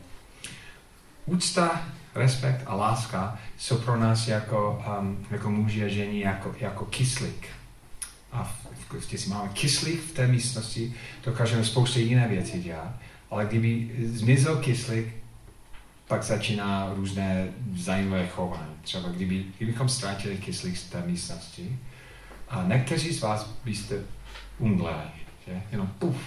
Úcta, 1.26 1.82
respekt 2.16 2.64
a 2.66 2.76
láska 2.76 3.40
jsou 3.58 3.78
pro 3.78 4.00
nás 4.00 4.28
jako, 4.28 4.84
um, 5.00 5.26
jako 5.32 5.52
muži 5.52 5.86
a 5.86 5.88
ženy 5.88 6.20
jako, 6.20 6.56
jako 6.60 6.86
kyslík. 6.86 7.48
A 8.36 8.44
v, 8.44 9.28
máme 9.28 9.50
kyslík 9.54 10.02
v 10.02 10.12
té 10.12 10.28
místnosti, 10.28 10.94
dokážeme 11.24 11.66
spoustu 11.66 12.00
jiné 12.00 12.28
věci 12.28 12.60
dělat, 12.60 12.94
ale 13.30 13.46
kdyby 13.46 13.92
zmizel 14.06 14.56
kyslík, 14.56 15.08
pak 16.08 16.24
začíná 16.24 16.94
různé 16.96 17.48
zajímavé 17.76 18.28
chování. 18.28 18.76
Třeba 18.82 19.10
kdyby, 19.10 19.46
kdybychom 19.58 19.90
ztratili 19.90 20.38
kyslík 20.38 20.78
z 20.78 20.84
té 20.84 21.04
místnosti, 21.06 21.80
a 22.50 22.64
někteří 22.68 23.14
z 23.14 23.22
vás 23.22 23.50
byste 23.66 23.96
umdleli, 24.58 25.04
že? 25.48 25.62
Jenom 25.72 25.88
puf. 25.88 26.18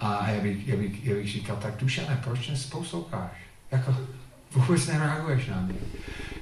A 0.00 0.30
já 0.30 0.40
bych, 0.40 0.68
já 0.68 0.76
bych, 0.76 1.04
já 1.04 1.14
bych 1.14 1.32
říkal, 1.32 1.56
tak 1.56 1.76
Dušane, 1.76 2.20
proč 2.24 2.48
nesposloucháš? 2.48 3.30
Jako, 3.70 3.96
vůbec 4.54 4.86
nereaguješ 4.86 5.46
na 5.46 5.60
mě. 5.60 5.74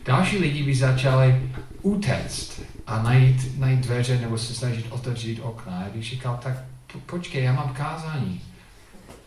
Další 0.05 0.39
lidi 0.39 0.63
by 0.63 0.75
začali 0.75 1.51
utéct 1.83 2.61
a 2.87 3.03
najít, 3.03 3.59
najít 3.59 3.81
dveře 3.81 4.19
nebo 4.21 4.39
se 4.39 4.55
snažit 4.55 4.87
otevřít 4.91 5.41
okna. 5.41 5.83
Já 5.83 5.91
bych 5.91 6.05
říkal, 6.05 6.41
tak 6.43 6.55
po, 6.93 6.99
počkej, 6.99 7.45
já 7.45 7.53
mám 7.53 7.75
kázání. 7.75 8.41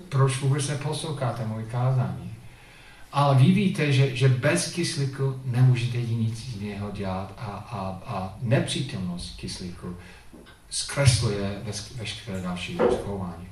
Proč 0.09 0.37
vůbec 0.37 0.67
neposloucháte 0.67 1.45
moje 1.45 1.65
kázání? 1.65 2.35
Ale 3.11 3.35
vy 3.35 3.51
víte, 3.51 3.91
že, 3.91 4.15
že 4.15 4.29
bez 4.29 4.73
kyslíku 4.73 5.41
nemůžete 5.45 5.97
nic 5.97 6.37
z 6.37 6.61
něho 6.61 6.91
dělat 6.91 7.33
a, 7.37 7.45
a, 7.45 8.01
a 8.05 8.37
nepřítomnost 8.41 9.35
kyslíku 9.37 9.97
zkresluje 10.69 11.61
veškeré 11.95 12.41
další 12.41 12.77
chování. 12.77 13.47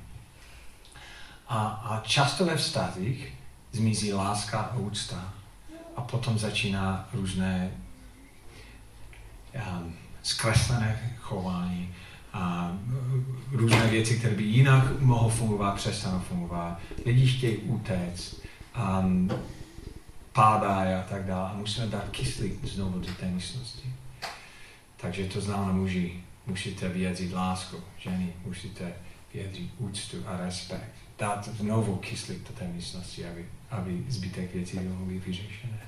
A, 1.48 1.66
a 1.66 2.02
často 2.06 2.44
ve 2.44 2.56
vztazích 2.56 3.32
zmizí 3.74 4.12
láska 4.12 4.58
a 4.58 4.76
úcta 4.76 5.34
a 5.96 6.00
potom 6.00 6.38
začíná 6.38 7.08
různé 7.12 7.70
um, 9.54 9.94
zkreslené 10.22 11.12
chování 11.18 11.94
a 12.32 12.72
různé 13.52 13.86
věci, 13.86 14.18
které 14.18 14.34
by 14.34 14.42
jinak 14.42 15.00
mohly 15.00 15.32
fungovat, 15.32 15.74
přestanou 15.74 16.18
fungovat. 16.18 16.80
Lidi 17.06 17.26
chtějí 17.26 17.56
utéct, 17.56 18.40
um, 19.00 19.30
pádají 20.32 20.94
a 20.94 21.02
tak 21.02 21.26
dále 21.26 21.50
a 21.50 21.54
musíme 21.54 21.86
dát 21.86 22.08
kyslík 22.10 22.64
znovu 22.64 22.98
do 22.98 23.14
té 23.20 23.26
místnosti. 23.26 23.92
Takže 24.96 25.24
to 25.24 25.40
znamená 25.40 25.72
muži 25.72 26.20
musíte 26.46 26.88
vyjádřit 26.88 27.32
lásku. 27.32 27.76
Ženy 27.98 28.32
musíte 28.46 28.92
vyjádřit 29.34 29.70
úctu 29.78 30.16
a 30.26 30.36
respekt. 30.36 31.03
Dát 31.18 31.48
znovu 31.48 31.96
kyslík 31.96 32.48
do 32.48 32.54
té 32.54 32.64
místnosti, 32.64 33.26
aby, 33.26 33.48
aby 33.70 34.04
zbytek 34.08 34.54
věcí 34.54 34.80
mohl 34.80 35.04
být 35.04 35.26
vyřešené. 35.26 35.80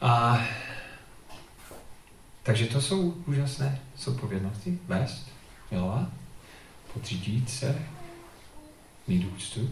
A, 0.00 0.40
takže 2.42 2.66
to 2.66 2.80
jsou 2.80 3.10
úžasné 3.10 3.80
zodpovědnosti. 3.96 4.78
Vést, 4.86 5.28
milovat, 5.70 6.08
podřídit 6.92 7.50
se, 7.50 7.86
mít 9.06 9.24
úctu. 9.24 9.70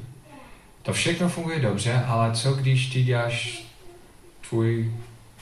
To 0.83 0.93
všechno 0.93 1.29
funguje 1.29 1.61
dobře, 1.61 2.05
ale 2.07 2.35
co 2.35 2.53
když 2.53 2.93
ty 2.93 3.05
děláš 3.05 3.65
tvůj 4.49 4.95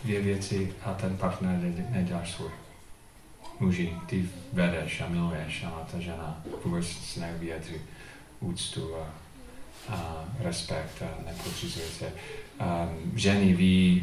dvě 0.05 0.21
věci 0.21 0.75
a 0.85 0.95
ten 0.95 1.17
partner 1.17 1.59
neděláš 1.91 2.31
svůj? 2.33 2.51
Muži, 3.61 3.93
ty 4.07 4.29
vedeš 4.53 5.01
a 5.01 5.09
miluješ 5.09 5.65
a 5.65 5.87
ta 5.93 6.01
žena 6.01 6.43
vůbec 6.65 7.17
nevyjadří 7.17 7.75
úctu 8.41 8.97
a, 8.97 9.07
a 9.95 10.25
respekt 10.39 11.03
a 11.03 11.25
nepodřizuje 11.27 11.87
se. 11.87 12.07
Um, 12.07 13.19
ženy, 13.19 13.55
vy 13.55 14.03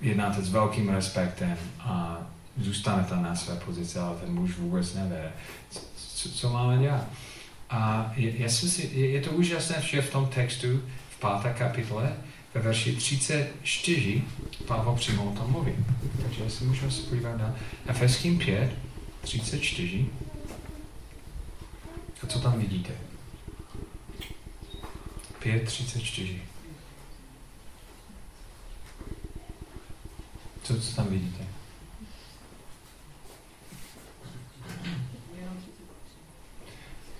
jednáte 0.00 0.42
s 0.42 0.50
velkým 0.50 0.88
respektem 0.88 1.56
a 1.80 2.18
zůstanete 2.56 3.16
na 3.16 3.36
své 3.36 3.56
pozici, 3.56 3.98
ale 3.98 4.16
ten 4.16 4.34
muž 4.34 4.56
vůbec 4.56 4.94
nevede. 4.94 5.32
Co, 5.96 6.30
co 6.30 6.50
máme 6.50 6.82
dělat? 6.82 7.06
A 7.70 8.12
je, 8.16 8.30
je, 8.30 9.10
je 9.10 9.20
to 9.20 9.30
úžasné, 9.30 9.76
že 9.82 10.02
v 10.02 10.12
tom 10.12 10.26
textu, 10.26 10.82
v 11.10 11.20
páté 11.20 11.54
kapitole, 11.58 12.12
ve 12.54 12.60
verši 12.60 12.96
34, 12.96 14.24
Pavel 14.66 14.94
přímo 14.94 15.24
o 15.24 15.36
tom 15.36 15.50
mluví. 15.50 15.72
Takže 16.22 16.50
si 16.50 16.64
můžeme 16.64 16.90
se 16.90 17.02
podívat 17.02 17.36
na 17.36 17.56
Efeským 17.86 18.38
5, 18.38 18.70
34. 19.20 20.06
A 22.22 22.26
co 22.26 22.40
tam 22.40 22.58
vidíte? 22.58 22.92
5, 25.38 25.64
34. 25.64 26.42
Co, 30.62 30.80
co 30.80 30.96
tam 30.96 31.06
vidíte? 31.06 31.44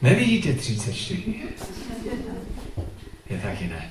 Nevidíte 0.03 0.53
34? 0.53 1.43
Je 3.31 3.39
taky 3.39 3.67
ne. 3.67 3.91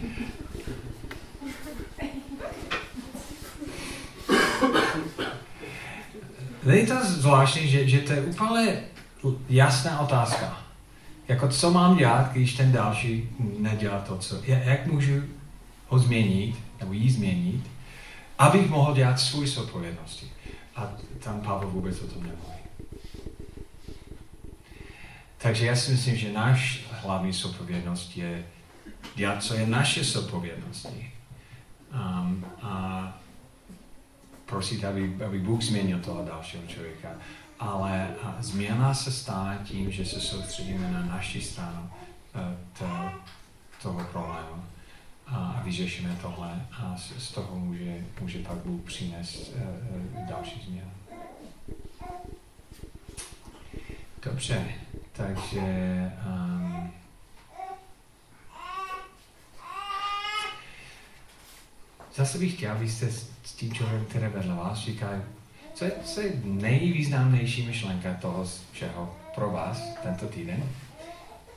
Není 6.73 6.87
to 6.87 7.05
zvláštní, 7.05 7.67
že, 7.67 7.87
že 7.89 7.99
to 7.99 8.13
je 8.13 8.21
úplně 8.21 8.83
jasná 9.49 9.99
otázka. 9.99 10.63
Jako 11.27 11.47
co 11.47 11.71
mám 11.71 11.97
dělat, 11.97 12.31
když 12.31 12.53
ten 12.53 12.71
další 12.71 13.29
nedělá 13.59 13.99
to, 13.99 14.17
co... 14.17 14.41
Jak 14.45 14.87
můžu 14.87 15.21
ho 15.87 15.99
změnit, 15.99 16.55
nebo 16.79 16.93
jí 16.93 17.11
změnit, 17.11 17.63
abych 18.39 18.69
mohl 18.69 18.93
dělat 18.93 19.19
svůj 19.19 19.47
zodpovědnosti. 19.47 20.31
A 20.75 20.91
tam 21.23 21.41
Pavel 21.41 21.69
vůbec 21.69 22.01
o 22.01 22.07
tom 22.07 22.23
nemluví. 22.23 22.63
Takže 25.37 25.65
já 25.65 25.75
si 25.75 25.91
myslím, 25.91 26.15
že 26.15 26.31
náš 26.31 26.81
hlavní 26.91 27.31
zodpovědnost 27.31 28.17
je 28.17 28.45
dělat, 29.15 29.43
co 29.43 29.53
je 29.53 29.67
naše 29.67 30.03
zodpovědnosti. 30.03 31.11
Um, 31.93 32.45
a 32.61 33.22
prosit, 34.53 34.83
aby, 34.83 35.17
aby 35.25 35.39
Bůh 35.39 35.61
změnil 35.61 35.99
toho 35.99 36.25
dalšího 36.25 36.63
člověka. 36.67 37.09
Ale 37.59 38.07
změna 38.39 38.93
se 38.93 39.11
stane 39.11 39.59
tím, 39.63 39.91
že 39.91 40.05
se 40.05 40.19
soustředíme 40.19 40.91
na 40.91 41.05
naši 41.05 41.41
stranu 41.41 41.89
uh, 42.35 42.41
to, 42.79 42.87
toho 43.81 44.03
problému 44.11 44.63
a 45.27 45.61
vyřešíme 45.63 46.17
tohle 46.21 46.65
a 46.71 46.95
z, 46.97 47.23
z 47.23 47.31
toho 47.31 47.59
může, 47.59 48.05
může 48.21 48.39
pak 48.39 48.57
Bůh 48.57 48.81
přinést 48.81 49.51
uh, 49.55 49.61
uh, 50.21 50.27
další 50.29 50.61
změnu. 50.65 50.91
Dobře, 54.25 54.65
takže 55.11 55.61
um, 56.27 56.91
zase 62.15 62.37
bych 62.37 62.53
chtěl, 62.53 62.71
abyste 62.71 63.11
s 63.43 63.53
tím 63.55 63.73
člověkem, 63.73 64.05
který 64.05 64.25
vedle 64.33 64.55
vás 64.55 64.77
říká, 64.77 65.09
co 65.73 65.85
je, 65.85 65.91
co 66.03 66.21
je 66.21 66.31
nejvýznamnější 66.43 67.67
myšlenka 67.67 68.13
toho 68.21 68.45
všeho 68.71 69.15
pro 69.35 69.51
vás 69.51 69.81
tento 70.03 70.25
týden? 70.25 70.63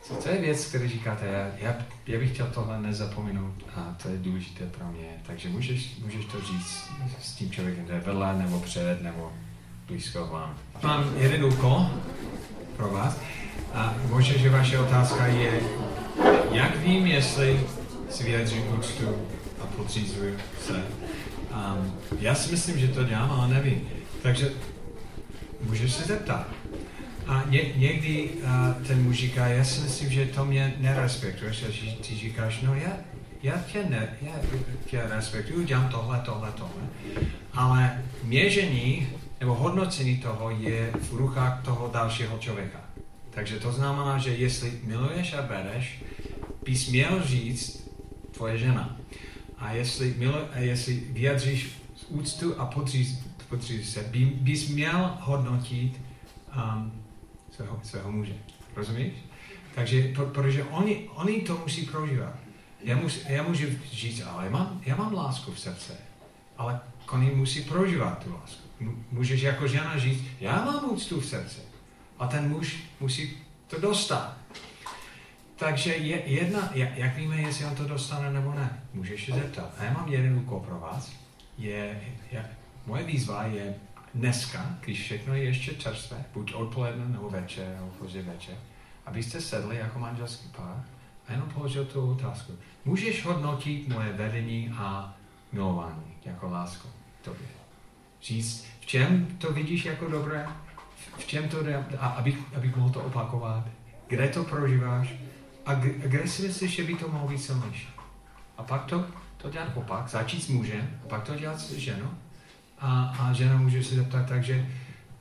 Co, 0.02 0.14
co 0.14 0.28
je 0.28 0.40
věc, 0.40 0.66
kterou 0.66 0.88
říkáte, 0.88 1.26
já, 1.26 1.68
já, 1.68 1.76
já 2.06 2.18
bych 2.18 2.32
chtěl 2.32 2.46
tohle 2.46 2.80
nezapomenout 2.80 3.54
a 3.74 3.96
to 4.02 4.08
je 4.08 4.18
důležité 4.18 4.66
pro 4.66 4.86
mě. 4.86 5.08
Takže 5.26 5.48
můžeš, 5.48 5.98
můžeš 6.04 6.24
to 6.24 6.40
říct 6.40 6.90
s 7.22 7.32
tím 7.32 7.50
člověkem, 7.50 7.84
který 7.84 7.98
je 7.98 8.04
vedle, 8.04 8.38
nebo 8.38 8.60
před, 8.60 9.02
nebo 9.02 9.32
blízko 9.86 10.26
vám. 10.26 10.54
Mám 10.82 11.12
jeden 11.16 11.44
úkol 11.44 11.86
pro 12.76 12.90
vás 12.90 13.20
a 13.74 13.94
možná, 14.08 14.36
že 14.36 14.50
vaše 14.50 14.78
otázka 14.78 15.26
je, 15.26 15.60
jak 16.50 16.76
vím, 16.76 17.06
jestli 17.06 17.60
si 18.10 18.24
vyjadřím 18.24 18.78
úctu 18.78 19.26
a 19.66 19.76
podřízuju 19.76 20.36
se. 20.66 20.72
Um, 20.72 21.94
já 22.20 22.34
si 22.34 22.50
myslím, 22.50 22.78
že 22.78 22.88
to 22.88 23.04
dělám, 23.04 23.30
ale 23.30 23.48
nevím. 23.48 23.88
Takže 24.22 24.50
můžeš 25.62 25.92
se 25.92 26.04
zeptat. 26.04 26.46
A 27.26 27.44
ně, 27.48 27.60
někdy 27.76 28.30
uh, 28.30 28.86
ten 28.86 29.02
muž 29.02 29.16
říká, 29.16 29.46
já 29.46 29.64
si 29.64 29.80
myslím, 29.80 30.10
že 30.10 30.26
to 30.26 30.44
mě 30.44 30.74
nerespektuješ. 30.78 31.62
A 31.62 31.66
ty 32.08 32.14
říkáš, 32.14 32.60
no 32.62 32.74
já, 32.74 32.92
já 33.42 33.58
tě, 33.72 33.84
ne, 33.88 34.08
já 34.22 34.32
tě 34.86 35.02
respektuju, 35.08 35.62
dělám 35.62 35.88
tohle, 35.88 36.22
tohle, 36.24 36.52
tohle. 36.52 36.82
Ale 37.52 38.02
měření 38.22 39.08
nebo 39.40 39.54
hodnocení 39.54 40.16
toho 40.16 40.50
je 40.50 40.90
v 41.00 41.12
rukách 41.12 41.62
toho 41.64 41.90
dalšího 41.92 42.38
člověka. 42.38 42.80
Takže 43.30 43.56
to 43.56 43.72
znamená, 43.72 44.18
že 44.18 44.30
jestli 44.30 44.72
miluješ 44.84 45.32
a 45.34 45.42
bereš, 45.42 46.02
bys 46.64 46.88
měl 46.88 47.22
říct 47.24 47.90
tvoje 48.32 48.58
žena. 48.58 48.96
A 49.58 49.72
jestli, 49.72 50.14
milu, 50.18 50.34
a 50.52 50.58
jestli 50.58 50.94
vyjadříš 50.94 51.68
úctu 52.08 52.60
a 52.60 52.66
podříz, 52.66 53.18
podříz 53.48 53.92
se, 53.92 54.02
by, 54.02 54.24
bys 54.24 54.68
měl 54.68 55.16
hodnotit 55.20 56.00
um, 56.56 56.92
svého, 57.50 57.80
svého 57.82 58.12
muže. 58.12 58.34
Rozumíš? 58.76 59.12
Takže, 59.74 60.12
protože 60.14 60.64
oni, 60.64 61.08
oni 61.14 61.40
to 61.40 61.58
musí 61.62 61.82
prožívat. 61.86 62.34
Já, 62.84 62.96
mus, 62.96 63.24
já 63.28 63.42
můžu 63.42 63.66
říct, 63.92 64.22
ale 64.22 64.50
mám, 64.50 64.80
já 64.86 64.96
mám 64.96 65.14
lásku 65.14 65.52
v 65.52 65.60
srdce, 65.60 65.92
ale 66.58 66.80
oni 67.12 67.30
musí 67.30 67.62
prožívat 67.62 68.24
tu 68.24 68.34
lásku. 68.34 68.62
Můžeš 69.12 69.42
jako 69.42 69.68
žena 69.68 69.98
říct, 69.98 70.24
já 70.40 70.64
mám 70.64 70.90
úctu 70.90 71.20
v 71.20 71.26
srdci, 71.26 71.60
a 72.18 72.26
ten 72.26 72.48
muž 72.48 72.76
musí 73.00 73.36
to 73.66 73.80
dostat. 73.80 74.36
Takže 75.56 75.96
je, 75.96 76.22
jedna, 76.26 76.70
jak 76.74 77.16
víme, 77.16 77.36
jestli 77.36 77.64
on 77.64 77.74
to 77.74 77.84
dostane 77.84 78.30
nebo 78.30 78.54
ne, 78.54 78.82
můžeš 78.94 79.26
se 79.26 79.32
zeptat. 79.32 79.74
A 79.78 79.84
já 79.84 79.92
mám 79.92 80.08
jeden 80.08 80.38
úkol 80.38 80.60
pro 80.60 80.78
vás. 80.80 81.12
Je, 81.58 82.00
je, 82.32 82.46
moje 82.86 83.04
výzva 83.04 83.42
je 83.42 83.74
dneska, 84.14 84.78
když 84.80 85.02
všechno 85.02 85.34
je 85.34 85.44
ještě 85.44 85.74
čerstvé, 85.74 86.24
buď 86.34 86.54
odpoledne 86.54 87.08
nebo 87.08 87.30
večer, 87.30 87.76
nebo 87.76 87.86
pozdě 87.86 88.22
večer, 88.22 88.54
abyste 89.06 89.40
sedli 89.40 89.76
jako 89.76 89.98
manželský 89.98 90.48
pár 90.56 90.84
a 91.28 91.32
jenom 91.32 91.48
položil 91.48 91.84
tu 91.84 92.10
otázku. 92.10 92.52
Můžeš 92.84 93.24
hodnotit 93.24 93.88
moje 93.88 94.12
vedení 94.12 94.72
a 94.76 95.14
milování 95.52 96.16
jako 96.24 96.48
lásku 96.48 96.88
tobě. 97.22 97.46
Říct, 98.22 98.66
v 98.80 98.86
čem 98.86 99.26
to 99.38 99.52
vidíš 99.52 99.84
jako 99.84 100.08
dobré, 100.08 100.46
v 101.18 101.26
čem 101.26 101.48
to 101.48 101.62
jde, 101.62 101.84
a 101.98 102.06
abych, 102.06 102.38
abych 102.56 102.76
mohl 102.76 102.90
to 102.90 103.00
opakovat, 103.00 103.64
kde 104.08 104.28
to 104.28 104.44
prožíváš 104.44 105.14
a 105.66 105.74
kde 105.74 106.28
si 106.28 106.42
myslíš, 106.42 106.74
že 106.74 106.84
by 106.84 106.94
to 106.94 107.08
mohlo 107.08 107.28
být 107.28 107.38
silnější. 107.38 107.88
A 108.58 108.62
pak 108.62 108.84
to, 108.84 109.06
to 109.36 109.50
dělat 109.50 109.68
opak, 109.74 110.08
začít 110.08 110.42
s 110.42 110.48
mužem, 110.48 111.00
a 111.04 111.08
pak 111.08 111.22
to 111.22 111.34
dělat 111.34 111.60
s 111.60 111.72
ženou. 111.72 112.10
A, 112.78 113.14
a 113.18 113.32
žena 113.32 113.56
může 113.56 113.84
se 113.84 113.94
zeptat, 113.94 114.28
takže 114.28 114.68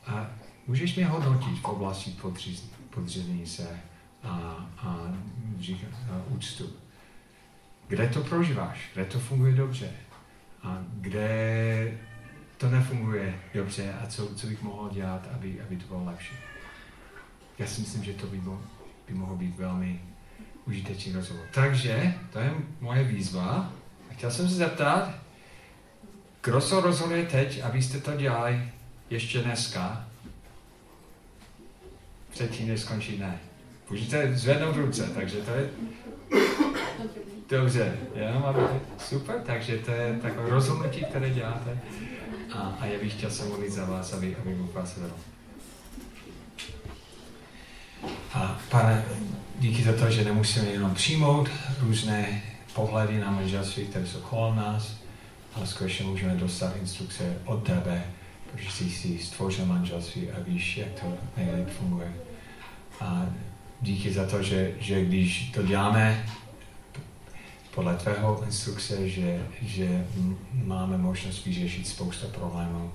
a 0.08 0.28
můžeš 0.68 0.96
mě 0.96 1.06
hodnotit 1.06 1.60
v 1.60 1.66
oblasti 1.66 2.16
podřízení 2.90 3.46
se 3.46 3.80
a, 4.24 4.30
a, 4.78 5.14
říká, 5.60 5.88
a 6.12 6.22
úctu. 6.28 6.70
Kde 7.88 8.08
to 8.10 8.22
prožíváš? 8.22 8.90
Kde 8.94 9.06
to 9.06 9.20
funguje 9.20 9.54
dobře? 9.54 9.92
A 10.64 10.78
kde 10.94 11.98
to 12.58 12.70
nefunguje 12.70 13.40
dobře 13.54 13.94
a 13.94 14.08
co, 14.08 14.36
co 14.36 14.48
bych 14.48 14.62
mohl 14.62 14.90
dělat, 14.90 15.28
aby, 15.34 15.62
aby 15.62 15.76
to 15.76 15.88
bylo 15.88 16.06
lepší. 16.06 16.36
Já 17.60 17.68
si 17.68 17.82
myslím, 17.82 18.04
že 18.04 18.14
to 18.14 18.28
by, 18.28 18.42
by 19.08 19.14
mohlo 19.14 19.36
být 19.36 19.58
velmi 19.58 20.02
užitečný 20.68 21.14
rozhovor. 21.14 21.46
Takže 21.54 22.14
to 22.34 22.40
je 22.40 22.52
moje 22.80 23.04
výzva 23.04 23.74
A 24.12 24.14
chtěl 24.14 24.32
jsem 24.32 24.50
se 24.50 24.56
zeptat, 24.56 25.10
kdo 26.44 26.62
se 26.62 26.82
rozhoduje 26.82 27.26
teď, 27.26 27.64
abyste 27.64 28.00
to 28.00 28.16
dělali 28.16 28.62
ještě 29.10 29.40
dneska, 29.40 30.08
předtím, 32.32 32.68
než 32.68 32.82
skončí 32.82 33.18
ne. 33.18 33.40
Můžete 33.90 34.36
zvednout 34.36 34.76
ruce, 34.76 35.10
takže 35.16 35.38
to 35.38 35.52
je 35.52 35.70
dobře, 37.50 37.98
jenom 38.16 38.44
aby, 38.44 38.60
super, 38.98 39.42
takže 39.46 39.78
to 39.78 39.92
je 39.92 40.20
takové 40.22 40.50
rozhodnutí, 40.50 41.06
které 41.06 41.30
děláte 41.30 41.80
a, 42.54 42.78
a 42.80 42.86
já 42.86 43.00
bych 43.00 43.14
chtěl 43.14 43.32
se 43.32 43.46
modlit 43.46 43.72
za 43.72 43.86
vás, 43.86 44.14
aby, 44.14 44.36
aby 44.36 44.56
Bůh 44.56 44.74
vás. 44.74 45.00
A 48.36 48.60
pane, 48.70 49.06
díky 49.60 49.84
za 49.84 49.94
to, 49.94 50.12
že 50.12 50.24
nemusíme 50.24 50.66
jenom 50.66 50.96
přijmout 50.96 51.50
různé 51.80 52.42
pohledy 52.74 53.20
na 53.20 53.32
manželství, 53.32 53.86
které 53.86 54.08
jsou 54.08 54.20
kolem 54.20 54.56
nás, 54.56 54.94
ale 55.54 55.68
skutečně 55.68 56.06
můžeme 56.06 56.36
dostat 56.36 56.76
instrukce 56.82 57.38
od 57.46 57.64
tebe, 57.64 58.04
protože 58.52 58.72
jsi 58.72 58.90
si 58.90 59.20
stvořil 59.20 59.66
manželství 59.66 60.32
a 60.32 60.36
víš, 60.48 60.78
jak 60.78 60.88
to 60.88 61.18
nejlépe 61.38 61.72
funguje. 61.72 62.14
A 63.02 63.26
díky 63.82 64.14
za 64.14 64.26
to, 64.26 64.44
že, 64.44 64.72
že 64.80 65.06
když 65.06 65.52
to 65.54 65.64
děláme 65.64 66.26
podle 67.76 67.96
tvého 67.96 68.44
instrukce, 68.46 69.10
že, 69.10 69.48
že 69.62 70.06
máme 70.54 70.98
možnost 70.98 71.46
vyřešit 71.46 71.88
spousta 71.88 72.28
problémů 72.28 72.92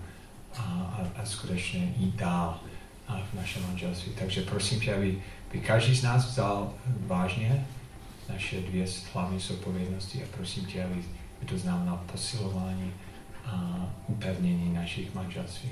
a, 0.57 0.62
a, 0.62 1.20
a 1.22 1.26
skutečně 1.26 1.95
jít 1.97 2.16
dál 2.16 2.61
v 3.31 3.35
našem 3.35 3.63
manželství. 3.63 4.13
Takže 4.19 4.43
prosím 4.43 4.81
tě, 4.81 4.95
aby, 4.95 5.23
aby 5.51 5.61
každý 5.61 5.97
z 5.97 6.03
nás 6.03 6.27
vzal 6.27 6.75
vážně 7.07 7.67
naše 8.29 8.61
dvě 8.61 8.87
hlavní 9.13 9.41
zodpovědnosti 9.41 10.23
a 10.23 10.27
prosím 10.37 10.65
tě, 10.65 10.85
aby, 10.85 11.05
to 11.47 11.59
znamenalo 11.59 12.01
posilování 12.13 12.93
a 13.47 13.87
upevnění 14.07 14.75
našich 14.75 15.15
manželství. 15.15 15.71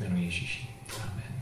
Jménu 0.00 0.22
Ježíši. 0.22 0.68
Amen. 1.02 1.35